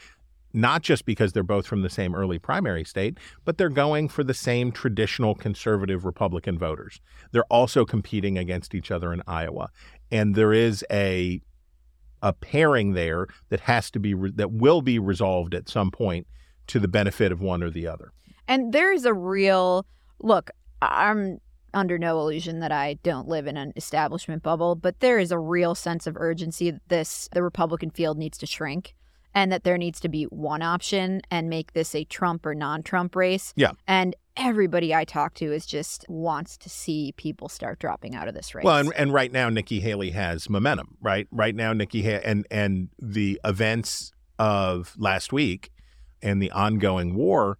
not 0.52 0.82
just 0.82 1.06
because 1.06 1.32
they're 1.32 1.42
both 1.42 1.66
from 1.66 1.82
the 1.82 1.88
same 1.88 2.14
early 2.14 2.38
primary 2.38 2.84
state, 2.84 3.18
but 3.44 3.56
they're 3.56 3.68
going 3.68 4.08
for 4.08 4.24
the 4.24 4.34
same 4.34 4.72
traditional 4.72 5.34
conservative 5.34 6.04
Republican 6.04 6.58
voters. 6.58 7.00
They're 7.30 7.44
also 7.44 7.84
competing 7.84 8.36
against 8.36 8.74
each 8.74 8.90
other 8.90 9.12
in 9.12 9.22
Iowa. 9.26 9.70
And 10.10 10.34
there 10.34 10.52
is 10.52 10.84
a 10.90 11.40
a 12.20 12.32
pairing 12.32 12.94
there 12.94 13.28
that 13.48 13.60
has 13.60 13.92
to 13.92 14.00
be 14.00 14.12
re- 14.12 14.32
that 14.34 14.50
will 14.50 14.82
be 14.82 14.98
resolved 14.98 15.54
at 15.54 15.68
some 15.68 15.92
point 15.92 16.26
to 16.66 16.80
the 16.80 16.88
benefit 16.88 17.30
of 17.30 17.40
one 17.40 17.62
or 17.62 17.70
the 17.70 17.86
other. 17.86 18.12
And 18.48 18.72
there's 18.72 19.04
a 19.04 19.14
real 19.14 19.86
look, 20.20 20.50
I'm 20.82 21.38
under 21.74 21.98
no 21.98 22.18
illusion 22.20 22.60
that 22.60 22.72
I 22.72 22.94
don't 23.02 23.28
live 23.28 23.46
in 23.46 23.56
an 23.56 23.72
establishment 23.76 24.42
bubble, 24.42 24.74
but 24.74 25.00
there 25.00 25.18
is 25.18 25.30
a 25.32 25.38
real 25.38 25.74
sense 25.74 26.06
of 26.06 26.16
urgency 26.16 26.70
that 26.70 26.88
this 26.88 27.28
the 27.32 27.42
Republican 27.42 27.90
field 27.90 28.18
needs 28.18 28.38
to 28.38 28.46
shrink 28.46 28.94
and 29.34 29.52
that 29.52 29.64
there 29.64 29.78
needs 29.78 30.00
to 30.00 30.08
be 30.08 30.24
one 30.24 30.62
option 30.62 31.20
and 31.30 31.48
make 31.48 31.72
this 31.72 31.94
a 31.94 32.04
Trump 32.04 32.46
or 32.46 32.54
non-Trump 32.54 33.14
race. 33.14 33.52
Yeah. 33.56 33.72
And 33.86 34.16
everybody 34.36 34.94
I 34.94 35.04
talk 35.04 35.34
to 35.34 35.52
is 35.52 35.66
just 35.66 36.04
wants 36.08 36.56
to 36.58 36.68
see 36.68 37.12
people 37.16 37.48
start 37.48 37.78
dropping 37.78 38.14
out 38.14 38.28
of 38.28 38.34
this 38.34 38.54
race. 38.54 38.64
Well, 38.64 38.78
and, 38.78 38.92
and 38.94 39.12
right 39.12 39.30
now 39.30 39.48
Nikki 39.48 39.80
Haley 39.80 40.10
has 40.10 40.48
momentum, 40.48 40.96
right? 41.00 41.26
Right 41.30 41.54
now 41.54 41.72
Nikki 41.72 42.02
ha- 42.02 42.22
and 42.24 42.46
and 42.50 42.88
the 43.00 43.40
events 43.44 44.12
of 44.38 44.94
last 44.96 45.32
week 45.32 45.70
and 46.22 46.40
the 46.40 46.50
ongoing 46.50 47.14
war 47.14 47.58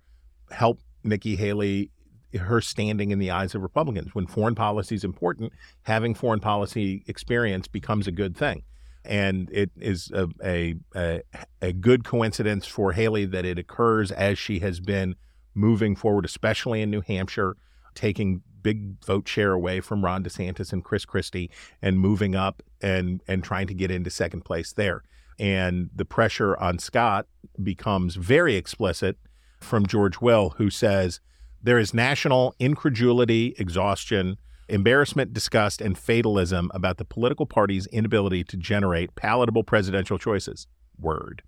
help 0.51 0.81
Nikki 1.05 1.37
Haley 1.37 1.91
her 2.37 2.61
standing 2.61 3.11
in 3.11 3.19
the 3.19 3.31
eyes 3.31 3.55
of 3.55 3.63
Republicans. 3.63 4.15
When 4.15 4.27
foreign 4.27 4.55
policy 4.55 4.95
is 4.95 5.05
important, 5.05 5.53
having 5.83 6.15
foreign 6.15 6.41
policy 6.41 7.05
experience 7.07 7.69
becomes 7.69 8.07
a 8.07 8.13
good 8.13 8.37
thing. 8.37 8.63
And 9.05 9.49
it 9.51 9.71
is 9.77 10.11
a, 10.13 10.29
a, 10.45 10.75
a, 10.95 11.23
a 11.63 11.73
good 11.73 12.05
coincidence 12.05 12.67
for 12.67 12.93
Haley 12.93 13.25
that 13.27 13.45
it 13.45 13.59
occurs 13.59 14.11
as 14.11 14.39
she 14.39 14.59
has 14.59 14.81
been 14.81 15.15
moving 15.55 15.97
forward, 15.97 16.25
especially 16.25 16.83
in 16.83 16.91
New 16.91 17.01
Hampshire, 17.01 17.57
taking 17.95 18.43
big 18.63 19.03
vote 19.05 19.27
share 19.27 19.53
away 19.53 19.81
from 19.81 20.05
Ron 20.05 20.23
DeSantis 20.23 20.73
and 20.73 20.85
Chris 20.85 21.05
Christie 21.05 21.51
and 21.81 21.99
moving 21.99 22.35
up 22.35 22.63
and, 22.83 23.23
and 23.27 23.43
trying 23.43 23.67
to 23.69 23.75
get 23.75 23.91
into 23.91 24.11
second 24.11 24.45
place 24.45 24.73
there. 24.73 25.03
And 25.39 25.91
the 25.95 26.05
pressure 26.05 26.57
on 26.59 26.79
Scott 26.79 27.27
becomes 27.63 28.17
very 28.17 28.57
explicit 28.57 29.17
from 29.61 29.87
George 29.87 30.21
Will, 30.21 30.51
who 30.59 30.71
says 30.71 31.21
there 31.63 31.79
is 31.79 31.93
national 31.93 32.55
incredulity, 32.59 33.55
exhaustion, 33.59 34.37
embarrassment, 34.69 35.33
disgust, 35.33 35.81
and 35.81 35.99
fatalism 35.99 36.71
about 36.75 36.99
the 36.99 37.05
political 37.05 37.47
party's 37.47 37.87
inability 37.87 38.45
to 38.45 38.57
generate 38.57 39.15
palatable 39.15 39.65
presidential 39.65 40.19
choices. 40.19 40.67
Word. 40.99 41.43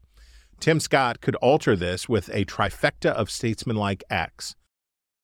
Tim 0.59 0.81
Scott 0.81 1.21
could 1.21 1.37
alter 1.37 1.75
this 1.75 2.09
with 2.09 2.29
a 2.31 2.45
trifecta 2.45 3.11
of 3.11 3.31
statesmanlike 3.31 4.05
acts 4.11 4.55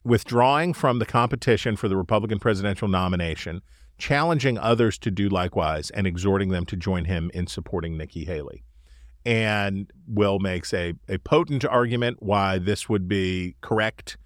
withdrawing 0.06 0.72
from 0.72 0.98
the 0.98 1.06
competition 1.06 1.76
for 1.76 1.88
the 1.88 1.96
Republican 1.96 2.38
presidential 2.38 2.86
nomination, 2.86 3.60
challenging 3.98 4.56
others 4.56 4.98
to 4.98 5.10
do 5.10 5.28
likewise, 5.28 5.90
and 5.90 6.06
exhorting 6.06 6.50
them 6.50 6.64
to 6.64 6.76
join 6.76 7.06
him 7.06 7.30
in 7.34 7.46
supporting 7.46 7.98
Nikki 7.98 8.24
Haley. 8.24 8.62
And 9.24 9.90
Will 10.06 10.38
makes 10.38 10.72
a, 10.72 10.94
a 11.08 11.18
potent 11.18 11.64
argument 11.64 12.18
why 12.20 12.58
this 12.58 12.88
would 12.88 13.08
be 13.08 13.56
correct 13.60 14.16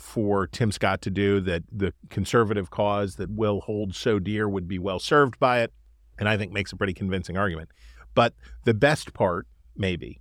for 0.00 0.46
Tim 0.46 0.72
Scott 0.72 1.02
to 1.02 1.10
do, 1.10 1.40
that 1.40 1.62
the 1.70 1.92
conservative 2.08 2.70
cause 2.70 3.16
that 3.16 3.30
Will 3.30 3.60
holds 3.60 3.98
so 3.98 4.18
dear 4.18 4.48
would 4.48 4.66
be 4.66 4.78
well 4.78 4.98
served 4.98 5.38
by 5.38 5.60
it, 5.60 5.72
and 6.18 6.28
I 6.28 6.36
think 6.36 6.52
makes 6.52 6.72
a 6.72 6.76
pretty 6.76 6.94
convincing 6.94 7.36
argument. 7.36 7.70
But 8.14 8.34
the 8.64 8.74
best 8.74 9.12
part, 9.12 9.46
maybe, 9.76 10.20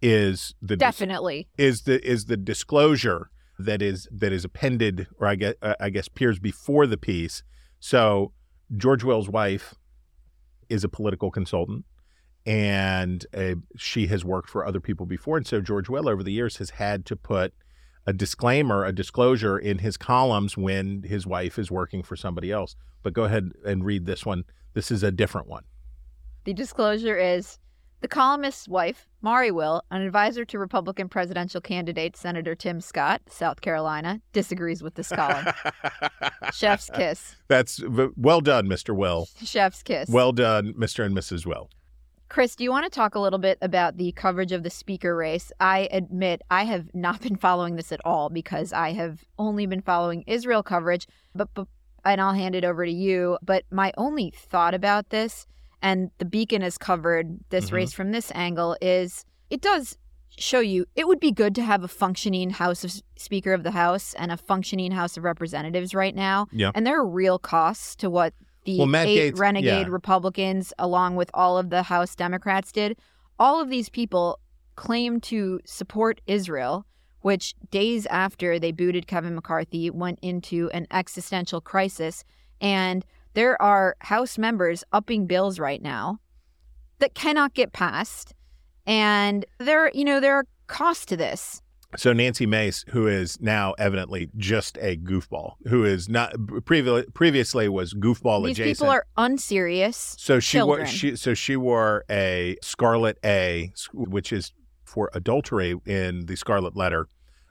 is 0.00 0.54
the 0.62 0.76
Definitely. 0.76 1.48
is 1.58 1.82
the 1.82 2.04
is 2.04 2.24
the 2.24 2.36
disclosure 2.36 3.30
that 3.58 3.82
is 3.82 4.08
that 4.10 4.32
is 4.32 4.44
appended, 4.44 5.06
or 5.18 5.26
I 5.26 5.34
guess 5.34 5.54
uh, 5.60 5.74
I 5.78 5.90
guess 5.90 6.06
appears 6.06 6.38
before 6.38 6.86
the 6.86 6.96
piece. 6.96 7.42
So 7.78 8.32
George 8.76 9.04
Will's 9.04 9.28
wife 9.28 9.74
is 10.70 10.82
a 10.82 10.88
political 10.88 11.30
consultant, 11.30 11.84
and 12.46 13.26
uh, 13.34 13.56
she 13.76 14.06
has 14.06 14.24
worked 14.24 14.48
for 14.48 14.66
other 14.66 14.80
people 14.80 15.04
before, 15.04 15.36
and 15.36 15.46
so 15.46 15.60
George 15.60 15.90
Will 15.90 16.08
over 16.08 16.22
the 16.22 16.32
years 16.32 16.56
has 16.56 16.70
had 16.70 17.04
to 17.06 17.16
put 17.16 17.52
a 18.06 18.12
disclaimer, 18.12 18.84
a 18.84 18.92
disclosure 18.92 19.58
in 19.58 19.78
his 19.78 19.96
columns 19.96 20.56
when 20.56 21.02
his 21.02 21.26
wife 21.26 21.58
is 21.58 21.70
working 21.70 22.02
for 22.02 22.16
somebody 22.16 22.50
else. 22.50 22.76
But 23.02 23.12
go 23.12 23.24
ahead 23.24 23.52
and 23.64 23.84
read 23.84 24.06
this 24.06 24.26
one. 24.26 24.44
This 24.74 24.90
is 24.90 25.02
a 25.02 25.10
different 25.10 25.48
one. 25.48 25.64
The 26.44 26.54
disclosure 26.54 27.16
is 27.16 27.58
the 28.00 28.08
columnist's 28.08 28.66
wife, 28.66 29.06
Mari 29.20 29.50
Will, 29.50 29.82
an 29.90 30.00
advisor 30.00 30.46
to 30.46 30.58
Republican 30.58 31.08
presidential 31.08 31.60
candidate 31.60 32.16
Senator 32.16 32.54
Tim 32.54 32.80
Scott, 32.80 33.20
South 33.28 33.60
Carolina, 33.60 34.22
disagrees 34.32 34.82
with 34.82 34.94
this 34.94 35.10
column. 35.10 35.46
Chef's 36.54 36.88
kiss. 36.94 37.36
That's 37.48 37.82
well 38.16 38.40
done, 38.40 38.66
Mr. 38.68 38.96
Will. 38.96 39.28
Chef's 39.44 39.82
kiss. 39.82 40.08
Well 40.08 40.32
done, 40.32 40.72
Mr. 40.74 41.04
and 41.04 41.14
Mrs. 41.14 41.44
Will. 41.44 41.68
Chris, 42.30 42.54
do 42.54 42.62
you 42.62 42.70
want 42.70 42.84
to 42.84 42.90
talk 42.90 43.16
a 43.16 43.20
little 43.20 43.40
bit 43.40 43.58
about 43.60 43.96
the 43.96 44.12
coverage 44.12 44.52
of 44.52 44.62
the 44.62 44.70
speaker 44.70 45.16
race? 45.16 45.50
I 45.58 45.88
admit 45.90 46.42
I 46.48 46.62
have 46.62 46.94
not 46.94 47.20
been 47.20 47.34
following 47.34 47.74
this 47.74 47.90
at 47.90 48.00
all 48.04 48.30
because 48.30 48.72
I 48.72 48.92
have 48.92 49.24
only 49.36 49.66
been 49.66 49.82
following 49.82 50.22
Israel 50.28 50.62
coverage, 50.62 51.08
but, 51.34 51.48
but 51.54 51.66
and 52.04 52.20
I'll 52.20 52.32
hand 52.32 52.54
it 52.54 52.64
over 52.64 52.86
to 52.86 52.92
you. 52.92 53.36
But 53.42 53.64
my 53.72 53.92
only 53.98 54.30
thought 54.30 54.74
about 54.74 55.10
this, 55.10 55.48
and 55.82 56.12
the 56.18 56.24
Beacon 56.24 56.62
has 56.62 56.78
covered 56.78 57.40
this 57.50 57.70
Mhm. 57.70 57.72
race 57.72 57.92
from 57.92 58.12
this 58.12 58.30
angle, 58.32 58.76
is 58.80 59.24
it 59.50 59.60
does 59.60 59.98
show 60.38 60.60
you 60.60 60.86
it 60.94 61.08
would 61.08 61.18
be 61.18 61.32
good 61.32 61.56
to 61.56 61.62
have 61.64 61.82
a 61.82 61.88
functioning 61.88 62.50
House 62.50 62.84
of 62.84 62.92
Speaker 63.16 63.52
of 63.52 63.64
the 63.64 63.72
House 63.72 64.14
and 64.14 64.30
a 64.30 64.36
functioning 64.36 64.92
House 64.92 65.16
of 65.16 65.24
Representatives 65.24 65.96
right 65.96 66.14
now. 66.14 66.46
Yeah. 66.52 66.70
And 66.76 66.86
there 66.86 66.98
are 67.00 67.06
real 67.06 67.40
costs 67.40 67.96
to 67.96 68.08
what 68.08 68.34
the 68.72 68.78
Well, 68.78 68.86
Matt 68.86 69.06
eight 69.06 69.34
Gaetz- 69.34 69.40
renegade 69.40 69.86
yeah. 69.86 69.92
Republicans, 69.92 70.72
along 70.78 71.16
with 71.16 71.30
all 71.34 71.58
of 71.58 71.70
the 71.70 71.82
House 71.82 72.14
Democrats, 72.14 72.72
did. 72.72 72.96
All 73.38 73.60
of 73.60 73.68
these 73.70 73.88
people 73.88 74.38
claim 74.76 75.20
to 75.20 75.60
support 75.64 76.20
Israel, 76.26 76.86
which 77.22 77.54
days 77.70 78.06
after 78.06 78.58
they 78.58 78.72
booted 78.72 79.06
Kevin 79.06 79.34
McCarthy 79.34 79.90
went 79.90 80.18
into 80.22 80.70
an 80.72 80.86
existential 80.90 81.60
crisis. 81.60 82.24
And 82.60 83.04
there 83.34 83.60
are 83.60 83.96
House 84.00 84.38
members 84.38 84.84
upping 84.92 85.26
bills 85.26 85.58
right 85.58 85.82
now 85.82 86.18
that 86.98 87.14
cannot 87.14 87.54
get 87.54 87.72
passed. 87.72 88.34
And 88.86 89.44
there, 89.58 89.90
you 89.94 90.04
know, 90.04 90.20
there 90.20 90.34
are 90.34 90.46
costs 90.66 91.06
to 91.06 91.16
this. 91.16 91.62
So 91.96 92.12
Nancy 92.12 92.46
Mace, 92.46 92.84
who 92.90 93.08
is 93.08 93.40
now 93.40 93.72
evidently 93.78 94.30
just 94.36 94.78
a 94.80 94.96
goofball, 94.96 95.54
who 95.66 95.84
is 95.84 96.08
not 96.08 96.32
previ- 96.34 97.12
previously 97.14 97.68
was 97.68 97.94
goofball 97.94 98.46
These 98.46 98.58
adjacent. 98.58 98.78
people 98.78 98.90
are 98.92 99.06
unserious. 99.16 100.14
so 100.18 100.38
she 100.38 100.62
wore 100.62 100.86
she 100.86 101.16
so 101.16 101.34
she 101.34 101.56
wore 101.56 102.04
a 102.08 102.56
scarlet 102.62 103.18
A, 103.24 103.72
which 103.92 104.32
is 104.32 104.52
for 104.84 105.10
adultery 105.14 105.74
in 105.84 106.26
the 106.26 106.36
scarlet 106.36 106.76
letter. 106.76 107.06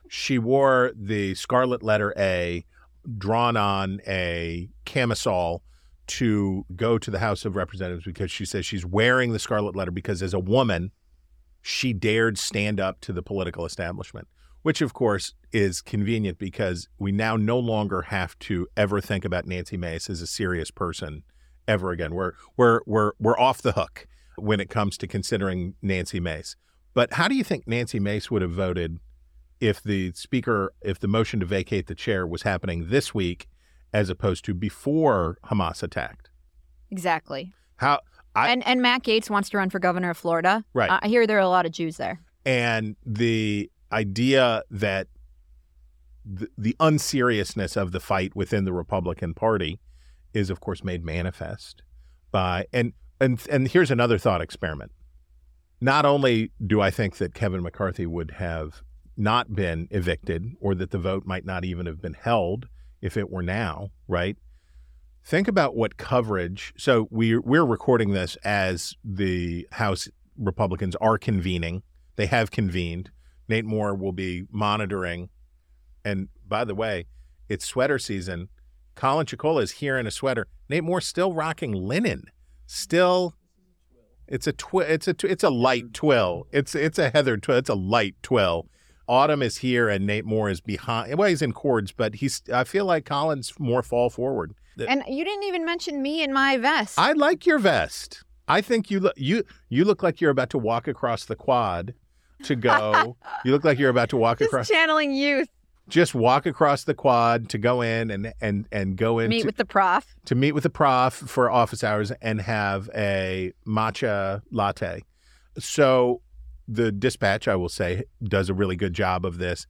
She 0.10 0.40
wore 0.40 0.92
the 0.96 1.36
scarlet 1.36 1.84
letter 1.84 2.14
A 2.18 2.66
drawn 3.18 3.58
on 3.58 4.00
a 4.08 4.70
camisole 4.86 5.64
to 6.08 6.66
go 6.76 6.98
to 6.98 7.12
the 7.12 7.20
House 7.20 7.46
of 7.46 7.56
Representatives 7.56 8.06
because 8.06 8.32
she 8.32 8.46
says 8.46 8.66
she's 8.66 8.86
wearing 8.86 9.32
the 9.32 9.40
scarlet 9.40 9.76
letter 9.76 9.92
because 9.92 10.24
as 10.24 10.34
a 10.34 10.40
woman 10.40 10.92
she 11.70 11.94
dared 11.94 12.38
stand 12.38 12.80
up 12.80 13.00
to 13.02 13.14
the 13.14 13.22
political 13.22 13.66
establishment, 13.66 14.28
which 14.64 14.82
of 14.82 14.94
course 14.94 15.36
is 15.54 15.82
convenient 15.82 16.40
because 16.40 16.90
we 16.98 17.12
now 17.12 17.36
no 17.36 17.60
longer 17.60 18.04
have 18.04 18.38
to 18.40 18.68
ever 18.76 19.00
think 19.00 19.24
about 19.24 19.46
Nancy 19.46 19.78
Mace 19.78 20.10
as 20.10 20.22
a 20.22 20.28
serious 20.28 20.72
person 20.72 21.24
ever 21.68 21.92
again. 21.92 22.16
We're 22.16 22.34
we're 22.58 22.82
we're 22.88 23.12
we're 23.20 23.40
off 23.40 23.62
the 23.62 23.74
hook 23.74 24.08
when 24.36 24.60
it 24.60 24.70
comes 24.70 24.98
to 24.98 25.08
considering 25.08 25.76
Nancy 25.82 26.20
Mace. 26.20 26.56
But 26.96 27.14
how 27.14 27.28
do 27.28 27.36
you 27.36 27.44
think 27.44 27.68
Nancy 27.68 28.00
Mace 28.00 28.32
would 28.32 28.42
have 28.42 28.52
voted 28.52 28.98
if 29.62 29.84
the 29.84 30.12
speaker 30.14 30.74
if 30.82 31.00
the 31.00 31.08
motion 31.08 31.40
to 31.40 31.46
vacate 31.46 31.86
the 31.86 31.96
chair 31.96 32.26
was 32.26 32.42
happening 32.42 32.90
this 32.90 33.14
week 33.14 33.48
as 33.94 34.10
opposed 34.10 34.44
to 34.46 34.56
before 34.56 35.38
Hamas 35.46 35.84
attacked? 35.84 36.32
Exactly. 36.90 37.54
How 37.78 38.00
I, 38.36 38.50
and 38.52 38.66
and 38.66 38.82
Matt 38.82 39.04
Gaetz 39.04 39.30
wants 39.30 39.50
to 39.50 39.58
run 39.58 39.70
for 39.70 39.80
governor 39.80 40.12
of 40.12 40.18
Florida. 40.18 40.64
Right. 40.74 41.00
I 41.02 41.08
hear 41.08 41.26
there 41.28 41.38
are 41.38 41.42
a 41.42 41.50
lot 41.50 41.66
of 41.66 41.72
Jews 41.72 41.98
there. 41.98 42.20
and 42.46 42.96
the 43.06 43.70
idea 43.92 44.64
that 44.70 45.08
the, 46.24 46.48
the 46.58 46.76
unseriousness 46.80 47.76
of 47.76 47.92
the 47.92 48.00
fight 48.00 48.36
within 48.36 48.66
the 48.66 48.74
Republican 48.74 49.34
Party 49.34 49.80
is, 50.34 50.50
of 50.50 50.60
course, 50.60 50.84
made 50.84 51.04
manifest 51.04 51.82
by 52.32 52.66
and 52.72 52.94
and 53.20 53.42
and 53.50 53.68
here's 53.68 53.92
another 53.92 54.18
thought 54.18 54.42
experiment. 54.42 54.92
Not 55.82 56.06
only 56.06 56.52
do 56.66 56.82
I 56.82 56.92
think 56.92 57.18
that 57.18 57.34
Kevin 57.34 57.64
McCarthy 57.64 58.06
would 58.06 58.32
have 58.32 58.84
not 59.18 59.54
been 59.56 59.88
evicted, 59.92 60.54
or 60.62 60.76
that 60.76 60.92
the 60.92 60.98
vote 60.98 61.26
might 61.26 61.46
not 61.46 61.66
even 61.66 61.86
have 61.86 62.02
been 62.02 62.14
held 62.14 62.68
if 63.02 63.18
it 63.18 63.30
were 63.30 63.44
now, 63.44 63.90
right? 64.08 64.38
Think 65.30 65.48
about 65.48 65.76
what 65.76 65.98
coverage. 65.98 66.74
So 66.76 67.08
we're 67.12 67.40
we're 67.42 67.64
recording 67.64 68.14
this 68.14 68.36
as 68.38 68.96
the 69.04 69.68
House 69.74 70.08
Republicans 70.36 70.96
are 70.96 71.20
convening. 71.20 71.84
They 72.16 72.26
have 72.26 72.50
convened. 72.50 73.12
Nate 73.48 73.64
Moore 73.64 73.94
will 73.94 74.12
be 74.12 74.46
monitoring. 74.52 75.30
And 76.04 76.30
by 76.48 76.64
the 76.64 76.74
way, 76.74 77.06
it's 77.48 77.64
sweater 77.64 78.00
season. 78.00 78.50
Colin 78.96 79.28
Chikola 79.28 79.62
is 79.62 79.74
here 79.74 80.00
in 80.00 80.08
a 80.08 80.12
sweater. 80.12 80.48
Nate 80.68 80.84
Moore's 80.84 81.06
still 81.06 81.32
rocking 81.32 81.74
linen. 81.74 82.24
Still, 82.66 83.36
it's 84.28 84.48
a 84.48 84.52
twi- 84.54 84.86
It's 84.86 85.08
a 85.08 85.14
tw- 85.14 85.26
it's 85.26 85.44
a 85.44 85.52
light 85.52 85.94
twill. 85.94 86.48
It's 86.52 86.74
it's 86.74 86.98
a 86.98 87.12
heather 87.12 87.38
twill. 87.38 87.60
It's 87.60 87.70
a 87.70 87.76
light 87.76 88.16
twill. 88.24 88.68
Autumn 89.10 89.42
is 89.42 89.58
here 89.58 89.90
and 89.90 90.06
Nate 90.06 90.24
Moore 90.24 90.50
is 90.52 90.62
behind. 90.62 91.18
Well, 91.18 91.28
he's 91.28 91.42
in 91.42 91.52
cords, 91.52 91.92
but 91.92 92.14
he's. 92.16 92.44
I 92.54 92.64
feel 92.64 92.86
like 92.86 93.06
Colin's 93.06 93.52
more 93.60 93.82
fall 93.82 94.10
forward. 94.12 94.54
And 94.88 95.04
you 95.08 95.26
didn't 95.26 95.44
even 95.44 95.66
mention 95.66 96.02
me 96.02 96.24
in 96.24 96.32
my 96.32 96.56
vest. 96.58 96.98
I 96.98 97.12
like 97.14 97.46
your 97.46 97.60
vest. 97.60 98.24
I 98.48 98.62
think 98.62 98.90
you 98.90 99.00
look 99.00 99.14
you 99.18 99.44
you 99.68 99.84
look 99.84 100.04
like 100.04 100.22
you're 100.22 100.32
about 100.32 100.52
to 100.52 100.58
walk 100.58 100.88
across 100.88 101.26
the 101.26 101.36
quad 101.36 101.94
to 102.44 102.56
go. 102.56 103.18
you 103.44 103.52
look 103.52 103.64
like 103.66 103.78
you're 103.80 103.90
about 103.90 104.10
to 104.10 104.18
walk 104.18 104.38
Just 104.40 104.50
across. 104.50 104.70
channeling 104.70 105.12
youth. 105.12 105.50
Just 105.90 106.14
walk 106.14 106.46
across 106.46 106.84
the 106.84 106.94
quad 106.94 107.50
to 107.50 107.58
go 107.58 107.82
in 107.82 108.12
and 108.12 108.32
and 108.42 108.68
and 108.72 108.96
go 108.96 109.18
in 109.20 109.30
Meet 109.30 109.42
to, 109.42 109.46
with 109.48 109.58
the 109.58 109.66
prof. 109.66 110.06
to 110.26 110.36
meet 110.36 110.52
with 110.54 110.64
the 110.64 110.70
prof 110.70 111.14
for 111.14 111.50
office 111.50 111.84
hours 111.84 112.12
and 112.22 112.40
have 112.42 112.90
a 112.96 113.52
matcha 113.68 114.42
latte. 114.52 115.04
So 115.58 116.22
the 116.70 116.92
dispatch, 116.92 117.48
I 117.48 117.56
will 117.56 117.70
say, 117.70 118.04
does 118.24 118.50
a 118.50 118.54
really 118.54 118.76
good 118.76 118.94
job 118.94 119.26
of 119.26 119.40
this, 119.40 119.66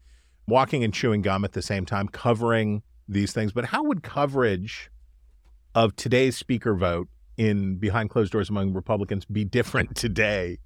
walking 0.47 0.83
and 0.83 0.93
chewing 0.93 1.21
gum 1.21 1.45
at 1.45 1.53
the 1.53 1.61
same 1.61 1.85
time, 1.85 2.07
covering 2.09 2.83
these 3.07 3.31
things. 3.31 3.53
But 3.53 3.65
how 3.65 3.83
would 3.83 4.03
coverage 4.03 4.91
of 5.73 5.95
today's 5.95 6.35
speaker 6.35 6.75
vote 6.75 7.07
in 7.37 7.77
behind 7.77 8.09
closed 8.09 8.33
doors 8.33 8.49
among 8.49 8.73
Republicans 8.73 9.23
be 9.25 9.45
different 9.45 9.95
today 9.95 10.57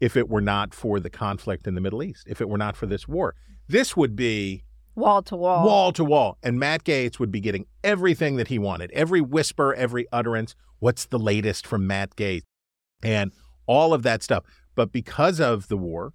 if 0.00 0.16
it 0.16 0.28
were 0.28 0.40
not 0.42 0.74
for 0.74 1.00
the 1.00 1.10
conflict 1.10 1.66
in 1.66 1.74
the 1.74 1.80
Middle 1.80 2.02
East, 2.02 2.26
if 2.28 2.40
it 2.40 2.48
were 2.48 2.58
not 2.58 2.76
for 2.76 2.86
this 2.86 3.08
war? 3.08 3.34
This 3.66 3.96
would 3.96 4.14
be 4.14 4.64
Wall 4.96 5.22
to 5.22 5.36
wall. 5.36 5.64
wall 5.64 5.92
to 5.92 6.04
wall. 6.04 6.36
And 6.42 6.58
Matt 6.58 6.84
Gaetz 6.84 7.18
would 7.18 7.30
be 7.30 7.40
getting 7.40 7.66
everything 7.82 8.36
that 8.36 8.48
he 8.48 8.58
wanted, 8.58 8.90
every 8.90 9.20
whisper, 9.20 9.72
every 9.74 10.06
utterance. 10.12 10.54
What's 10.78 11.06
the 11.06 11.18
latest 11.18 11.66
from 11.66 11.86
Matt 11.86 12.16
Gaetz? 12.16 12.42
And 13.02 13.32
all 13.66 13.94
of 13.94 14.02
that 14.02 14.22
stuff. 14.22 14.44
But 14.74 14.92
because 14.92 15.40
of 15.40 15.68
the 15.68 15.76
war, 15.76 16.12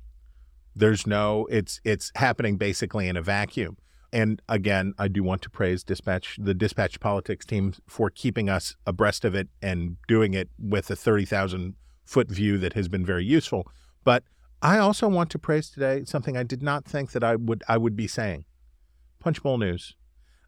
there's 0.76 1.08
no 1.08 1.47
it's 1.49 1.80
it's 1.84 2.12
happening 2.16 2.58
basically 2.58 3.08
in 3.08 3.18
a 3.18 3.22
vacuum. 3.22 3.78
And 4.14 4.41
again, 4.47 4.93
I 4.97 5.10
do 5.10 5.24
want 5.24 5.41
to 5.41 5.49
praise 5.49 5.84
Dispatch, 5.84 6.38
the 6.39 6.53
Dispatch 6.53 7.01
Politics 7.01 7.45
team 7.45 7.74
for 7.86 8.10
keeping 8.10 8.49
us 8.49 8.76
abreast 8.86 9.26
of 9.26 9.36
it 9.36 9.49
and 9.62 9.97
doing 10.08 10.34
it 10.34 10.49
with 10.58 10.89
a 10.89 10.95
30,000 10.95 11.76
foot 12.06 12.30
view 12.30 12.58
that 12.60 12.74
has 12.74 12.88
been 12.88 13.06
very 13.06 13.26
useful. 13.26 13.68
But 14.06 14.24
I 14.62 14.78
also 14.78 15.08
want 15.10 15.30
to 15.32 15.39
praise 15.39 15.70
today 15.70 16.06
something 16.06 16.38
I 16.38 16.43
did 16.43 16.64
not 16.64 16.86
think 16.86 17.12
that 17.12 17.24
I 17.24 17.36
would 17.36 17.64
I 17.68 17.78
would 17.78 17.95
be 17.95 18.08
saying. 18.08 18.45
Punchbowl 19.20 19.58
News, 19.58 19.95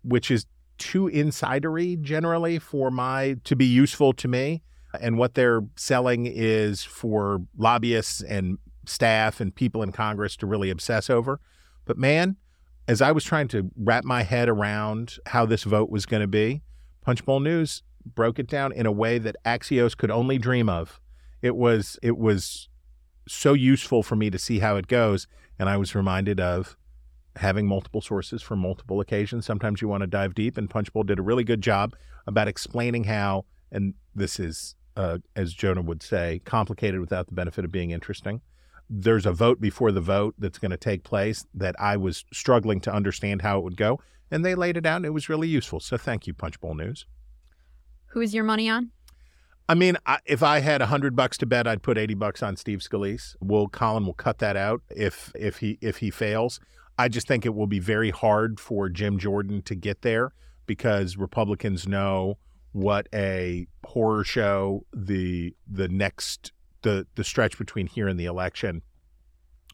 which 0.04 0.32
is 0.32 0.46
too 0.78 1.10
insidery 1.10 2.00
generally 2.00 2.60
for 2.60 2.90
my 2.90 3.36
to 3.44 3.56
be 3.56 3.66
useful 3.66 4.14
to 4.14 4.28
me. 4.28 4.64
And 5.02 5.18
what 5.18 5.36
they're 5.36 5.62
selling 5.76 6.26
is 6.26 6.84
for 6.84 7.42
lobbyists 7.58 8.22
and 8.22 8.58
staff 8.86 9.40
and 9.40 9.54
people 9.54 9.84
in 9.84 9.92
Congress 9.92 10.36
to 10.38 10.46
really 10.46 10.70
obsess 10.70 11.10
over. 11.10 11.40
But 11.86 11.98
man, 11.98 12.38
as 12.88 13.02
I 13.02 13.12
was 13.12 13.24
trying 13.24 13.48
to 13.50 13.70
wrap 13.76 14.04
my 14.04 14.24
head 14.24 14.50
around 14.50 15.18
how 15.28 15.46
this 15.46 15.64
vote 15.64 15.90
was 15.90 16.06
going 16.06 16.22
to 16.22 16.28
be, 16.28 16.62
Punchbowl 17.02 17.42
News 17.42 17.84
broke 18.06 18.40
it 18.40 18.48
down 18.48 18.72
in 18.72 18.86
a 18.86 18.92
way 18.92 19.18
that 19.18 19.36
Axios 19.46 19.96
could 19.96 20.12
only 20.12 20.38
dream 20.38 20.70
of. 20.70 21.00
It 21.42 21.56
was 21.56 22.00
it 22.02 22.18
was 22.18 22.70
so 23.28 23.54
useful 23.54 24.04
for 24.04 24.16
me 24.16 24.30
to 24.30 24.40
see 24.40 24.60
how 24.60 24.78
it 24.78 24.88
goes, 24.88 25.28
and 25.60 25.70
I 25.70 25.78
was 25.78 25.94
reminded 25.94 26.40
of 26.40 26.78
having 27.36 27.68
multiple 27.68 28.02
sources 28.02 28.42
for 28.42 28.56
multiple 28.56 29.00
occasions. 29.00 29.46
Sometimes 29.46 29.82
you 29.82 29.88
want 29.88 30.02
to 30.02 30.08
dive 30.08 30.34
deep, 30.34 30.58
and 30.58 30.70
Punchbowl 30.70 31.04
did 31.04 31.20
a 31.20 31.22
really 31.22 31.44
good 31.44 31.62
job 31.62 31.96
about 32.26 32.48
explaining 32.48 33.04
how. 33.06 33.46
And 33.72 33.96
this 34.16 34.40
is, 34.40 34.76
uh, 34.98 35.20
as 35.36 35.54
Jonah 35.54 35.84
would 35.84 36.02
say, 36.02 36.42
complicated 36.44 37.00
without 37.00 37.28
the 37.28 37.36
benefit 37.36 37.64
of 37.64 37.72
being 37.72 37.92
interesting. 37.92 38.42
There's 38.90 39.26
a 39.26 39.32
vote 39.32 39.62
before 39.62 39.92
the 39.92 40.02
vote 40.02 40.34
that's 40.40 40.58
going 40.58 40.72
to 40.72 40.78
take 40.78 41.04
place 41.04 41.46
that 41.54 41.76
I 41.80 41.98
was 41.98 42.26
struggling 42.34 42.82
to 42.82 42.94
understand 42.94 43.44
how 43.44 43.60
it 43.60 43.64
would 43.64 43.78
go, 43.78 44.00
and 44.32 44.44
they 44.44 44.56
laid 44.56 44.76
it 44.76 44.86
out, 44.86 44.98
and 44.98 45.06
it 45.06 45.14
was 45.14 45.30
really 45.30 45.48
useful. 45.48 45.80
So 45.80 45.98
thank 45.98 46.26
you, 46.26 46.34
Punchbowl 46.34 46.74
News. 46.74 47.06
Who's 48.08 48.34
your 48.34 48.44
money 48.44 48.68
on? 48.70 48.92
I 49.70 49.76
mean, 49.76 49.98
I, 50.06 50.20
if 50.26 50.42
I 50.42 50.60
had 50.60 50.82
a 50.82 50.88
hundred 50.88 51.16
bucks 51.16 51.38
to 51.40 51.46
bet, 51.46 51.68
I'd 51.68 51.84
put 51.84 51.98
eighty 51.98 52.14
bucks 52.14 52.42
on 52.42 52.56
Steve 52.56 52.80
Scalise. 52.80 53.36
Will 53.40 53.68
Colin 53.68 54.06
will 54.06 54.14
cut 54.14 54.40
that 54.40 54.56
out 54.56 54.82
if 54.90 55.32
if 55.36 55.58
he 55.58 55.78
if 55.82 55.98
he 55.98 56.10
fails. 56.10 56.60
I 56.98 57.10
just 57.10 57.28
think 57.28 57.46
it 57.46 57.54
will 57.54 57.68
be 57.68 57.80
very 57.80 58.10
hard 58.10 58.60
for 58.60 58.90
Jim 58.90 59.20
Jordan 59.20 59.62
to 59.64 59.76
get 59.76 60.02
there 60.02 60.32
because 60.66 61.18
Republicans 61.18 61.88
know 61.88 62.38
what 62.72 63.08
a 63.14 63.68
horror 63.86 64.24
show 64.24 64.86
the 64.94 65.56
the 65.70 65.88
next 65.88 66.52
the 66.82 67.08
the 67.16 67.24
stretch 67.24 67.58
between 67.58 67.88
here 67.88 68.08
and 68.08 68.20
the 68.20 68.26
election 68.26 68.82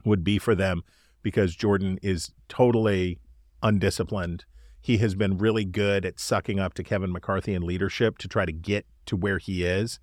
would 0.06 0.24
be 0.24 0.38
for 0.38 0.56
them 0.56 0.84
because 1.22 1.56
Jordan 1.56 1.98
is 2.02 2.32
totally 2.50 3.20
undisciplined. 3.62 4.46
He 4.82 4.98
has 4.98 5.16
been 5.16 5.38
really 5.38 5.64
good 5.64 6.06
at 6.06 6.20
sucking 6.20 6.60
up 6.60 6.74
to 6.74 6.84
Kevin 6.84 7.12
McCarthy 7.12 7.54
and 7.54 7.64
leadership 7.64 8.18
to 8.20 8.28
try 8.28 8.46
to 8.46 8.52
get 8.52 8.86
to 9.06 9.16
where 9.16 9.38
he 9.38 9.64
is. 9.64 10.00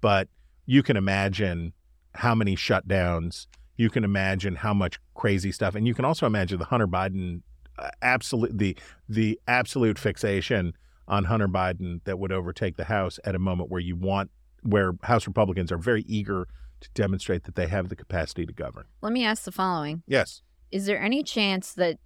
But 0.00 0.28
you 0.66 0.82
can 0.82 0.96
imagine 0.96 1.72
how 2.16 2.34
many 2.34 2.56
shutdowns, 2.56 3.46
you 3.76 3.90
can 3.90 4.02
imagine 4.02 4.56
how 4.56 4.74
much 4.74 4.98
crazy 5.14 5.52
stuff, 5.52 5.74
and 5.74 5.86
you 5.86 5.94
can 5.94 6.04
also 6.04 6.26
imagine 6.26 6.58
the 6.58 6.64
Hunter 6.66 6.88
Biden 6.88 7.42
uh, 7.78 7.90
absolute 8.02 8.56
the 8.56 8.76
the 9.08 9.40
absolute 9.48 9.98
fixation 9.98 10.74
on 11.06 11.24
Hunter 11.24 11.48
Biden 11.48 12.00
that 12.04 12.18
would 12.18 12.32
overtake 12.32 12.76
the 12.76 12.84
House 12.84 13.18
at 13.24 13.34
a 13.34 13.38
moment 13.38 13.70
where 13.70 13.80
you 13.80 13.96
want 13.96 14.30
where 14.62 14.94
House 15.02 15.26
Republicans 15.26 15.70
are 15.70 15.78
very 15.78 16.02
eager 16.08 16.48
to 16.80 16.90
demonstrate 16.94 17.44
that 17.44 17.54
they 17.54 17.66
have 17.66 17.88
the 17.88 17.96
capacity 17.96 18.46
to 18.46 18.52
govern. 18.52 18.84
Let 19.02 19.12
me 19.12 19.24
ask 19.24 19.44
the 19.44 19.52
following. 19.52 20.02
Yes. 20.06 20.42
Is 20.70 20.86
there 20.86 21.00
any 21.00 21.22
chance 21.22 21.74
that 21.74 21.98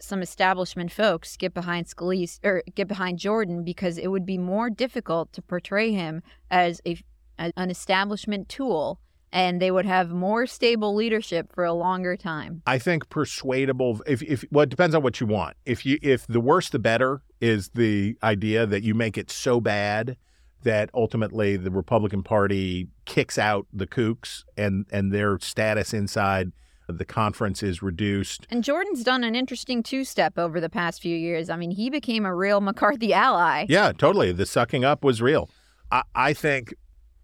some 0.00 0.20
establishment 0.20 0.92
folks 0.92 1.36
get 1.36 1.54
behind 1.54 1.86
Scalise 1.86 2.38
or 2.44 2.62
get 2.74 2.88
behind 2.88 3.18
Jordan 3.18 3.64
because 3.64 3.98
it 3.98 4.08
would 4.08 4.26
be 4.26 4.36
more 4.36 4.68
difficult 4.68 5.32
to 5.32 5.42
portray 5.42 5.92
him 5.92 6.22
as 6.50 6.80
a 6.86 6.98
as 7.38 7.52
an 7.56 7.70
establishment 7.70 8.48
tool 8.48 9.00
and 9.32 9.60
they 9.60 9.70
would 9.70 9.86
have 9.86 10.10
more 10.10 10.46
stable 10.46 10.94
leadership 10.94 11.52
for 11.52 11.64
a 11.64 11.72
longer 11.72 12.16
time. 12.16 12.62
I 12.66 12.78
think 12.78 13.08
persuadable. 13.08 14.02
If 14.06 14.22
if 14.22 14.44
well, 14.50 14.64
it 14.64 14.70
depends 14.70 14.94
on 14.94 15.02
what 15.02 15.20
you 15.20 15.26
want. 15.26 15.56
If 15.64 15.84
you 15.84 15.98
if 16.02 16.26
the 16.26 16.40
worse 16.40 16.68
the 16.68 16.78
better 16.78 17.22
is 17.40 17.70
the 17.74 18.16
idea 18.22 18.66
that 18.66 18.82
you 18.82 18.94
make 18.94 19.18
it 19.18 19.30
so 19.30 19.60
bad 19.60 20.16
that 20.62 20.90
ultimately 20.94 21.56
the 21.56 21.70
Republican 21.70 22.22
Party 22.22 22.88
kicks 23.04 23.38
out 23.38 23.66
the 23.72 23.86
kooks 23.86 24.42
and 24.56 24.86
and 24.90 25.12
their 25.12 25.38
status 25.38 25.94
inside 25.94 26.52
the 26.88 27.04
conference 27.04 27.62
is 27.62 27.82
reduced. 27.82 28.46
And 28.50 28.62
Jordan's 28.62 29.02
done 29.02 29.24
an 29.24 29.34
interesting 29.34 29.82
two 29.82 30.04
step 30.04 30.38
over 30.38 30.60
the 30.60 30.68
past 30.68 31.02
few 31.02 31.16
years. 31.16 31.50
I 31.50 31.56
mean, 31.56 31.70
he 31.70 31.90
became 31.90 32.24
a 32.24 32.34
real 32.34 32.60
McCarthy 32.60 33.12
ally. 33.12 33.66
Yeah, 33.68 33.92
totally. 33.92 34.32
The 34.32 34.46
sucking 34.46 34.84
up 34.84 35.04
was 35.04 35.20
real. 35.20 35.50
I, 35.90 36.02
I 36.14 36.32
think 36.32 36.74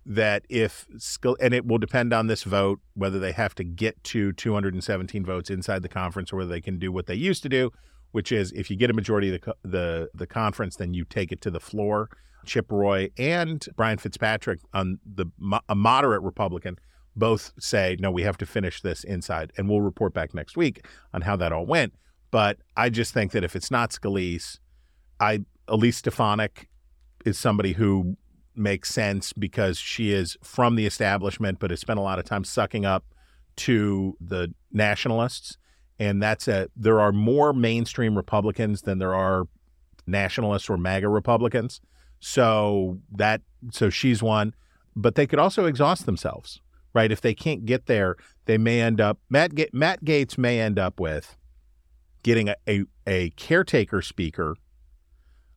that 0.05 0.45
if 0.49 0.87
and 1.41 1.55
it 1.55 1.65
will 1.65 1.79
depend 1.79 2.13
on 2.13 2.27
this 2.27 2.43
vote 2.43 2.81
whether 2.95 3.21
they 3.21 3.31
have 3.31 3.55
to 3.55 3.63
get 3.63 4.03
to 4.03 4.33
217 4.33 5.25
votes 5.25 5.49
inside 5.49 5.83
the 5.83 5.89
conference 5.89 6.33
or 6.33 6.37
whether 6.37 6.51
they 6.51 6.61
can 6.61 6.79
do 6.79 6.91
what 6.91 7.07
they 7.07 7.15
used 7.15 7.43
to 7.45 7.49
do, 7.49 7.71
which 8.13 8.33
is 8.33 8.53
if 8.53 8.71
you 8.71 8.77
get 8.77 8.91
a 8.91 8.95
majority 8.95 9.35
of 9.35 9.41
the 9.41 9.55
the 9.63 10.09
the 10.15 10.27
conference, 10.27 10.77
then 10.77 10.95
you 10.95 11.05
take 11.05 11.33
it 11.33 11.41
to 11.43 11.51
the 11.51 11.61
floor. 11.61 12.09
Chip 12.45 12.73
Roy 12.73 13.09
and 13.19 13.65
Brian 13.77 13.99
Fitzpatrick 13.99 14.61
on 14.73 14.99
the 15.05 15.27
a 15.69 15.75
moderate 15.75 16.23
Republican 16.23 16.77
both 17.15 17.53
say 17.59 17.97
no, 18.01 18.11
we 18.11 18.23
have 18.23 18.39
to 18.39 18.47
finish 18.47 18.81
this 18.81 19.05
inside, 19.05 19.53
and 19.57 19.69
we'll 19.69 19.81
report 19.81 20.15
back 20.15 20.35
next 20.35 20.57
week 20.57 20.87
on 21.13 21.23
how 21.23 21.37
that 21.37 21.53
all 21.53 21.67
went. 21.67 21.95
But 22.31 22.59
I 22.77 22.89
just 22.89 23.13
think 23.13 23.33
that 23.33 23.45
if 23.45 23.55
it's 23.55 23.71
not 23.71 23.91
Scalise, 23.91 24.59
I 25.21 25.41
Elise 25.69 25.99
Stefanik 25.99 26.69
is 27.25 27.39
somebody 27.39 27.73
who 27.73 28.17
makes 28.55 28.91
sense 28.91 29.33
because 29.33 29.79
she 29.79 30.13
is 30.13 30.37
from 30.43 30.77
the 30.77 30.87
establishment, 30.87 31.59
but 31.59 31.71
has 31.71 31.81
spent 31.81 31.99
a 31.99 32.03
lot 32.03 32.19
of 32.19 32.25
time 32.25 32.45
sucking 32.45 32.85
up 32.85 33.05
to 33.57 34.17
the 34.21 34.55
nationalists. 34.73 35.59
And 35.99 36.23
that's 36.23 36.49
a 36.49 36.69
there 36.77 37.01
are 37.01 37.13
more 37.13 37.53
mainstream 37.53 38.17
Republicans 38.17 38.83
than 38.83 38.99
there 38.99 39.15
are 39.15 39.47
nationalists 40.07 40.69
or 40.69 40.77
MAGA 40.77 41.09
Republicans. 41.09 41.81
So 42.21 42.99
that 43.13 43.43
so 43.71 43.91
she's 43.91 44.23
one, 44.23 44.55
but 44.97 45.15
they 45.15 45.27
could 45.27 45.39
also 45.39 45.67
exhaust 45.67 46.07
themselves, 46.07 46.61
right? 46.95 47.13
If 47.13 47.21
they 47.21 47.35
can't 47.35 47.65
get 47.65 47.87
there, 47.87 48.17
they 48.47 48.59
may 48.59 48.81
end 48.81 49.01
up 49.01 49.19
Matt 49.29 49.53
Matt 49.73 50.05
Gaetz 50.05 50.39
may 50.39 50.61
end 50.61 50.79
up 50.79 50.99
with 50.99 51.37
getting 52.23 52.49
a, 52.49 52.57
a, 52.69 52.85
a 53.07 53.31
caretaker 53.31 54.03
speaker 54.03 54.57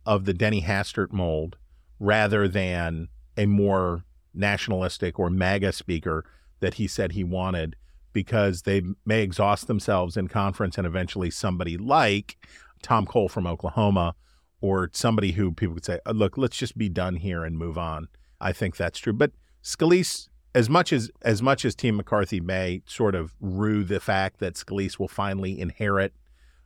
of 0.06 0.26
the 0.26 0.34
Denny 0.34 0.62
Hastert 0.62 1.12
mold 1.12 1.58
rather 2.00 2.48
than 2.48 3.08
a 3.38 3.46
more 3.46 4.04
nationalistic 4.34 5.20
or 5.20 5.30
MAGA 5.30 5.72
speaker 5.72 6.26
that 6.60 6.76
he 6.76 6.88
said 6.88 7.12
he 7.12 7.24
wanted 7.24 7.76
because 8.16 8.62
they 8.62 8.82
may 9.06 9.22
exhaust 9.22 9.68
themselves 9.68 10.16
in 10.16 10.30
conference 10.30 10.78
and 10.78 10.88
eventually 10.88 11.30
somebody 11.30 11.76
like 11.78 12.38
Tom 12.82 13.06
Cole 13.06 13.28
from 13.28 13.46
Oklahoma 13.46 14.16
or 14.62 14.90
somebody 14.94 15.34
who 15.34 15.52
people 15.52 15.74
would 15.74 15.84
say, 15.84 16.00
uh, 16.06 16.12
look, 16.12 16.38
let's 16.38 16.56
just 16.56 16.78
be 16.78 16.88
done 16.88 17.18
here 17.18 17.44
and 17.44 17.58
move 17.58 17.78
on. 17.78 18.08
I 18.40 18.54
think 18.54 18.78
that's 18.78 19.00
true. 19.00 19.12
But 19.12 19.34
Scalise, 19.62 20.30
as 20.56 20.70
much 20.70 20.94
as 20.94 21.12
as 21.24 21.42
much 21.42 21.66
as 21.66 21.76
Team 21.76 21.98
McCarthy 21.98 22.40
may 22.40 22.84
sort 22.86 23.16
of 23.16 23.36
rue 23.42 23.84
the 23.84 24.00
fact 24.00 24.40
that 24.40 24.54
Scalise 24.54 24.98
will 24.98 25.10
finally 25.10 25.60
inherit 25.60 26.14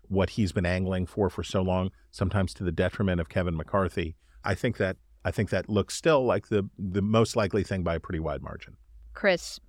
what 0.08 0.32
he's 0.32 0.52
been 0.52 0.68
angling 0.68 1.08
for 1.08 1.32
for 1.32 1.44
so 1.44 1.64
long, 1.64 1.90
sometimes 2.12 2.54
to 2.54 2.64
the 2.64 2.72
detriment 2.72 3.20
of 3.20 3.28
Kevin 3.28 3.58
McCarthy, 3.58 4.16
I 4.44 4.54
think 4.54 4.78
that 4.78 4.98
I 5.26 5.32
think 5.32 5.50
that 5.50 5.68
looks 5.68 5.96
still 5.96 6.24
like 6.24 6.50
the 6.50 6.70
the 6.78 7.02
most 7.02 7.36
likely 7.36 7.64
thing 7.64 7.82
by 7.82 7.96
a 7.96 8.00
pretty 8.00 8.20
wide 8.20 8.44
margin. 8.44 8.78
Chris, 9.16 9.60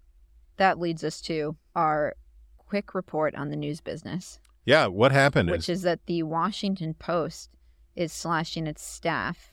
that 0.60 0.78
leads 0.78 1.02
us 1.02 1.22
to 1.22 1.56
our 1.74 2.14
quick 2.58 2.94
report 2.94 3.34
on 3.34 3.48
the 3.48 3.56
news 3.56 3.80
business. 3.80 4.38
Yeah, 4.66 4.86
what 4.88 5.10
happened? 5.10 5.50
Which 5.50 5.70
is, 5.70 5.78
is 5.78 5.82
that 5.82 6.04
the 6.04 6.22
Washington 6.22 6.92
Post 6.92 7.48
is 7.96 8.12
slashing 8.12 8.66
its 8.66 8.82
staff. 8.82 9.52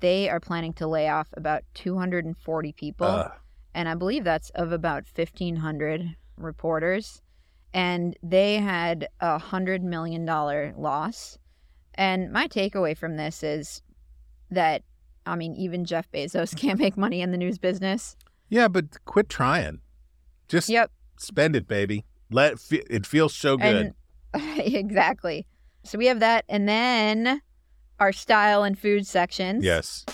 They 0.00 0.30
are 0.30 0.40
planning 0.40 0.72
to 0.74 0.86
lay 0.86 1.08
off 1.08 1.28
about 1.34 1.62
240 1.74 2.72
people. 2.72 3.06
Uh. 3.06 3.28
And 3.74 3.86
I 3.86 3.94
believe 3.94 4.24
that's 4.24 4.48
of 4.50 4.72
about 4.72 5.04
1,500 5.14 6.16
reporters. 6.38 7.20
And 7.74 8.16
they 8.22 8.56
had 8.56 9.08
a 9.20 9.38
$100 9.38 9.82
million 9.82 10.24
loss. 10.24 11.38
And 11.94 12.32
my 12.32 12.48
takeaway 12.48 12.96
from 12.96 13.16
this 13.18 13.42
is 13.42 13.82
that 14.50 14.82
I 15.26 15.36
mean, 15.36 15.54
even 15.56 15.84
Jeff 15.84 16.10
Bezos 16.10 16.56
can't 16.60 16.78
make 16.78 16.96
money 16.96 17.20
in 17.20 17.30
the 17.30 17.36
news 17.36 17.58
business. 17.58 18.16
Yeah, 18.48 18.68
but 18.68 19.04
quit 19.04 19.28
trying. 19.28 19.80
Just 20.48 20.68
yep. 20.68 20.90
spend 21.18 21.56
it, 21.56 21.66
baby. 21.66 22.04
Let 22.30 22.52
it, 22.54 22.60
fe- 22.60 22.84
it 22.88 23.06
feels 23.06 23.34
so 23.34 23.56
good. 23.56 23.94
And, 24.34 24.58
exactly. 24.58 25.46
So 25.84 25.98
we 25.98 26.06
have 26.06 26.20
that, 26.20 26.44
and 26.48 26.68
then 26.68 27.40
our 28.00 28.12
style 28.12 28.62
and 28.62 28.78
food 28.78 29.06
sections. 29.06 29.64
Yes. 29.64 30.04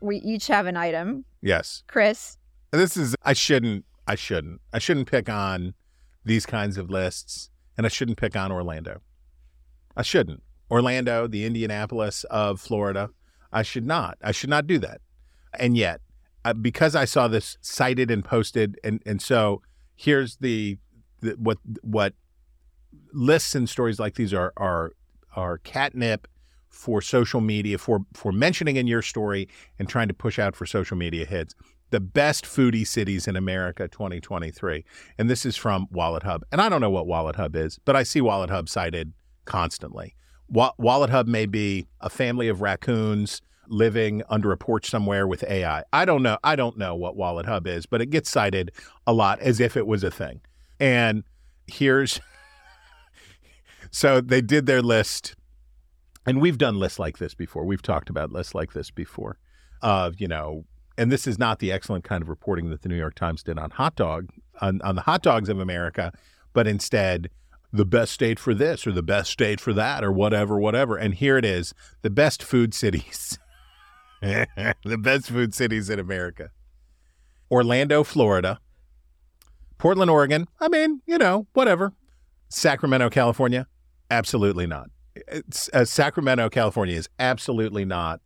We 0.00 0.16
each 0.16 0.46
have 0.46 0.66
an 0.66 0.76
item. 0.76 1.24
Yes. 1.42 1.84
Chris. 1.86 2.38
This 2.70 2.96
is 2.96 3.16
I 3.22 3.32
shouldn't 3.32 3.84
I 4.06 4.14
shouldn't. 4.14 4.60
I 4.72 4.78
shouldn't 4.78 5.10
pick 5.10 5.28
on 5.28 5.74
these 6.24 6.46
kinds 6.46 6.78
of 6.78 6.90
lists 6.90 7.50
and 7.76 7.86
I 7.86 7.88
shouldn't 7.88 8.18
pick 8.18 8.36
on 8.36 8.50
Orlando. 8.50 9.00
I 9.96 10.02
shouldn't. 10.02 10.42
Orlando, 10.70 11.26
the 11.26 11.44
Indianapolis 11.44 12.24
of 12.24 12.60
Florida. 12.60 13.10
I 13.52 13.62
should 13.62 13.86
not. 13.86 14.18
I 14.22 14.32
should 14.32 14.50
not 14.50 14.66
do 14.66 14.78
that. 14.78 15.00
And 15.58 15.76
yet, 15.76 16.00
because 16.60 16.94
I 16.94 17.04
saw 17.04 17.28
this 17.28 17.58
cited 17.60 18.10
and 18.10 18.24
posted, 18.24 18.78
and 18.82 19.02
and 19.06 19.20
so 19.20 19.62
here's 19.96 20.36
the, 20.36 20.78
the 21.20 21.32
what 21.32 21.58
what 21.82 22.14
lists 23.12 23.54
and 23.54 23.68
stories 23.68 23.98
like 23.98 24.14
these 24.14 24.32
are 24.32 24.52
are 24.56 24.92
are 25.36 25.58
catnip 25.58 26.26
for 26.68 27.02
social 27.02 27.40
media 27.40 27.76
for 27.78 28.00
for 28.14 28.32
mentioning 28.32 28.76
in 28.76 28.86
your 28.86 29.02
story 29.02 29.48
and 29.78 29.88
trying 29.88 30.08
to 30.08 30.14
push 30.14 30.38
out 30.38 30.56
for 30.56 30.66
social 30.66 30.96
media 30.96 31.26
hits. 31.26 31.54
The 31.90 32.00
best 32.00 32.44
foodie 32.44 32.86
cities 32.86 33.26
in 33.26 33.34
America 33.34 33.88
2023. 33.88 34.84
And 35.18 35.28
this 35.28 35.44
is 35.44 35.56
from 35.56 35.88
Wallet 35.90 36.22
Hub. 36.22 36.44
And 36.52 36.60
I 36.60 36.68
don't 36.68 36.80
know 36.80 36.90
what 36.90 37.08
Wallet 37.08 37.34
Hub 37.34 37.56
is, 37.56 37.80
but 37.84 37.96
I 37.96 38.04
see 38.04 38.20
Wallet 38.20 38.48
Hub 38.48 38.68
cited 38.68 39.12
constantly. 39.44 40.14
Wallet 40.48 41.10
Hub 41.10 41.26
may 41.26 41.46
be 41.46 41.88
a 42.00 42.08
family 42.08 42.46
of 42.46 42.60
raccoons 42.60 43.42
living 43.70 44.22
under 44.28 44.52
a 44.52 44.56
porch 44.56 44.90
somewhere 44.90 45.26
with 45.26 45.44
AI. 45.44 45.84
I 45.92 46.04
don't 46.04 46.22
know. 46.22 46.38
I 46.44 46.56
don't 46.56 46.76
know 46.76 46.94
what 46.94 47.16
Wallet 47.16 47.46
Hub 47.46 47.66
is, 47.66 47.86
but 47.86 48.00
it 48.00 48.06
gets 48.06 48.30
cited 48.30 48.72
a 49.06 49.12
lot 49.12 49.40
as 49.40 49.60
if 49.60 49.76
it 49.76 49.86
was 49.86 50.04
a 50.04 50.10
thing. 50.10 50.40
And 50.78 51.24
here's 51.66 52.20
so 53.90 54.20
they 54.20 54.40
did 54.40 54.66
their 54.66 54.82
list, 54.82 55.36
and 56.26 56.40
we've 56.40 56.58
done 56.58 56.78
lists 56.78 56.98
like 56.98 57.18
this 57.18 57.34
before. 57.34 57.64
We've 57.64 57.82
talked 57.82 58.10
about 58.10 58.32
lists 58.32 58.54
like 58.54 58.72
this 58.72 58.90
before 58.90 59.38
of, 59.82 60.20
you 60.20 60.28
know, 60.28 60.64
and 60.98 61.10
this 61.10 61.26
is 61.26 61.38
not 61.38 61.60
the 61.60 61.72
excellent 61.72 62.04
kind 62.04 62.22
of 62.22 62.28
reporting 62.28 62.70
that 62.70 62.82
the 62.82 62.88
New 62.88 62.98
York 62.98 63.14
Times 63.14 63.42
did 63.42 63.58
on 63.58 63.70
hot 63.70 63.96
dog, 63.96 64.28
on, 64.60 64.82
on 64.82 64.96
the 64.96 65.02
hot 65.02 65.22
dogs 65.22 65.48
of 65.48 65.58
America, 65.58 66.12
but 66.52 66.66
instead 66.66 67.30
the 67.72 67.84
best 67.84 68.12
state 68.12 68.38
for 68.38 68.52
this 68.52 68.86
or 68.86 68.92
the 68.92 69.02
best 69.02 69.30
state 69.30 69.60
for 69.60 69.72
that 69.72 70.02
or 70.04 70.12
whatever, 70.12 70.58
whatever. 70.58 70.96
And 70.96 71.14
here 71.14 71.38
it 71.38 71.44
is 71.44 71.72
the 72.02 72.10
best 72.10 72.42
food 72.42 72.74
cities. 72.74 73.38
the 74.84 74.98
best 74.98 75.28
food 75.28 75.54
cities 75.54 75.88
in 75.88 75.98
America 75.98 76.50
Orlando, 77.50 78.04
Florida. 78.04 78.60
Portland, 79.78 80.10
Oregon. 80.10 80.46
I 80.60 80.68
mean, 80.68 81.00
you 81.06 81.16
know, 81.18 81.46
whatever. 81.54 81.94
Sacramento, 82.50 83.08
California. 83.08 83.66
Absolutely 84.10 84.66
not. 84.66 84.90
Uh, 85.72 85.84
Sacramento, 85.84 86.50
California 86.50 86.96
is 86.96 87.08
absolutely 87.18 87.84
not 87.84 88.20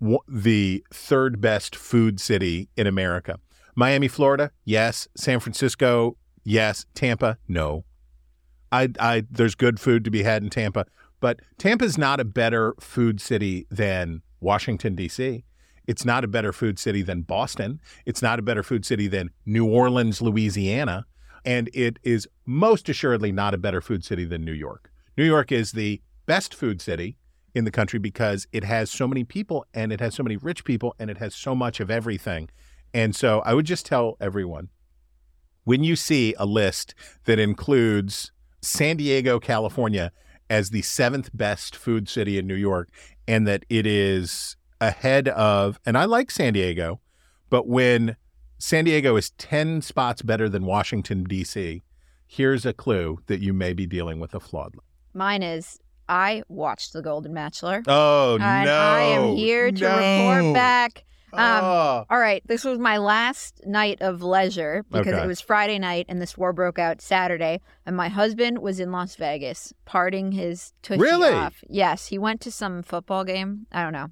w- 0.00 0.18
the 0.28 0.84
third 0.92 1.40
best 1.40 1.76
food 1.76 2.20
city 2.20 2.68
in 2.76 2.86
America. 2.86 3.38
Miami, 3.76 4.08
Florida. 4.08 4.50
Yes. 4.64 5.06
San 5.16 5.38
Francisco. 5.38 6.16
Yes. 6.44 6.86
Tampa. 6.94 7.38
No. 7.46 7.84
I, 8.72 8.88
I, 8.98 9.24
there's 9.30 9.54
good 9.54 9.78
food 9.78 10.04
to 10.04 10.10
be 10.10 10.24
had 10.24 10.42
in 10.42 10.50
Tampa, 10.50 10.86
but 11.20 11.40
Tampa's 11.56 11.96
not 11.96 12.18
a 12.18 12.24
better 12.24 12.74
food 12.80 13.20
city 13.20 13.66
than 13.70 14.22
Washington 14.40 14.94
D.C. 14.94 15.44
It's 15.86 16.04
not 16.04 16.24
a 16.24 16.28
better 16.28 16.52
food 16.52 16.78
city 16.78 17.02
than 17.02 17.22
Boston. 17.22 17.80
It's 18.04 18.22
not 18.22 18.38
a 18.38 18.42
better 18.42 18.62
food 18.62 18.84
city 18.84 19.06
than 19.06 19.30
New 19.44 19.66
Orleans, 19.66 20.20
Louisiana, 20.20 21.06
and 21.44 21.70
it 21.72 21.98
is 22.02 22.28
most 22.44 22.88
assuredly 22.88 23.30
not 23.32 23.54
a 23.54 23.58
better 23.58 23.80
food 23.80 24.04
city 24.04 24.24
than 24.24 24.44
New 24.44 24.52
York. 24.52 24.90
New 25.16 25.24
York 25.24 25.52
is 25.52 25.72
the 25.72 26.02
best 26.26 26.54
food 26.54 26.82
city 26.82 27.16
in 27.54 27.64
the 27.64 27.70
country 27.70 27.98
because 27.98 28.46
it 28.52 28.64
has 28.64 28.90
so 28.90 29.06
many 29.06 29.24
people 29.24 29.64
and 29.72 29.92
it 29.92 30.00
has 30.00 30.14
so 30.14 30.22
many 30.22 30.36
rich 30.36 30.64
people 30.64 30.94
and 30.98 31.08
it 31.08 31.18
has 31.18 31.34
so 31.34 31.54
much 31.54 31.80
of 31.80 31.90
everything. 31.90 32.50
And 32.92 33.14
so 33.14 33.40
I 33.46 33.54
would 33.54 33.64
just 33.64 33.86
tell 33.86 34.16
everyone 34.20 34.68
when 35.64 35.82
you 35.82 35.96
see 35.96 36.34
a 36.38 36.46
list 36.46 36.94
that 37.24 37.38
includes 37.38 38.32
San 38.60 38.96
Diego, 38.96 39.38
California, 39.38 40.12
as 40.48 40.70
the 40.70 40.82
seventh 40.82 41.30
best 41.34 41.74
food 41.74 42.08
city 42.08 42.38
in 42.38 42.46
New 42.46 42.54
York, 42.54 42.88
and 43.28 43.46
that 43.46 43.64
it 43.68 43.86
is 43.86 44.56
ahead 44.80 45.28
of, 45.28 45.78
and 45.86 45.96
I 45.96 46.04
like 46.04 46.30
San 46.30 46.52
Diego, 46.52 47.00
but 47.50 47.66
when 47.66 48.16
San 48.58 48.84
Diego 48.84 49.16
is 49.16 49.30
10 49.30 49.82
spots 49.82 50.22
better 50.22 50.48
than 50.48 50.64
Washington, 50.64 51.24
D.C. 51.24 51.82
Here's 52.26 52.66
a 52.66 52.72
clue 52.72 53.18
that 53.26 53.40
you 53.40 53.52
may 53.52 53.72
be 53.72 53.86
dealing 53.86 54.18
with 54.20 54.34
a 54.34 54.40
flawed. 54.40 54.74
Mine 55.14 55.42
is 55.42 55.78
I 56.08 56.42
watched 56.48 56.92
The 56.92 57.02
Golden 57.02 57.34
Bachelor. 57.34 57.82
Oh, 57.86 58.34
and 58.40 58.64
no. 58.66 58.72
I 58.76 59.00
am 59.00 59.36
here 59.36 59.70
to 59.72 59.80
No. 59.80 59.96
report 60.30 60.54
back. 60.54 61.04
Um, 61.38 61.64
Oh. 61.64 62.04
All 62.10 62.18
right, 62.18 62.42
this 62.46 62.64
was 62.64 62.78
my 62.78 62.98
last 62.98 63.60
night 63.66 63.98
of 64.00 64.22
leisure 64.22 64.84
because 64.90 65.12
Okay. 65.14 65.22
it 65.22 65.26
was 65.26 65.40
Friday 65.40 65.78
night 65.78 66.06
and 66.08 66.20
this 66.20 66.36
war 66.36 66.52
broke 66.52 66.78
out 66.78 67.00
Saturday. 67.00 67.60
And 67.84 67.96
my 67.96 68.08
husband 68.08 68.58
was 68.58 68.80
in 68.80 68.92
Las 68.92 69.16
Vegas 69.16 69.72
parting 69.84 70.32
his 70.32 70.72
tushy 70.82 71.00
Really? 71.00 71.30
off. 71.30 71.62
Yes, 71.68 72.06
he 72.08 72.18
went 72.18 72.40
to 72.42 72.50
some 72.50 72.82
football 72.82 73.24
game. 73.24 73.66
I 73.72 73.82
don't 73.82 73.92
know. 73.92 74.08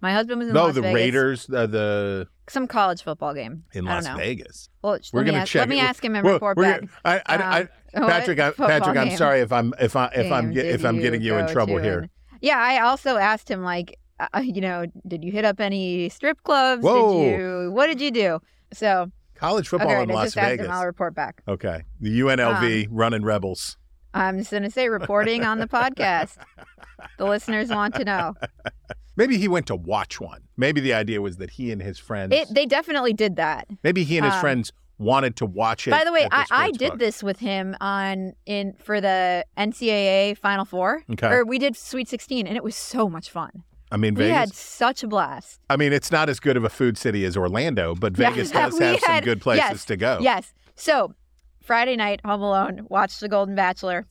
My 0.00 0.12
husband 0.12 0.38
was 0.38 0.48
in 0.48 0.54
Las 0.54 0.74
Vegas. 0.74 0.76
No, 0.76 0.80
Las 0.82 0.92
the 0.92 0.94
Vegas. 0.94 0.94
Raiders, 0.94 1.50
uh, 1.50 1.66
the 1.66 2.28
Some 2.48 2.66
college 2.66 3.02
football 3.02 3.34
game 3.34 3.64
in 3.72 3.86
I 3.86 3.94
Las 3.94 4.04
don't 4.06 4.14
know. 4.14 4.18
Vegas. 4.18 4.68
Well, 4.82 4.98
We're 5.12 5.20
let 5.20 5.24
me 5.26 5.30
gonna 5.32 5.42
ask, 5.42 5.50
check. 5.52 5.60
Let 5.60 5.68
me 5.68 5.80
ask 5.80 6.04
him 6.04 6.14
and 6.16 6.24
We're- 6.24 6.34
report 6.34 6.56
we're 6.56 6.62
back. 6.64 6.80
gonna- 6.80 6.90
I, 7.04 7.22
I, 7.26 7.36
I, 7.36 7.60
Um, 7.94 8.08
Patrick, 8.08 8.38
I, 8.40 8.48
football 8.50 8.68
Patrick, 8.68 8.96
I'm 8.96 9.08
game 9.08 9.16
sorry 9.18 9.40
if 9.40 9.52
I'm 9.52 9.74
if 9.80 9.94
I 9.96 10.06
if 10.14 10.32
I'm 10.32 10.46
game 10.46 10.54
get, 10.54 10.66
if 10.66 10.84
I'm 10.84 10.96
you 10.96 11.02
getting 11.02 11.22
you 11.22 11.36
in 11.36 11.46
go 11.46 11.52
trouble 11.52 11.76
to? 11.76 11.82
here. 11.82 11.98
And- 12.00 12.10
yeah, 12.40 12.58
I 12.58 12.80
also 12.80 13.18
asked 13.18 13.50
him 13.50 13.62
like, 13.62 13.98
uh, 14.32 14.40
you 14.42 14.60
know, 14.60 14.86
did 15.06 15.24
you 15.24 15.32
hit 15.32 15.44
up 15.44 15.60
any 15.60 16.08
strip 16.08 16.42
clubs? 16.42 16.82
Whoa. 16.82 17.22
Did 17.22 17.30
you? 17.30 17.70
What 17.72 17.86
did 17.86 18.00
you 18.00 18.10
do? 18.10 18.40
So 18.72 19.10
College 19.40 19.68
football 19.68 19.90
okay, 19.90 20.02
in 20.02 20.10
I 20.10 20.14
Las 20.14 20.24
just 20.26 20.36
asked 20.36 20.48
Vegas. 20.50 20.66
him. 20.66 20.72
I'll 20.72 20.84
report 20.84 21.14
back. 21.14 21.42
Okay, 21.48 21.82
the 21.98 22.20
UNLV 22.20 22.88
running 22.90 23.22
rebels. 23.22 23.78
I'm 24.12 24.38
just 24.38 24.50
gonna 24.50 24.70
say 24.70 24.90
reporting 24.90 25.44
on 25.44 25.58
the 25.58 25.66
podcast. 25.66 26.36
The 27.16 27.24
listeners 27.24 27.70
want 27.70 27.94
to 27.94 28.04
know. 28.04 28.34
Maybe 29.16 29.38
he 29.38 29.48
went 29.48 29.66
to 29.68 29.76
watch 29.76 30.20
one. 30.20 30.42
Maybe 30.56 30.80
the 30.80 30.92
idea 30.92 31.22
was 31.22 31.38
that 31.38 31.50
he 31.50 31.72
and 31.72 31.80
his 31.80 31.98
friends. 31.98 32.34
It. 32.34 32.48
They 32.52 32.66
definitely 32.66 33.12
did 33.12 33.36
that. 33.36 33.66
maybe 33.82 34.04
he 34.04 34.16
and 34.16 34.24
his 34.24 34.34
um, 34.34 34.40
friends 34.40 34.72
wanted 34.98 35.36
to 35.36 35.46
watch 35.46 35.88
it. 35.88 35.90
By 35.90 36.04
the 36.04 36.12
way, 36.12 36.24
the 36.24 36.34
I, 36.34 36.46
I 36.50 36.70
did 36.70 36.90
book. 36.90 36.98
this 36.98 37.22
with 37.22 37.38
him 37.38 37.76
on 37.80 38.34
in 38.46 38.74
for 38.74 39.00
the 39.00 39.44
NCAA 39.58 40.36
Final 40.38 40.64
Four. 40.64 41.02
Okay. 41.12 41.26
Or 41.28 41.44
we 41.44 41.58
did 41.58 41.76
Sweet 41.76 42.08
16, 42.08 42.46
and 42.46 42.56
it 42.56 42.62
was 42.62 42.76
so 42.76 43.08
much 43.08 43.30
fun. 43.30 43.64
I 43.90 43.96
mean, 43.96 44.14
we 44.14 44.24
Vegas. 44.24 44.36
had 44.36 44.54
such 44.54 45.02
a 45.02 45.08
blast. 45.08 45.60
I 45.68 45.76
mean, 45.76 45.92
it's 45.92 46.12
not 46.12 46.28
as 46.28 46.38
good 46.38 46.56
of 46.56 46.64
a 46.64 46.70
food 46.70 46.96
city 46.96 47.24
as 47.24 47.36
Orlando, 47.36 47.94
but 47.94 48.12
Vegas 48.16 48.50
does 48.50 48.78
we 48.78 48.84
have 48.84 49.00
some 49.00 49.20
good 49.20 49.40
places 49.40 49.70
yes, 49.70 49.84
to 49.86 49.96
go. 49.96 50.18
Yes. 50.20 50.52
So 50.76 51.14
Friday 51.62 51.96
night, 51.96 52.20
Home 52.24 52.40
Alone, 52.40 52.86
watch 52.88 53.18
The 53.18 53.28
Golden 53.28 53.54
Bachelor. 53.54 54.06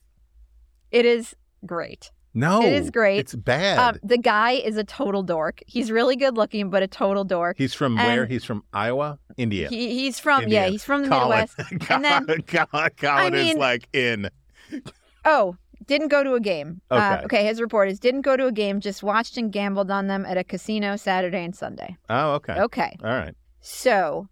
It 0.91 1.05
is 1.05 1.35
great. 1.65 2.11
No, 2.33 2.61
it 2.61 2.73
is 2.73 2.91
great. 2.91 3.19
It's 3.19 3.33
bad. 3.33 3.79
Um, 3.79 3.99
the 4.03 4.17
guy 4.17 4.51
is 4.51 4.77
a 4.77 4.83
total 4.83 5.23
dork. 5.23 5.61
He's 5.65 5.91
really 5.91 6.15
good 6.15 6.37
looking, 6.37 6.69
but 6.69 6.83
a 6.83 6.87
total 6.87 7.23
dork. 7.23 7.57
he's 7.57 7.73
from 7.73 7.97
and 7.97 8.07
where? 8.07 8.25
He's 8.27 8.45
from 8.45 8.63
Iowa, 8.71 9.17
India. 9.35 9.67
He, 9.67 9.95
he's 9.95 10.19
from 10.19 10.43
India. 10.43 10.65
yeah, 10.65 10.69
he's 10.69 10.83
from 10.83 11.03
the 11.03 11.09
Colin. 11.09 11.47
Midwest. 11.57 11.71
and 11.89 12.05
then 12.05 12.41
Colin, 12.43 12.91
Colin 12.97 13.33
is 13.33 13.45
mean- 13.47 13.57
like 13.57 13.87
in. 13.93 14.29
oh, 15.25 15.55
didn't 15.89 16.07
go 16.07 16.23
to 16.23 16.35
a 16.35 16.39
game. 16.39 16.79
Uh, 16.89 16.95
Okay. 17.17 17.25
okay, 17.25 17.45
his 17.45 17.59
report 17.59 17.89
is 17.89 17.99
didn't 17.99 18.21
go 18.21 18.37
to 18.37 18.45
a 18.47 18.51
game, 18.53 18.79
just 18.79 19.03
watched 19.03 19.35
and 19.37 19.51
gambled 19.51 19.91
on 19.91 20.07
them 20.07 20.25
at 20.25 20.37
a 20.37 20.43
casino 20.45 20.95
Saturday 20.95 21.43
and 21.43 21.53
Sunday. 21.55 21.97
Oh, 22.09 22.35
okay. 22.35 22.53
Okay. 22.53 22.95
All 23.03 23.09
right. 23.09 23.35
So, 23.59 24.29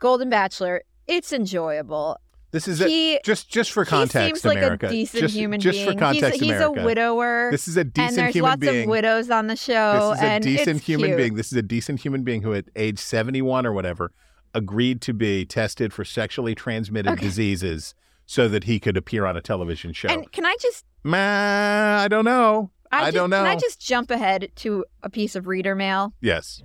Golden 0.00 0.28
Bachelor, 0.30 0.82
it's 1.06 1.32
enjoyable. 1.32 2.18
This 2.50 2.68
is 2.68 2.78
He- 2.78 3.16
a, 3.16 3.20
just 3.24 3.48
just 3.48 3.72
for 3.72 3.82
he 3.84 3.90
context, 3.90 4.42
seems 4.42 4.44
like 4.44 4.58
America. 4.58 4.86
a 4.86 4.90
decent 4.90 5.22
just, 5.22 5.34
human 5.34 5.60
just 5.60 5.76
being. 5.76 5.92
for 5.92 5.98
context, 5.98 6.32
he's, 6.40 6.40
he's 6.50 6.50
America. 6.60 6.80
a 6.80 6.84
widower. 6.84 7.48
This 7.50 7.66
is 7.66 7.76
a 7.76 7.82
decent 7.84 8.10
and 8.10 8.16
there's 8.18 8.34
human 8.34 8.50
lots 8.50 8.60
being. 8.60 8.84
of 8.84 8.90
widows 8.90 9.30
on 9.30 9.46
the 9.48 9.56
show. 9.56 10.10
This 10.12 10.18
is 10.22 10.24
a 10.24 10.40
decent 10.40 10.80
human 10.82 11.06
cute. 11.10 11.16
being. 11.18 11.34
This 11.34 11.46
is 11.52 11.58
a 11.58 11.62
decent 11.62 12.00
human 12.00 12.22
being 12.22 12.42
who, 12.42 12.54
at 12.54 12.66
age 12.76 12.98
71 13.00 13.66
or 13.66 13.72
whatever, 13.72 14.12
agreed 14.54 15.00
to 15.02 15.12
be 15.12 15.44
tested 15.44 15.92
for 15.92 16.04
sexually 16.04 16.54
transmitted 16.54 17.10
Okay. 17.14 17.22
diseases 17.26 17.94
so 18.26 18.48
that 18.48 18.64
he 18.64 18.80
could 18.80 18.96
appear 18.96 19.26
on 19.26 19.36
a 19.36 19.40
television 19.40 19.92
show. 19.92 20.08
And 20.08 20.30
can 20.32 20.44
I 20.46 20.56
just 20.60 20.84
Ma, 21.02 21.98
I 22.02 22.08
don't 22.08 22.24
know. 22.24 22.70
I, 22.90 23.06
just, 23.06 23.14
don't 23.14 23.30
know. 23.30 23.42
Can 23.42 23.46
I 23.46 23.56
just 23.56 23.80
jump 23.80 24.10
ahead 24.10 24.50
to 24.56 24.84
a 25.02 25.10
piece 25.10 25.36
of 25.36 25.46
reader 25.46 25.74
mail? 25.74 26.14
yes. 26.20 26.62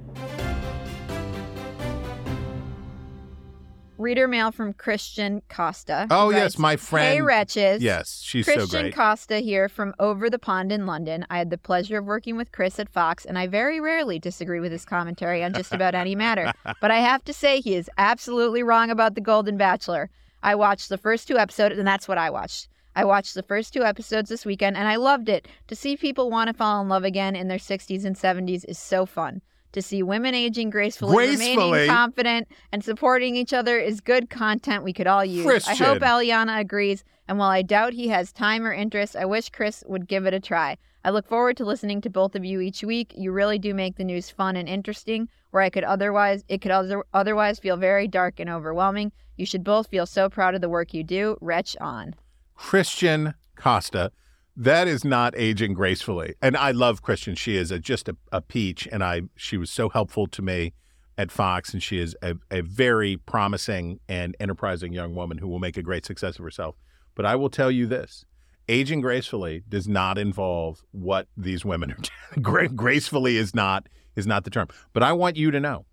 Reader 3.97 4.29
mail 4.29 4.53
from 4.53 4.71
Christian 4.71 5.41
Costa. 5.49 6.07
Oh, 6.09 6.29
yes, 6.29 6.41
writes, 6.41 6.57
my 6.57 6.75
friend. 6.77 7.15
Hey, 7.15 7.21
wretches. 7.21 7.83
Yes, 7.83 8.21
she's 8.23 8.45
so 8.45 8.53
Christian 8.53 8.83
great. 8.83 8.95
Costa 8.95 9.39
here 9.39 9.67
from 9.67 9.93
over 9.99 10.29
the 10.29 10.39
pond 10.39 10.71
in 10.71 10.85
London. 10.85 11.25
I 11.29 11.37
had 11.37 11.49
the 11.49 11.57
pleasure 11.57 11.97
of 11.97 12.05
working 12.05 12.37
with 12.37 12.53
Chris 12.53 12.79
at 12.79 12.87
Fox, 12.87 13.25
and 13.25 13.37
I 13.37 13.47
very 13.47 13.81
rarely 13.81 14.17
disagree 14.17 14.61
with 14.61 14.71
his 14.71 14.85
commentary 14.85 15.43
on 15.43 15.51
just 15.51 15.73
about 15.73 15.95
any 15.95 16.15
matter. 16.15 16.53
But 16.79 16.91
I 16.91 16.99
have 16.99 17.25
to 17.25 17.33
say, 17.33 17.59
he 17.59 17.75
is 17.75 17.89
absolutely 17.97 18.63
wrong 18.63 18.89
about 18.89 19.15
The 19.15 19.21
Golden 19.21 19.57
Bachelor. 19.57 20.09
I 20.43 20.55
watched 20.55 20.89
the 20.89 20.97
first 20.97 21.27
two 21.27 21.37
episodes, 21.37 21.77
and 21.77 21.87
that's 21.87 22.07
what 22.07 22.17
I 22.17 22.29
watched. 22.29 22.67
I 22.95 23.05
watched 23.05 23.33
the 23.35 23.43
first 23.43 23.73
two 23.73 23.83
episodes 23.83 24.29
this 24.29 24.45
weekend, 24.45 24.75
and 24.75 24.87
I 24.87 24.95
loved 24.95 25.29
it. 25.29 25.47
To 25.67 25.75
see 25.75 25.95
people 25.95 26.29
want 26.29 26.47
to 26.47 26.53
fall 26.53 26.81
in 26.81 26.89
love 26.89 27.03
again 27.03 27.35
in 27.35 27.47
their 27.47 27.57
60s 27.57 28.03
and 28.05 28.15
70s 28.15 28.65
is 28.67 28.77
so 28.79 29.05
fun. 29.05 29.41
To 29.73 29.81
see 29.81 30.01
women 30.01 30.33
aging 30.33 30.71
gracefully, 30.71 31.15
Gracefully? 31.15 31.71
remaining 31.71 31.89
confident, 31.89 32.47
and 32.71 32.83
supporting 32.83 33.35
each 33.35 33.53
other 33.53 33.77
is 33.77 34.01
good 34.01 34.29
content 34.29 34.83
we 34.83 34.93
could 34.93 35.05
all 35.07 35.23
use. 35.23 35.45
I 35.67 35.75
hope 35.75 35.99
Christian. 35.99 35.99
Eliana 36.01 36.59
agrees, 36.59 37.03
and 37.27 37.37
while 37.37 37.51
I 37.51 37.61
doubt 37.61 37.93
he 37.93 38.07
has 38.07 38.31
time 38.31 38.65
or 38.65 38.73
interest, 38.73 39.15
I 39.15 39.25
wish 39.25 39.49
Chris 39.51 39.83
would 39.87 40.07
give 40.07 40.25
it 40.25 40.33
a 40.33 40.39
try. 40.39 40.77
I 41.03 41.11
look 41.11 41.27
forward 41.27 41.55
to 41.57 41.65
listening 41.65 42.01
to 42.01 42.09
both 42.09 42.35
of 42.35 42.43
you 42.43 42.59
each 42.59 42.83
week. 42.83 43.13
You 43.15 43.31
really 43.31 43.57
do 43.57 43.73
make 43.73 43.95
the 43.95 44.03
news 44.03 44.29
fun 44.29 44.55
and 44.55 44.67
interesting, 44.67 45.29
where 45.51 45.63
I 45.63 45.69
could 45.69 45.85
otherwise 45.85 46.43
it 46.49 46.61
could 46.61 46.71
other, 46.71 47.03
otherwise 47.13 47.59
feel 47.59 47.77
very 47.77 48.07
dark 48.07 48.39
and 48.39 48.49
overwhelming. 48.49 49.11
You 49.37 49.45
should 49.45 49.63
both 49.63 49.87
feel 49.87 50.05
so 50.05 50.29
proud 50.29 50.55
of 50.55 50.61
the 50.61 50.69
work 50.69 50.93
you 50.93 51.03
do. 51.03 51.37
Wretch 51.39 51.77
on. 51.79 52.15
Christian 52.55 53.33
Costa. 53.55 54.11
That 54.57 54.89
is 54.89 55.05
not 55.05 55.33
aging 55.37 55.73
gracefully. 55.73 56.35
And 56.41 56.57
I 56.57 56.71
love 56.71 57.01
Christian. 57.01 57.33
She 57.35 57.55
is 57.55 57.71
a, 57.71 57.79
just 57.79 58.09
a, 58.09 58.17
a 58.33 58.41
peach, 58.41 58.85
and 58.91 59.01
I 59.01 59.21
she 59.37 59.55
was 59.55 59.71
so 59.71 59.87
helpful 59.87 60.27
to 60.27 60.41
me 60.41 60.73
at 61.17 61.31
Fox, 61.31 61.73
and 61.73 61.81
she 61.81 61.99
is 61.99 62.15
a, 62.21 62.35
a 62.51 62.59
very 62.61 63.15
promising 63.15 64.01
and 64.09 64.35
enterprising 64.37 64.91
young 64.91 65.15
woman 65.15 65.37
who 65.37 65.47
will 65.47 65.59
make 65.59 65.77
a 65.77 65.81
great 65.81 66.05
success 66.05 66.37
of 66.37 66.43
herself. 66.43 66.75
But 67.15 67.25
I 67.25 67.37
will 67.37 67.49
tell 67.49 67.71
you 67.71 67.87
this: 67.87 68.25
aging 68.69 69.01
gracefully 69.01 69.63
does 69.67 69.87
not 69.87 70.17
involve 70.17 70.81
what 70.91 71.27
these 71.35 71.65
women 71.65 71.91
are. 71.91 71.97
doing. 72.41 72.75
Gracefully 72.75 73.35
is 73.35 73.53
not 73.53 73.89
is 74.15 74.27
not 74.27 74.43
the 74.43 74.49
term. 74.49 74.67
But 74.93 75.03
I 75.03 75.11
want 75.11 75.35
you 75.35 75.51
to 75.51 75.59
know, 75.59 75.85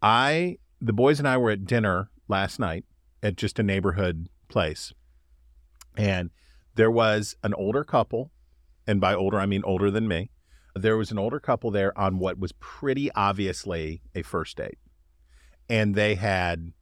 I 0.00 0.58
the 0.80 0.92
boys 0.92 1.18
and 1.18 1.28
I 1.28 1.36
were 1.36 1.50
at 1.50 1.66
dinner 1.66 2.10
last 2.28 2.58
night 2.58 2.84
at 3.22 3.36
just 3.36 3.58
a 3.58 3.62
neighborhood 3.62 4.28
place, 4.48 4.94
and 5.96 6.30
there 6.76 6.90
was 6.90 7.36
an 7.42 7.52
older 7.54 7.84
couple, 7.84 8.30
and 8.86 9.00
by 9.00 9.14
older 9.14 9.38
I 9.38 9.46
mean 9.46 9.62
older 9.64 9.90
than 9.90 10.08
me. 10.08 10.30
There 10.74 10.96
was 10.96 11.10
an 11.10 11.18
older 11.18 11.40
couple 11.40 11.70
there 11.70 11.98
on 11.98 12.18
what 12.18 12.38
was 12.38 12.52
pretty 12.52 13.10
obviously 13.12 14.02
a 14.14 14.22
first 14.22 14.58
date, 14.58 14.78
and 15.68 15.94
they 15.94 16.14
had 16.14 16.72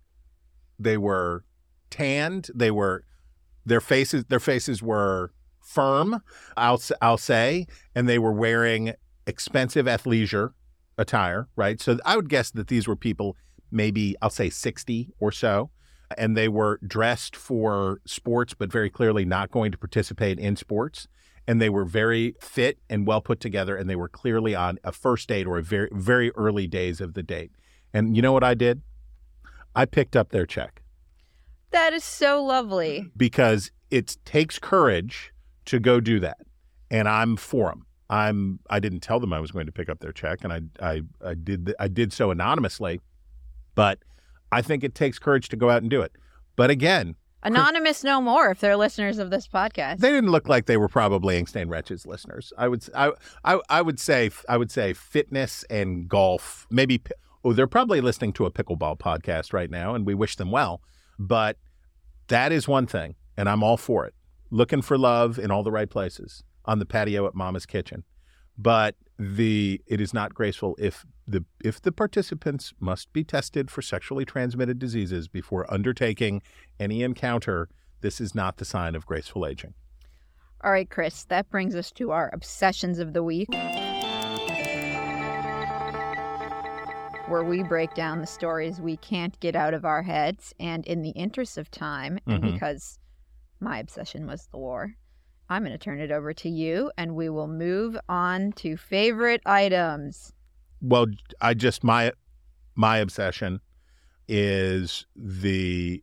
they 0.78 0.98
were 0.98 1.44
tanned. 1.90 2.50
They 2.54 2.72
were 2.72 3.04
their 3.64 3.80
faces 3.80 4.24
their 4.28 4.40
faces 4.40 4.82
were 4.82 5.32
firm. 5.60 6.22
I'll 6.56 6.80
I'll 7.00 7.18
say, 7.18 7.66
and 7.94 8.08
they 8.08 8.18
were 8.18 8.32
wearing 8.32 8.94
expensive 9.26 9.86
athleisure 9.86 10.50
attire, 10.98 11.48
right? 11.56 11.80
So 11.80 11.98
I 12.04 12.16
would 12.16 12.28
guess 12.28 12.50
that 12.52 12.68
these 12.68 12.86
were 12.86 12.96
people 12.96 13.36
maybe 13.70 14.14
I'll 14.22 14.30
say 14.30 14.50
60 14.50 15.10
or 15.18 15.32
so 15.32 15.70
and 16.16 16.36
they 16.36 16.48
were 16.48 16.78
dressed 16.86 17.34
for 17.34 18.00
sports 18.06 18.54
but 18.54 18.70
very 18.70 18.88
clearly 18.88 19.24
not 19.24 19.50
going 19.50 19.72
to 19.72 19.78
participate 19.78 20.38
in 20.38 20.54
sports 20.54 21.08
and 21.48 21.60
they 21.60 21.68
were 21.68 21.84
very 21.84 22.36
fit 22.40 22.78
and 22.88 23.06
well 23.06 23.20
put 23.20 23.40
together 23.40 23.76
and 23.76 23.90
they 23.90 23.96
were 23.96 24.08
clearly 24.08 24.54
on 24.54 24.78
a 24.84 24.92
first 24.92 25.28
date 25.28 25.46
or 25.46 25.58
a 25.58 25.62
very 25.62 25.88
very 25.92 26.30
early 26.36 26.66
days 26.66 27.00
of 27.00 27.14
the 27.14 27.22
date. 27.22 27.50
And 27.92 28.14
you 28.16 28.22
know 28.22 28.32
what 28.32 28.44
I 28.44 28.54
did? 28.54 28.82
I 29.74 29.86
picked 29.86 30.14
up 30.14 30.30
their 30.30 30.46
check 30.46 30.83
That 31.74 31.92
is 31.92 32.04
so 32.04 32.42
lovely. 32.42 33.10
because 33.16 33.70
it 33.90 34.16
takes 34.24 34.58
courage 34.58 35.32
to 35.66 35.78
go 35.78 36.00
do 36.00 36.20
that. 36.20 36.38
And 36.90 37.08
I'm 37.08 37.36
for 37.36 37.68
them. 37.70 37.86
I'm 38.10 38.60
I 38.70 38.80
didn't 38.80 39.00
tell 39.00 39.18
them 39.18 39.32
I 39.32 39.40
was 39.40 39.50
going 39.50 39.66
to 39.66 39.72
pick 39.72 39.88
up 39.88 39.98
their 40.00 40.12
check 40.12 40.44
and 40.44 40.52
I 40.52 40.60
I 40.80 41.02
I 41.24 41.34
did 41.34 41.66
th- 41.66 41.76
I 41.80 41.88
did 41.88 42.12
so 42.12 42.30
anonymously. 42.30 43.00
But 43.74 43.98
I 44.52 44.62
think 44.62 44.84
it 44.84 44.94
takes 44.94 45.18
courage 45.18 45.48
to 45.48 45.56
go 45.56 45.68
out 45.70 45.82
and 45.82 45.90
do 45.90 46.00
it. 46.02 46.12
But 46.56 46.70
again, 46.70 47.16
Anonymous 47.42 48.04
no 48.04 48.20
more 48.20 48.50
if 48.50 48.60
they're 48.60 48.76
listeners 48.76 49.18
of 49.18 49.30
this 49.30 49.46
podcast. 49.48 49.98
they 49.98 50.10
didn't 50.12 50.30
look 50.30 50.48
like 50.48 50.66
they 50.66 50.76
were 50.76 50.88
probably 50.88 51.36
Ink 51.36 51.48
Stain 51.48 51.68
Wretches 51.68 52.06
listeners. 52.06 52.52
I 52.56 52.68
would 52.68 52.84
I, 52.94 53.10
I 53.44 53.60
I 53.68 53.82
would 53.82 53.98
say 53.98 54.30
I 54.48 54.56
would 54.56 54.70
say 54.70 54.92
fitness 54.92 55.64
and 55.68 56.08
golf. 56.08 56.66
Maybe 56.70 57.02
oh 57.44 57.52
they're 57.52 57.66
probably 57.66 58.00
listening 58.00 58.32
to 58.34 58.46
a 58.46 58.50
pickleball 58.50 58.98
podcast 58.98 59.52
right 59.52 59.70
now, 59.70 59.94
and 59.94 60.06
we 60.06 60.14
wish 60.14 60.36
them 60.36 60.50
well. 60.52 60.80
But 61.18 61.58
that 62.28 62.52
is 62.52 62.68
one 62.68 62.86
thing, 62.86 63.16
and 63.36 63.48
I'm 63.48 63.62
all 63.62 63.76
for 63.76 64.06
it. 64.06 64.14
Looking 64.50 64.82
for 64.82 64.96
love 64.96 65.38
in 65.38 65.50
all 65.50 65.62
the 65.62 65.72
right 65.72 65.90
places 65.90 66.42
on 66.64 66.78
the 66.78 66.86
patio 66.86 67.26
at 67.26 67.34
Mama's 67.34 67.66
Kitchen. 67.66 68.04
But 68.56 68.96
the 69.18 69.80
it 69.86 70.00
is 70.00 70.12
not 70.12 70.34
graceful 70.34 70.76
if 70.78 71.04
the 71.26 71.44
if 71.64 71.80
the 71.80 71.92
participants 71.92 72.72
must 72.80 73.12
be 73.12 73.24
tested 73.24 73.70
for 73.70 73.82
sexually 73.82 74.24
transmitted 74.24 74.78
diseases 74.78 75.28
before 75.28 75.72
undertaking 75.72 76.42
any 76.78 77.02
encounter. 77.02 77.68
This 78.00 78.20
is 78.20 78.34
not 78.34 78.58
the 78.58 78.64
sign 78.64 78.94
of 78.94 79.06
graceful 79.06 79.46
aging. 79.46 79.74
All 80.62 80.70
right, 80.70 80.88
Chris, 80.88 81.24
that 81.24 81.50
brings 81.50 81.74
us 81.74 81.90
to 81.92 82.10
our 82.10 82.30
obsessions 82.32 82.98
of 82.98 83.12
the 83.12 83.22
week. 83.22 83.48
Where 87.28 87.42
we 87.44 87.62
break 87.62 87.94
down 87.94 88.20
the 88.20 88.26
stories 88.26 88.80
we 88.80 88.96
can't 88.98 89.38
get 89.40 89.56
out 89.56 89.72
of 89.74 89.84
our 89.84 90.02
heads. 90.02 90.52
And 90.60 90.86
in 90.86 91.02
the 91.02 91.10
interest 91.10 91.56
of 91.58 91.70
time, 91.70 92.18
and 92.26 92.42
Mhm. 92.42 92.52
because 92.52 92.98
my 93.60 93.78
obsession 93.78 94.26
was 94.26 94.46
the 94.48 94.58
war, 94.58 94.94
I'm 95.48 95.62
going 95.62 95.72
to 95.72 95.78
turn 95.78 96.00
it 96.00 96.10
over 96.10 96.32
to 96.34 96.48
you 96.48 96.90
and 96.98 97.14
we 97.14 97.28
will 97.28 97.48
move 97.48 97.96
on 98.08 98.52
to 98.52 98.76
favorite 98.76 99.42
items. 99.46 100.32
Well, 100.80 101.06
I 101.40 101.54
just 101.54 101.82
my 101.84 102.12
my 102.74 102.98
obsession 102.98 103.60
is 104.28 105.06
the 105.16 106.02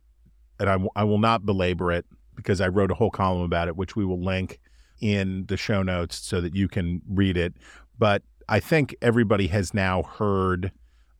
and 0.60 0.68
I, 0.68 0.72
w- 0.74 0.90
I 0.94 1.04
will 1.04 1.18
not 1.18 1.44
belabor 1.44 1.90
it 1.92 2.06
because 2.36 2.60
I 2.60 2.68
wrote 2.68 2.90
a 2.90 2.94
whole 2.94 3.10
column 3.10 3.42
about 3.42 3.68
it, 3.68 3.76
which 3.76 3.96
we 3.96 4.04
will 4.04 4.22
link 4.22 4.60
in 5.00 5.44
the 5.46 5.56
show 5.56 5.82
notes 5.82 6.16
so 6.16 6.40
that 6.40 6.54
you 6.54 6.68
can 6.68 7.02
read 7.08 7.36
it. 7.36 7.54
But 7.98 8.22
I 8.48 8.60
think 8.60 8.94
everybody 9.02 9.48
has 9.48 9.74
now 9.74 10.02
heard 10.04 10.70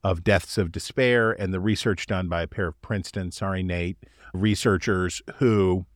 of 0.04 0.24
deaths 0.24 0.58
of 0.58 0.72
despair 0.72 1.30
and 1.32 1.54
the 1.54 1.60
research 1.60 2.06
done 2.06 2.28
by 2.28 2.42
a 2.42 2.46
pair 2.46 2.66
of 2.68 2.80
Princeton, 2.82 3.30
sorry, 3.30 3.62
Nate, 3.62 3.98
researchers 4.34 5.22
who 5.36 5.86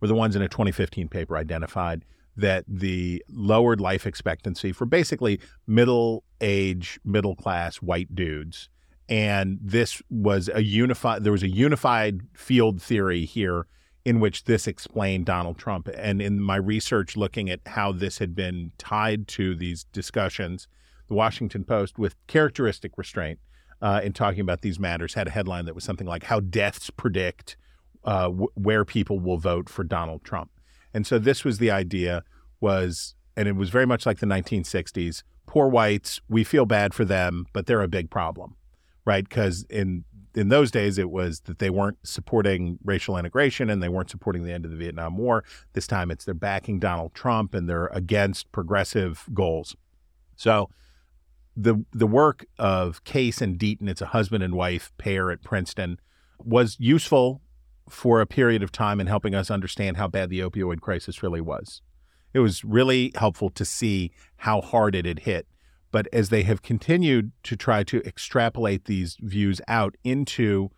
were 0.00 0.08
the 0.08 0.14
ones 0.14 0.34
in 0.34 0.42
a 0.42 0.48
2015 0.48 1.08
paper 1.08 1.36
identified 1.36 2.04
that 2.36 2.64
the 2.66 3.22
lowered 3.28 3.80
life 3.80 4.06
expectancy 4.06 4.72
for 4.72 4.86
basically 4.86 5.38
middle 5.66 6.24
age, 6.40 6.98
middle 7.04 7.36
class 7.36 7.76
white 7.76 8.14
dudes. 8.14 8.68
And 9.08 9.58
this 9.60 10.00
was 10.08 10.48
a 10.52 10.62
unified, 10.62 11.24
there 11.24 11.32
was 11.32 11.42
a 11.42 11.48
unified 11.48 12.22
field 12.34 12.80
theory 12.80 13.26
here 13.26 13.66
in 14.04 14.18
which 14.18 14.44
this 14.44 14.66
explained 14.66 15.26
Donald 15.26 15.58
Trump. 15.58 15.88
And 15.94 16.22
in 16.22 16.40
my 16.40 16.56
research 16.56 17.16
looking 17.16 17.50
at 17.50 17.60
how 17.66 17.92
this 17.92 18.18
had 18.18 18.34
been 18.34 18.72
tied 18.78 19.28
to 19.28 19.54
these 19.54 19.84
discussions, 19.92 20.66
the 21.08 21.14
Washington 21.14 21.64
Post, 21.64 21.98
with 21.98 22.14
characteristic 22.26 22.96
restraint 22.96 23.38
uh, 23.80 24.00
in 24.02 24.12
talking 24.12 24.40
about 24.40 24.62
these 24.62 24.78
matters, 24.78 25.14
had 25.14 25.28
a 25.28 25.30
headline 25.30 25.64
that 25.66 25.74
was 25.74 25.84
something 25.84 26.06
like 26.06 26.24
How 26.24 26.40
Deaths 26.40 26.90
Predict 26.90 27.56
uh, 28.04 28.24
w- 28.24 28.48
Where 28.54 28.84
People 28.84 29.18
Will 29.20 29.38
Vote 29.38 29.68
for 29.68 29.84
Donald 29.84 30.24
Trump. 30.24 30.50
And 30.94 31.06
so 31.06 31.18
this 31.18 31.44
was 31.44 31.58
the 31.58 31.70
idea 31.70 32.22
was, 32.60 33.14
and 33.36 33.48
it 33.48 33.56
was 33.56 33.70
very 33.70 33.86
much 33.86 34.06
like 34.06 34.18
the 34.18 34.26
1960s, 34.26 35.22
poor 35.46 35.68
whites, 35.68 36.20
we 36.28 36.44
feel 36.44 36.66
bad 36.66 36.94
for 36.94 37.04
them, 37.04 37.46
but 37.52 37.66
they're 37.66 37.82
a 37.82 37.88
big 37.88 38.10
problem, 38.10 38.56
right? 39.04 39.28
Because 39.28 39.64
in 39.68 40.04
in 40.34 40.48
those 40.48 40.70
days, 40.70 40.96
it 40.96 41.10
was 41.10 41.40
that 41.40 41.58
they 41.58 41.68
weren't 41.68 41.98
supporting 42.04 42.78
racial 42.84 43.18
integration 43.18 43.68
and 43.68 43.82
they 43.82 43.88
weren't 43.88 44.08
supporting 44.08 44.44
the 44.44 44.52
end 44.52 44.64
of 44.64 44.70
the 44.70 44.76
Vietnam 44.76 45.18
War. 45.18 45.44
This 45.74 45.86
time, 45.86 46.10
it's 46.10 46.24
they're 46.24 46.34
backing 46.34 46.78
Donald 46.78 47.14
Trump 47.14 47.54
and 47.54 47.68
they're 47.68 47.88
against 47.88 48.50
progressive 48.50 49.26
goals. 49.34 49.76
So, 50.36 50.70
the 51.56 51.84
the 51.92 52.06
work 52.06 52.46
of 52.58 53.04
Case 53.04 53.40
and 53.40 53.58
Deaton, 53.58 53.88
it's 53.88 54.00
a 54.00 54.06
husband 54.06 54.42
and 54.42 54.54
wife 54.54 54.92
pair 54.98 55.30
at 55.30 55.42
Princeton, 55.42 55.98
was 56.38 56.76
useful 56.78 57.42
for 57.88 58.20
a 58.20 58.26
period 58.26 58.62
of 58.62 58.72
time 58.72 59.00
in 59.00 59.06
helping 59.06 59.34
us 59.34 59.50
understand 59.50 59.96
how 59.96 60.08
bad 60.08 60.30
the 60.30 60.40
opioid 60.40 60.80
crisis 60.80 61.22
really 61.22 61.40
was. 61.40 61.82
It 62.32 62.38
was 62.38 62.64
really 62.64 63.12
helpful 63.14 63.50
to 63.50 63.64
see 63.64 64.12
how 64.36 64.60
hard 64.60 64.94
it 64.94 65.04
had 65.04 65.20
hit. 65.20 65.46
But 65.90 66.08
as 66.12 66.30
they 66.30 66.42
have 66.44 66.62
continued 66.62 67.32
to 67.42 67.54
try 67.54 67.82
to 67.84 68.00
extrapolate 68.06 68.86
these 68.86 69.18
views 69.20 69.60
out 69.68 69.94
into 70.02 70.70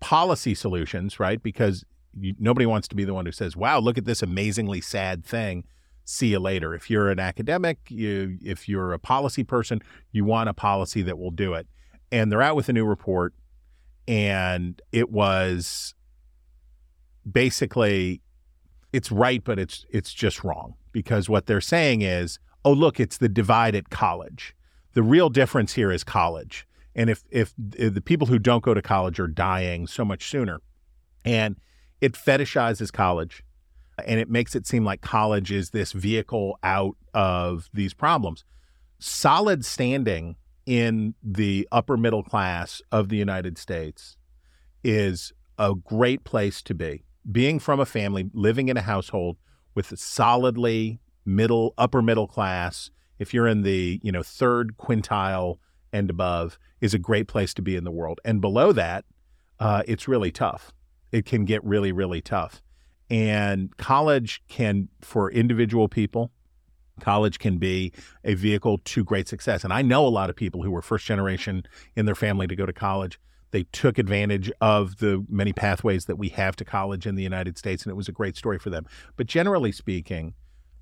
policy 0.00 0.54
solutions, 0.54 1.20
right? 1.20 1.42
Because 1.42 1.84
you, 2.18 2.34
nobody 2.38 2.64
wants 2.64 2.88
to 2.88 2.96
be 2.96 3.04
the 3.04 3.12
one 3.12 3.26
who 3.26 3.32
says, 3.32 3.56
"Wow, 3.56 3.78
look 3.80 3.98
at 3.98 4.06
this 4.06 4.22
amazingly 4.22 4.80
sad 4.80 5.24
thing." 5.24 5.64
See 6.04 6.28
you 6.28 6.40
later. 6.40 6.74
If 6.74 6.90
you're 6.90 7.10
an 7.10 7.20
academic, 7.20 7.78
you 7.88 8.38
if 8.42 8.68
you're 8.68 8.92
a 8.92 8.98
policy 8.98 9.44
person, 9.44 9.80
you 10.10 10.24
want 10.24 10.48
a 10.48 10.54
policy 10.54 11.02
that 11.02 11.18
will 11.18 11.30
do 11.30 11.54
it. 11.54 11.66
And 12.10 12.30
they're 12.30 12.42
out 12.42 12.56
with 12.56 12.68
a 12.68 12.72
new 12.72 12.84
report, 12.84 13.34
and 14.06 14.80
it 14.90 15.10
was 15.10 15.94
basically 17.30 18.20
it's 18.92 19.10
right, 19.10 19.42
but 19.42 19.58
it's 19.58 19.86
it's 19.90 20.12
just 20.12 20.44
wrong 20.44 20.74
because 20.92 21.28
what 21.28 21.46
they're 21.46 21.60
saying 21.60 22.02
is, 22.02 22.38
oh 22.64 22.72
look, 22.72 23.00
it's 23.00 23.18
the 23.18 23.28
divide 23.28 23.74
at 23.74 23.90
college. 23.90 24.54
The 24.94 25.02
real 25.02 25.30
difference 25.30 25.72
here 25.72 25.90
is 25.90 26.04
college, 26.04 26.66
and 26.94 27.08
if 27.08 27.22
if, 27.30 27.54
if 27.76 27.94
the 27.94 28.02
people 28.02 28.26
who 28.26 28.38
don't 28.38 28.62
go 28.62 28.74
to 28.74 28.82
college 28.82 29.18
are 29.18 29.28
dying 29.28 29.86
so 29.86 30.04
much 30.04 30.28
sooner, 30.28 30.60
and 31.24 31.56
it 32.00 32.12
fetishizes 32.12 32.92
college, 32.92 33.42
and 34.06 34.18
it 34.18 34.30
makes 34.30 34.54
it 34.54 34.66
seem 34.66 34.84
like 34.84 35.00
college 35.00 35.52
is 35.52 35.70
this 35.70 35.92
vehicle 35.92 36.58
out 36.62 36.96
of 37.14 37.68
these 37.72 37.94
problems. 37.94 38.44
Solid 38.98 39.64
standing 39.64 40.36
in 40.64 41.14
the 41.22 41.68
upper 41.72 41.96
middle 41.96 42.22
class 42.22 42.80
of 42.90 43.08
the 43.08 43.16
United 43.16 43.58
States 43.58 44.16
is 44.84 45.32
a 45.58 45.74
great 45.74 46.24
place 46.24 46.62
to 46.62 46.74
be 46.74 47.04
being 47.30 47.58
from 47.58 47.80
a 47.80 47.86
family, 47.86 48.30
living 48.32 48.68
in 48.68 48.76
a 48.76 48.82
household 48.82 49.36
with 49.74 49.92
a 49.92 49.96
solidly 49.96 51.00
middle, 51.24 51.74
upper 51.78 52.02
middle 52.02 52.26
class, 52.26 52.90
if 53.18 53.32
you're 53.32 53.46
in 53.46 53.62
the, 53.62 54.00
you 54.02 54.10
know, 54.10 54.22
third 54.22 54.76
quintile 54.76 55.58
and 55.92 56.10
above, 56.10 56.58
is 56.80 56.94
a 56.94 56.98
great 56.98 57.28
place 57.28 57.54
to 57.54 57.62
be 57.62 57.76
in 57.76 57.84
the 57.84 57.90
world. 57.90 58.20
And 58.24 58.40
below 58.40 58.72
that, 58.72 59.04
uh, 59.60 59.82
it's 59.86 60.08
really 60.08 60.32
tough. 60.32 60.72
It 61.12 61.24
can 61.24 61.44
get 61.44 61.62
really, 61.64 61.92
really 61.92 62.20
tough. 62.20 62.62
And 63.10 63.76
college 63.76 64.42
can, 64.48 64.88
for 65.00 65.30
individual 65.30 65.88
people, 65.88 66.30
college 67.00 67.38
can 67.38 67.58
be 67.58 67.92
a 68.24 68.34
vehicle 68.34 68.78
to 68.78 69.04
great 69.04 69.28
success. 69.28 69.64
And 69.64 69.72
I 69.72 69.82
know 69.82 70.06
a 70.06 70.08
lot 70.08 70.30
of 70.30 70.36
people 70.36 70.62
who 70.62 70.70
were 70.70 70.82
first 70.82 71.04
generation 71.04 71.64
in 71.96 72.06
their 72.06 72.14
family 72.14 72.46
to 72.46 72.56
go 72.56 72.66
to 72.66 72.72
college 72.72 73.18
they 73.52 73.64
took 73.64 73.98
advantage 73.98 74.50
of 74.60 74.96
the 74.98 75.24
many 75.28 75.52
pathways 75.52 76.06
that 76.06 76.16
we 76.16 76.30
have 76.30 76.56
to 76.56 76.64
college 76.64 77.06
in 77.06 77.14
the 77.14 77.22
United 77.22 77.56
States, 77.56 77.84
and 77.84 77.90
it 77.90 77.94
was 77.94 78.08
a 78.08 78.12
great 78.12 78.36
story 78.36 78.58
for 78.58 78.70
them. 78.70 78.86
But 79.16 79.26
generally 79.26 79.72
speaking, 79.72 80.34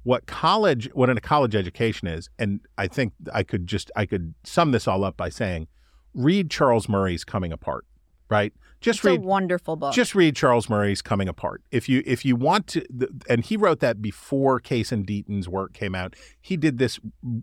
what 0.04 0.26
college, 0.26 0.88
what 0.94 1.10
a 1.10 1.20
college 1.20 1.54
education 1.54 2.08
is, 2.08 2.30
and 2.38 2.60
I 2.78 2.86
think 2.86 3.12
I 3.34 3.42
could 3.42 3.66
just 3.66 3.90
I 3.94 4.06
could 4.06 4.34
sum 4.44 4.70
this 4.70 4.88
all 4.88 5.04
up 5.04 5.16
by 5.16 5.28
saying, 5.28 5.66
read 6.14 6.50
Charles 6.50 6.88
Murray's 6.88 7.24
Coming 7.24 7.52
Apart, 7.52 7.84
right? 8.30 8.54
Just 8.80 9.00
It's 9.00 9.04
read 9.04 9.20
a 9.20 9.22
wonderful 9.22 9.76
book. 9.76 9.92
Just 9.92 10.14
read 10.14 10.34
Charles 10.34 10.70
Murray's 10.70 11.02
Coming 11.02 11.28
Apart. 11.28 11.62
If 11.70 11.88
you 11.88 12.02
if 12.06 12.24
you 12.24 12.34
want 12.34 12.66
to, 12.68 12.86
and 13.28 13.44
he 13.44 13.56
wrote 13.56 13.80
that 13.80 14.00
before 14.00 14.58
Case 14.58 14.90
and 14.90 15.04
Deaton's 15.04 15.48
work 15.48 15.74
came 15.74 15.94
out. 15.94 16.16
He 16.40 16.56
did 16.56 16.78
this 16.78 16.98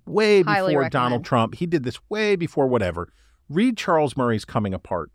way 0.05 0.41
Highly 0.41 0.71
before 0.71 0.81
recommend. 0.81 0.91
Donald 0.91 1.25
Trump. 1.25 1.55
He 1.55 1.67
did 1.67 1.83
this 1.83 1.99
way 2.09 2.35
before 2.35 2.67
whatever. 2.67 3.13
Read 3.49 3.77
Charles 3.77 4.17
Murray's 4.17 4.45
Coming 4.45 4.73
Apart 4.73 5.11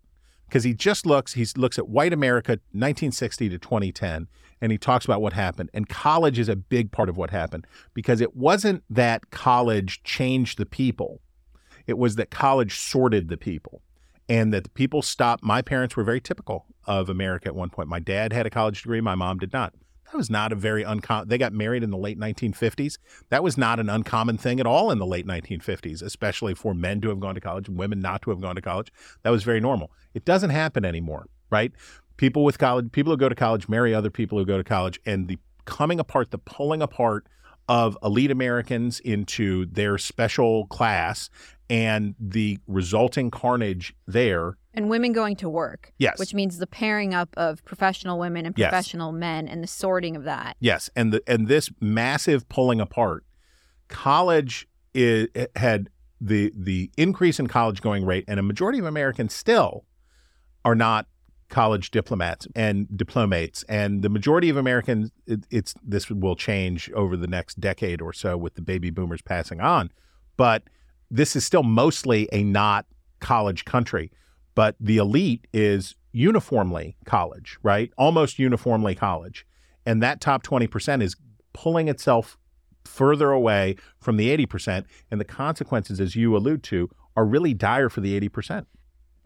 because 0.52 0.64
he 0.64 0.74
just 0.74 1.06
looks 1.06 1.32
he 1.32 1.46
looks 1.56 1.78
at 1.78 1.88
white 1.88 2.12
America 2.12 2.52
1960 2.72 3.48
to 3.48 3.58
2010 3.58 4.28
and 4.60 4.70
he 4.70 4.76
talks 4.76 5.06
about 5.06 5.22
what 5.22 5.32
happened 5.32 5.70
and 5.72 5.88
college 5.88 6.38
is 6.38 6.48
a 6.48 6.54
big 6.56 6.92
part 6.92 7.08
of 7.08 7.16
what 7.16 7.30
happened 7.30 7.66
because 7.94 8.20
it 8.20 8.36
wasn't 8.36 8.84
that 8.90 9.30
college 9.30 10.02
changed 10.02 10.58
the 10.58 10.66
people 10.66 11.22
it 11.86 11.96
was 11.96 12.16
that 12.16 12.30
college 12.30 12.78
sorted 12.78 13.28
the 13.28 13.38
people 13.38 13.80
and 14.28 14.52
that 14.52 14.64
the 14.64 14.70
people 14.70 15.02
stopped 15.02 15.42
my 15.42 15.62
parents 15.62 15.96
were 15.96 16.04
very 16.04 16.20
typical 16.20 16.66
of 16.86 17.08
America 17.08 17.48
at 17.48 17.54
one 17.54 17.70
point. 17.70 17.88
My 17.88 18.00
dad 18.00 18.32
had 18.32 18.46
a 18.46 18.50
college 18.50 18.82
degree 18.82 19.00
my 19.00 19.14
mom 19.14 19.38
did 19.38 19.52
not. 19.52 19.74
That 20.06 20.18
was 20.18 20.30
not 20.30 20.52
a 20.52 20.56
very 20.56 20.82
uncommon 20.82 21.28
they 21.28 21.38
got 21.38 21.54
married 21.54 21.82
in 21.82 21.90
the 21.90 21.96
late 21.96 22.20
1950s 22.20 22.98
that 23.30 23.42
was 23.42 23.56
not 23.56 23.80
an 23.80 23.88
uncommon 23.88 24.36
thing 24.36 24.60
at 24.60 24.66
all 24.66 24.90
in 24.90 24.98
the 24.98 25.06
late 25.06 25.26
1950s 25.26 26.02
especially 26.02 26.54
for 26.54 26.74
men 26.74 27.00
to 27.00 27.08
have 27.08 27.18
gone 27.18 27.34
to 27.34 27.40
college 27.40 27.66
and 27.66 27.78
women 27.78 28.00
not 28.00 28.20
to 28.22 28.30
have 28.30 28.40
gone 28.40 28.54
to 28.54 28.60
college. 28.60 28.92
That 29.22 29.30
was 29.30 29.42
very 29.42 29.60
normal. 29.60 29.90
It 30.12 30.26
doesn't 30.26 30.50
happen 30.50 30.84
anymore 30.84 31.28
right? 31.52 31.70
People 32.16 32.42
with 32.42 32.58
college 32.58 32.90
people 32.90 33.12
who 33.12 33.16
go 33.16 33.28
to 33.28 33.34
college 33.36 33.68
marry 33.68 33.94
other 33.94 34.10
people 34.10 34.38
who 34.38 34.44
go 34.44 34.56
to 34.56 34.64
college 34.64 34.98
and 35.06 35.28
the 35.28 35.38
coming 35.66 36.00
apart 36.00 36.32
the 36.32 36.38
pulling 36.38 36.82
apart 36.82 37.26
of 37.68 37.96
elite 38.02 38.32
Americans 38.32 38.98
into 39.00 39.66
their 39.66 39.96
special 39.98 40.66
class 40.66 41.30
and 41.72 42.14
the 42.20 42.58
resulting 42.66 43.30
carnage 43.30 43.94
there 44.06 44.58
and 44.74 44.90
women 44.90 45.12
going 45.12 45.36
to 45.36 45.48
work. 45.48 45.92
Yes. 45.98 46.18
Which 46.18 46.34
means 46.34 46.58
the 46.58 46.66
pairing 46.66 47.14
up 47.14 47.30
of 47.36 47.64
professional 47.64 48.18
women 48.18 48.44
and 48.44 48.54
Yes. 48.56 48.68
professional 48.68 49.10
men 49.10 49.48
and 49.48 49.62
the 49.62 49.66
sorting 49.66 50.14
of 50.14 50.24
that. 50.24 50.56
Yes, 50.60 50.90
and 50.94 51.14
the 51.14 51.22
and 51.26 51.48
this 51.48 51.70
massive 51.80 52.46
pulling 52.50 52.80
apart, 52.80 53.24
college 53.88 54.68
is, 54.94 55.28
had 55.56 55.88
the 56.20 56.52
the 56.54 56.90
increase 56.98 57.40
in 57.40 57.46
college 57.46 57.80
going 57.80 58.04
rate, 58.04 58.24
and 58.28 58.38
a 58.38 58.42
majority 58.42 58.78
of 58.78 58.84
Americans 58.84 59.34
still 59.34 59.86
are 60.64 60.74
not 60.74 61.06
college 61.48 61.90
diplomats 61.90 62.46
and 62.54 62.86
diplomates, 62.96 63.62
and 63.66 64.02
the 64.02 64.08
majority 64.10 64.50
of 64.50 64.58
Americans, 64.58 65.10
it, 65.26 65.46
it's 65.50 65.74
this 65.82 66.10
will 66.10 66.36
change 66.36 66.90
over 66.92 67.16
the 67.16 67.26
next 67.26 67.60
decade 67.60 68.02
or 68.02 68.12
so 68.12 68.36
with 68.36 68.56
the 68.56 68.62
baby 68.62 68.90
boomers 68.90 69.22
passing 69.22 69.60
on, 69.60 69.90
but 70.36 70.64
this 71.12 71.36
is 71.36 71.44
still 71.46 71.62
mostly 71.62 72.28
a 72.32 72.42
not 72.42 72.86
college 73.20 73.64
country. 73.64 74.10
But 74.54 74.74
the 74.80 74.96
elite 74.96 75.46
is 75.52 75.94
uniformly 76.12 76.96
college, 77.06 77.58
right? 77.62 77.90
Almost 77.96 78.38
uniformly 78.38 78.94
college. 78.94 79.46
And 79.86 80.02
that 80.02 80.20
top 80.20 80.42
20% 80.42 81.02
is 81.02 81.16
pulling 81.52 81.88
itself 81.88 82.36
further 82.84 83.30
away 83.30 83.76
from 83.98 84.16
the 84.16 84.36
80%. 84.36 84.84
And 85.10 85.20
the 85.20 85.24
consequences, 85.24 86.00
as 86.00 86.16
you 86.16 86.36
allude 86.36 86.62
to, 86.64 86.90
are 87.16 87.24
really 87.24 87.54
dire 87.54 87.88
for 87.88 88.00
the 88.00 88.18
80%. 88.18 88.66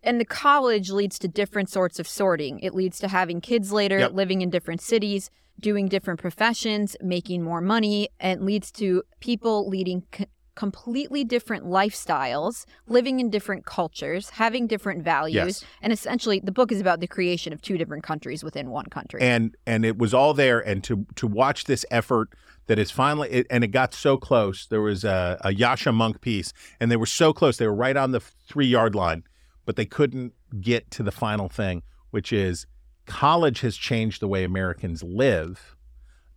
And 0.03 0.21
the 0.21 0.25
college 0.25 0.91
leads 0.91 1.19
to 1.21 1.29
different 1.29 1.71
sorts 1.71 1.99
of 1.99 2.07
sorting. 2.07 2.61
It 2.61 2.75
leads 2.75 2.99
to 3.01 3.09
having 3.09 3.41
kids 3.41 3.73
later, 3.73 3.99
Yep. 3.99 4.13
living 4.13 4.43
in 4.43 4.51
different 4.51 4.81
cities, 4.81 5.31
doing 5.59 5.89
different 5.89 6.21
professions, 6.21 6.97
making 7.01 7.43
more 7.43 7.61
money, 7.61 8.09
and 8.21 8.43
leads 8.45 8.71
to 8.73 9.03
people 9.21 9.69
leading 9.69 10.05
c- 10.15 10.27
completely 10.57 11.23
different 11.23 11.65
lifestyles, 11.65 12.67
living 12.89 13.21
in 13.21 13.31
different 13.31 13.65
cultures, 13.65 14.31
having 14.31 14.67
different 14.67 15.05
values. 15.05 15.63
Yes. 15.63 15.65
And 15.81 15.93
essentially, 15.93 16.41
the 16.41 16.51
book 16.51 16.73
is 16.73 16.81
about 16.81 16.99
the 16.99 17.07
creation 17.07 17.53
of 17.53 17.63
two 17.63 17.79
different 17.79 18.03
countries 18.03 18.43
within 18.43 18.71
one 18.71 18.87
country. 18.87 19.21
and 19.21 19.57
and 19.67 19.85
it 19.85 19.99
was 19.99 20.13
all 20.13 20.35
there 20.35 20.59
and 20.59 20.83
to 20.83 21.07
to 21.15 21.27
watch 21.27 21.65
this 21.65 21.85
effort 21.91 22.31
that 22.67 22.79
is 22.79 22.91
finally 22.91 23.31
it, 23.31 23.47
and 23.51 23.63
it 23.63 23.69
got 23.69 23.95
so 23.95 24.17
close 24.17 24.67
there 24.67 24.81
was 24.81 25.05
a, 25.05 25.39
a 25.43 25.51
Yascha 25.51 25.95
Mounk 25.95 26.21
piece 26.21 26.53
and 26.81 26.91
they 26.91 26.97
were 26.97 27.07
so 27.07 27.33
close 27.33 27.59
they 27.59 27.67
were 27.67 27.75
right 27.75 27.97
on 27.97 28.11
the 28.11 28.21
three 28.21 28.67
yard 28.67 28.95
line 28.95 29.23
but 29.65 29.77
they 29.77 29.87
couldn't 29.87 30.33
get 30.61 30.91
to 30.91 31.03
the 31.03 31.13
final 31.13 31.49
thing 31.49 31.83
which 32.11 32.33
is 32.33 32.67
college 33.07 33.61
has 33.61 33.77
changed 33.77 34.21
the 34.21 34.29
way 34.29 34.43
americans 34.43 35.03
live 35.03 35.77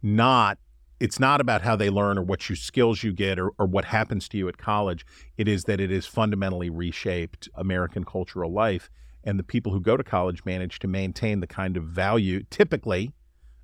not 0.03 0.59
it's 1.00 1.20
not 1.20 1.39
about 1.39 1.62
how 1.62 1.76
they 1.76 1.89
learn 1.89 2.18
or 2.18 2.24
what 2.24 2.41
skills 2.41 3.04
you 3.04 3.14
get 3.14 3.39
or, 3.39 3.52
or 3.58 3.66
what 3.66 3.86
happens 3.86 4.28
to 4.30 4.38
you 4.38 4.47
at 4.50 4.58
college. 4.58 5.06
It 5.38 5.47
is 5.47 5.64
that 5.66 5.80
it 5.80 5.89
has 5.91 6.06
fundamentally 6.06 6.70
reshaped 6.70 7.50
american 7.56 8.04
cultural 8.04 8.52
life 8.52 8.89
and 9.24 9.38
the 9.38 9.43
people 9.43 9.72
who 9.72 9.80
go 9.80 9.97
to 9.97 10.04
college 10.04 10.45
manage 10.45 10.80
to 10.80 10.88
maintain 10.88 11.39
the 11.39 11.47
kind 11.47 11.78
of 11.78 11.84
value 11.84 12.43
typically 12.50 13.12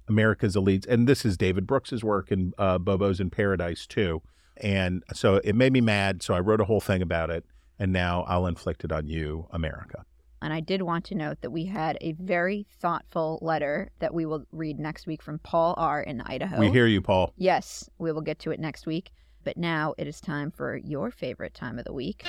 america's 0.08 0.56
elites 0.56 0.86
and 0.88 1.08
this 1.08 1.26
is 1.26 1.38
david 1.38 1.66
brooks's 1.66 2.04
work 2.04 2.32
and 2.32 2.54
uh, 2.58 2.78
Bobos 2.78 3.20
in 3.20 3.30
paradise 3.30 3.86
too. 3.86 4.22
And 4.58 5.04
so 5.14 5.42
it 5.44 5.56
made 5.56 5.74
me 5.74 5.82
mad 5.82 6.24
so 6.24 6.34
i 6.34 6.40
wrote 6.40 6.62
a 6.62 6.66
whole 6.66 6.82
thing 6.82 7.02
about 7.02 7.30
it 7.30 7.46
and 7.78 7.92
now 7.92 8.24
i'll 8.24 8.48
inflict 8.48 8.84
it 8.84 8.92
on 8.92 9.08
you 9.08 9.48
america 9.52 10.06
And 10.46 10.54
I 10.54 10.60
did 10.60 10.84
want 10.84 11.06
to 11.06 11.16
note 11.16 11.42
that 11.42 11.50
we 11.50 11.66
had 11.66 11.98
a 12.02 12.12
very 12.12 12.68
thoughtful 12.80 13.40
letter 13.42 13.90
that 13.98 14.14
we 14.14 14.28
will 14.28 14.46
read 14.52 14.78
next 14.78 15.08
week 15.08 15.24
from 15.24 15.40
Paul 15.40 15.74
R. 15.76 16.04
in 16.04 16.22
Idaho. 16.22 16.60
we 16.60 16.70
hear 16.70 16.86
you 16.86 17.02
paul 17.02 17.34
Yes, 17.36 17.90
we 17.98 18.12
will 18.12 18.22
get 18.22 18.38
to 18.42 18.52
it 18.52 18.60
next 18.60 18.86
week. 18.86 19.12
But 19.44 19.58
now 19.58 19.96
it 19.98 20.06
is 20.06 20.22
time 20.22 20.52
for 20.52 20.78
your 20.78 21.10
favorite 21.10 21.56
time 21.56 21.80
of 21.80 21.86
the 21.86 21.94
week. 21.94 22.28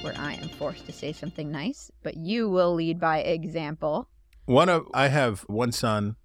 Where 0.00 0.14
I 0.16 0.38
am 0.40 0.48
forced 0.48 0.86
to 0.86 0.92
say 0.92 1.12
something 1.12 1.50
nice, 1.50 1.90
but 2.02 2.16
you 2.16 2.48
will 2.48 2.72
lead 2.72 2.98
by 2.98 3.18
example. 3.18 4.08
One 4.46 4.70
of 4.70 4.86
I 4.94 5.08
have 5.08 5.40
one 5.40 5.72
son 5.72 6.16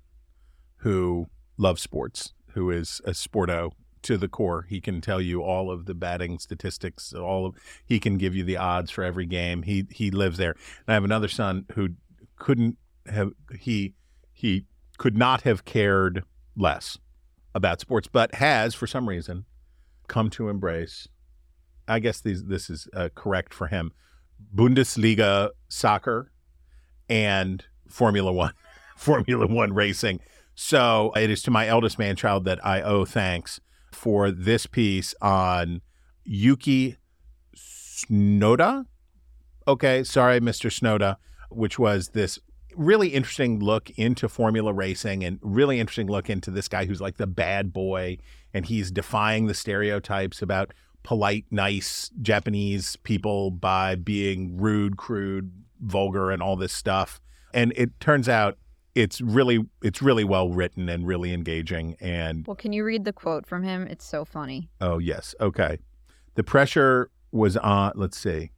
who 0.77 1.25
loves 1.57 1.81
sports, 1.81 2.31
who 2.53 2.71
is 2.71 3.01
a 3.03 3.11
sporto 3.11 3.71
to 4.05 4.17
the 4.17 4.27
core. 4.27 4.65
He 4.69 4.79
can 4.79 5.01
tell 5.01 5.19
you 5.19 5.41
all 5.41 5.69
of 5.69 5.85
the 5.85 5.93
batting 5.93 6.39
statistics, 6.39 7.13
all 7.13 7.47
of 7.47 7.55
he 7.85 7.99
can 7.99 8.17
give 8.17 8.35
you 8.35 8.43
the 8.43 8.57
odds 8.57 8.91
for 8.91 9.03
every 9.03 9.25
game. 9.25 9.63
He 9.63 9.85
he 9.89 10.11
lives 10.11 10.37
there. 10.37 10.51
And 10.51 10.89
I 10.89 10.93
have 10.93 11.03
another 11.03 11.27
son 11.27 11.65
who 11.73 11.89
couldn't 12.37 12.77
have 13.07 13.31
he 13.59 13.93
he 14.31 14.65
could 14.97 15.17
not 15.17 15.41
have 15.41 15.65
cared 15.65 16.23
less 16.55 16.97
about 17.53 17.81
sports, 17.81 18.07
but 18.11 18.35
has 18.35 18.73
for 18.75 18.87
some 18.87 19.09
reason 19.09 19.45
come 20.07 20.29
to 20.31 20.49
embrace. 20.49 21.07
I 21.87 21.99
guess 21.99 22.21
these 22.21 22.45
this 22.45 22.69
is 22.69 22.87
uh, 22.93 23.09
correct 23.15 23.53
for 23.53 23.67
him. 23.67 23.91
Bundesliga 24.53 25.49
soccer 25.67 26.31
and 27.09 27.65
Formula 27.89 28.31
One, 28.31 28.53
Formula 28.95 29.47
One 29.47 29.73
racing. 29.73 30.19
So 30.53 31.11
it 31.15 31.29
is 31.29 31.41
to 31.43 31.51
my 31.51 31.67
eldest 31.67 31.99
man 31.99 32.15
child 32.15 32.45
that 32.45 32.65
I 32.65 32.81
owe 32.81 33.03
thanks 33.03 33.59
for 33.95 34.29
this 34.29 34.65
piece 34.65 35.15
on 35.21 35.81
Yuki 36.23 36.97
Tsunoda. 37.55 38.85
Okay, 39.67 40.03
sorry, 40.03 40.39
Mr. 40.39 40.69
Tsunoda, 40.69 41.15
which 41.49 41.79
was 41.79 42.09
this 42.09 42.39
really 42.75 43.09
interesting 43.09 43.59
look 43.59 43.89
into 43.91 44.27
Formula 44.27 44.73
racing 44.73 45.23
and 45.23 45.39
really 45.41 45.79
interesting 45.79 46.07
look 46.07 46.29
into 46.29 46.51
this 46.51 46.67
guy 46.67 46.85
who's 46.85 47.01
like 47.01 47.17
the 47.17 47.27
bad 47.27 47.71
boy 47.71 48.17
and 48.53 48.65
he's 48.65 48.91
defying 48.91 49.47
the 49.47 49.53
stereotypes 49.53 50.41
about 50.41 50.73
polite, 51.03 51.45
nice 51.51 52.09
Japanese 52.21 52.95
people 52.97 53.51
by 53.51 53.95
being 53.95 54.57
rude, 54.57 54.97
crude, 54.97 55.51
vulgar, 55.79 56.31
and 56.31 56.41
all 56.41 56.55
this 56.55 56.73
stuff. 56.73 57.21
And 57.53 57.71
it 57.75 57.99
turns 57.99 58.27
out 58.27 58.57
it's 58.95 59.21
really 59.21 59.59
it's 59.83 60.01
really 60.01 60.23
well 60.23 60.49
written 60.49 60.89
and 60.89 61.05
really 61.05 61.33
engaging. 61.33 61.95
And 61.99 62.47
Well, 62.47 62.55
can 62.55 62.73
you 62.73 62.83
read 62.83 63.05
the 63.05 63.13
quote 63.13 63.45
from 63.45 63.63
him? 63.63 63.85
It's 63.87 64.05
so 64.05 64.25
funny. 64.25 64.69
oh 64.81 64.97
yes, 64.97 65.35
okay. 65.39 65.77
The 66.35 66.43
pressure 66.43 67.11
was 67.31 67.55
on. 67.57 67.91
Let's 67.95 68.17
see. 68.17 68.51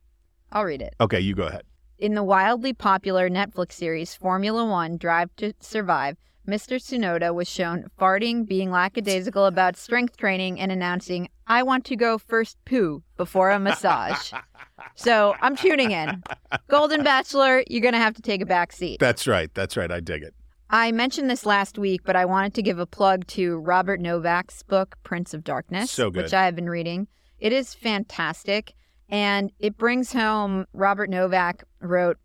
I'll 0.51 0.63
read 0.63 0.81
it. 0.81 0.95
Okay, 1.01 1.19
you 1.19 1.35
go 1.35 1.47
ahead. 1.47 1.63
In 1.99 2.13
the 2.13 2.23
wildly 2.23 2.73
popular 2.73 3.29
Netflix 3.29 3.73
series 3.73 4.15
Formula 4.15 4.63
One 4.65 4.97
Drive 4.97 5.35
to 5.37 5.53
Survive, 5.59 6.17
Mr. 6.47 6.77
Tsunoda 6.77 7.33
was 7.33 7.47
shown 7.47 7.85
farting, 7.99 8.47
being 8.47 8.71
lackadaisical 8.71 9.45
about 9.45 9.75
strength 9.75 10.15
training, 10.15 10.59
and 10.59 10.71
announcing, 10.71 11.27
I 11.45 11.63
want 11.63 11.83
to 11.85 11.95
go 11.95 12.17
first 12.17 12.57
poo 12.65 13.03
before 13.17 13.49
a 13.49 13.59
massage. 13.59 14.31
so 14.95 15.35
I'm 15.41 15.57
tuning 15.57 15.91
in. 15.91 16.23
Golden 16.69 17.03
Bachelor, 17.03 17.63
you're 17.67 17.81
going 17.81 17.93
to 17.93 17.99
have 17.99 18.13
to 18.15 18.21
take 18.21 18.41
a 18.41 18.45
back 18.45 18.71
seat. 18.71 18.99
That's 18.99 19.27
right. 19.27 19.53
That's 19.53 19.75
right. 19.75 19.91
I 19.91 19.99
dig 19.99 20.23
it. 20.23 20.33
I 20.69 20.91
mentioned 20.91 21.29
this 21.29 21.45
last 21.45 21.77
week, 21.77 22.01
but 22.05 22.15
I 22.15 22.25
wanted 22.25 22.53
to 22.55 22.61
give 22.61 22.79
a 22.79 22.85
plug 22.85 23.27
to 23.27 23.57
Robert 23.57 23.99
Novak's 23.99 24.63
book, 24.63 24.97
Prince 25.03 25.33
of 25.33 25.43
Darkness, 25.43 25.91
So 25.91 26.09
which 26.09 26.33
I 26.33 26.45
have 26.45 26.55
been 26.55 26.69
reading. 26.69 27.07
It 27.39 27.53
is 27.53 27.73
fantastic. 27.73 28.73
And 29.09 29.51
it 29.59 29.77
brings 29.77 30.11
home 30.11 30.65
Robert 30.73 31.09
Novak 31.09 31.63
wrote 31.79 32.17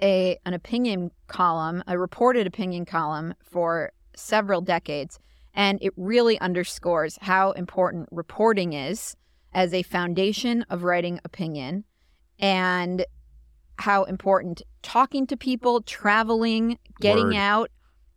a 0.00 0.38
an 0.44 0.54
opinion 0.54 1.10
column, 1.26 1.82
a 1.86 1.98
reported 1.98 2.46
opinion 2.46 2.84
column 2.84 3.34
for 3.42 3.92
several 4.14 4.60
decades. 4.60 5.18
And 5.54 5.78
it 5.80 5.92
really 5.96 6.38
underscores 6.40 7.18
how 7.20 7.52
important 7.52 8.08
reporting 8.10 8.74
is 8.74 9.16
as 9.54 9.72
a 9.72 9.82
foundation 9.82 10.64
of 10.68 10.84
writing 10.84 11.18
opinion 11.24 11.84
and 12.38 13.06
how 13.78 14.04
important 14.04 14.62
talking 14.82 15.26
to 15.26 15.36
people, 15.36 15.80
traveling, 15.82 16.78
getting 17.00 17.28
Word. 17.28 17.36
out, 17.36 17.70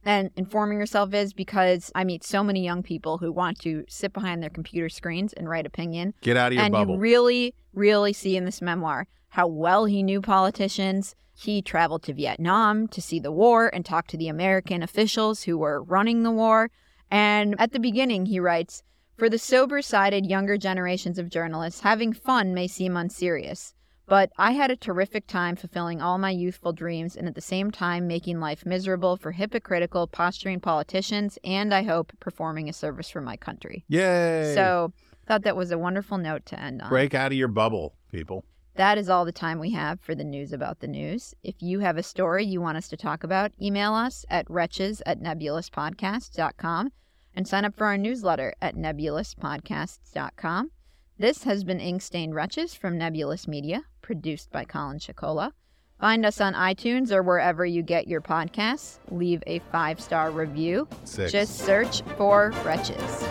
and 0.05 0.31
informing 0.35 0.79
yourself 0.79 1.13
is 1.13 1.33
because 1.33 1.91
I 1.93 2.03
meet 2.03 2.23
so 2.23 2.43
many 2.43 2.63
young 2.63 2.83
people 2.83 3.17
who 3.17 3.31
want 3.31 3.59
to 3.59 3.83
sit 3.89 4.13
behind 4.13 4.41
their 4.41 4.49
computer 4.49 4.89
screens 4.89 5.33
and 5.33 5.49
write 5.49 5.65
opinion. 5.65 6.13
Get 6.21 6.37
out 6.37 6.51
of 6.51 6.53
your 6.53 6.63
and 6.63 6.71
bubble. 6.71 6.95
you 6.95 6.99
really, 6.99 7.53
really 7.73 8.13
see 8.13 8.37
in 8.37 8.45
this 8.45 8.61
memoir 8.61 9.07
how 9.29 9.47
well 9.47 9.85
he 9.85 10.01
knew 10.01 10.21
politicians. 10.21 11.15
He 11.35 11.61
traveled 11.61 12.03
to 12.03 12.13
Vietnam 12.13 12.87
to 12.89 13.01
see 13.01 13.19
the 13.19 13.31
war 13.31 13.69
and 13.73 13.85
talk 13.85 14.07
to 14.07 14.17
the 14.17 14.27
American 14.27 14.83
officials 14.83 15.43
who 15.43 15.57
were 15.57 15.83
running 15.83 16.23
the 16.23 16.31
war. 16.31 16.69
And 17.11 17.55
at 17.59 17.71
the 17.71 17.79
beginning, 17.79 18.25
he 18.25 18.39
writes 18.39 18.83
For 19.17 19.29
the 19.29 19.39
sober 19.39 19.81
sided 19.81 20.25
younger 20.25 20.57
generations 20.57 21.17
of 21.17 21.29
journalists, 21.29 21.81
having 21.81 22.13
fun 22.13 22.53
may 22.53 22.67
seem 22.67 22.95
unserious. 22.97 23.73
But 24.09 24.31
I 24.37 24.51
had 24.51 24.71
a 24.71 24.75
terrific 24.75 25.27
time 25.27 25.55
fulfilling 25.55 26.01
all 26.01 26.17
my 26.17 26.31
youthful 26.31 26.73
dreams 26.73 27.15
and 27.15 27.27
at 27.27 27.35
the 27.35 27.41
same 27.41 27.69
time 27.69 28.07
making 28.07 28.39
life 28.39 28.65
miserable 28.65 29.17
for 29.17 29.31
hypocritical, 29.31 30.07
posturing 30.07 30.59
politicians 30.59 31.37
and, 31.43 31.73
I 31.73 31.83
hope, 31.83 32.11
performing 32.19 32.67
a 32.67 32.73
service 32.73 33.09
for 33.09 33.21
my 33.21 33.37
country. 33.37 33.85
Yay. 33.87 34.53
So, 34.55 34.91
thought 35.27 35.43
that 35.43 35.55
was 35.55 35.69
a 35.71 35.77
wonderful 35.77 36.17
note 36.17 36.47
to 36.47 36.59
end 36.59 36.81
on. 36.81 36.89
break 36.89 37.13
out 37.13 37.31
of 37.31 37.37
your 37.37 37.47
bubble, 37.47 37.93
people. 38.11 38.43
That 38.75 38.97
is 38.97 39.09
all 39.09 39.25
the 39.25 39.31
time 39.31 39.59
we 39.59 39.71
have 39.71 39.99
for 39.99 40.15
the 40.15 40.23
news 40.23 40.53
about 40.53 40.79
the 40.79 40.87
news. 40.87 41.35
If 41.43 41.61
you 41.61 41.81
have 41.81 41.97
a 41.97 42.03
story 42.03 42.45
you 42.45 42.61
want 42.61 42.77
us 42.77 42.87
to 42.87 42.97
talk 42.97 43.23
about, 43.23 43.51
email 43.61 43.93
us 43.93 44.25
at 44.29 44.49
wretches 44.49 45.03
at 45.05 45.19
nebulouspodcast.com 45.19 46.91
and 47.35 47.47
sign 47.47 47.65
up 47.65 47.77
for 47.77 47.85
our 47.85 47.97
newsletter 47.97 48.55
at 48.59 48.75
nebulouspodcasts.com. 48.75 50.71
This 51.19 51.43
has 51.43 51.65
been 51.65 51.81
Ink 51.81 52.01
Stained 52.01 52.33
Wretches 52.33 52.75
from 52.75 52.97
Nebulous 52.97 53.45
Media, 53.45 53.83
produced 54.01 54.51
by 54.51 54.63
Colin 54.63 54.99
Chicola. 54.99 55.51
Find 55.99 56.25
us 56.25 56.39
on 56.39 56.53
iTunes 56.53 57.11
or 57.11 57.23
wherever 57.23 57.65
you 57.65 57.83
get 57.83 58.07
your 58.07 58.21
podcasts. 58.21 58.99
Leave 59.11 59.43
a 59.45 59.59
five 59.69 59.99
star 59.99 60.31
review. 60.31 60.87
Six. 61.03 61.29
Just 61.29 61.57
search 61.57 62.03
for 62.15 62.53
Wretches. 62.63 63.27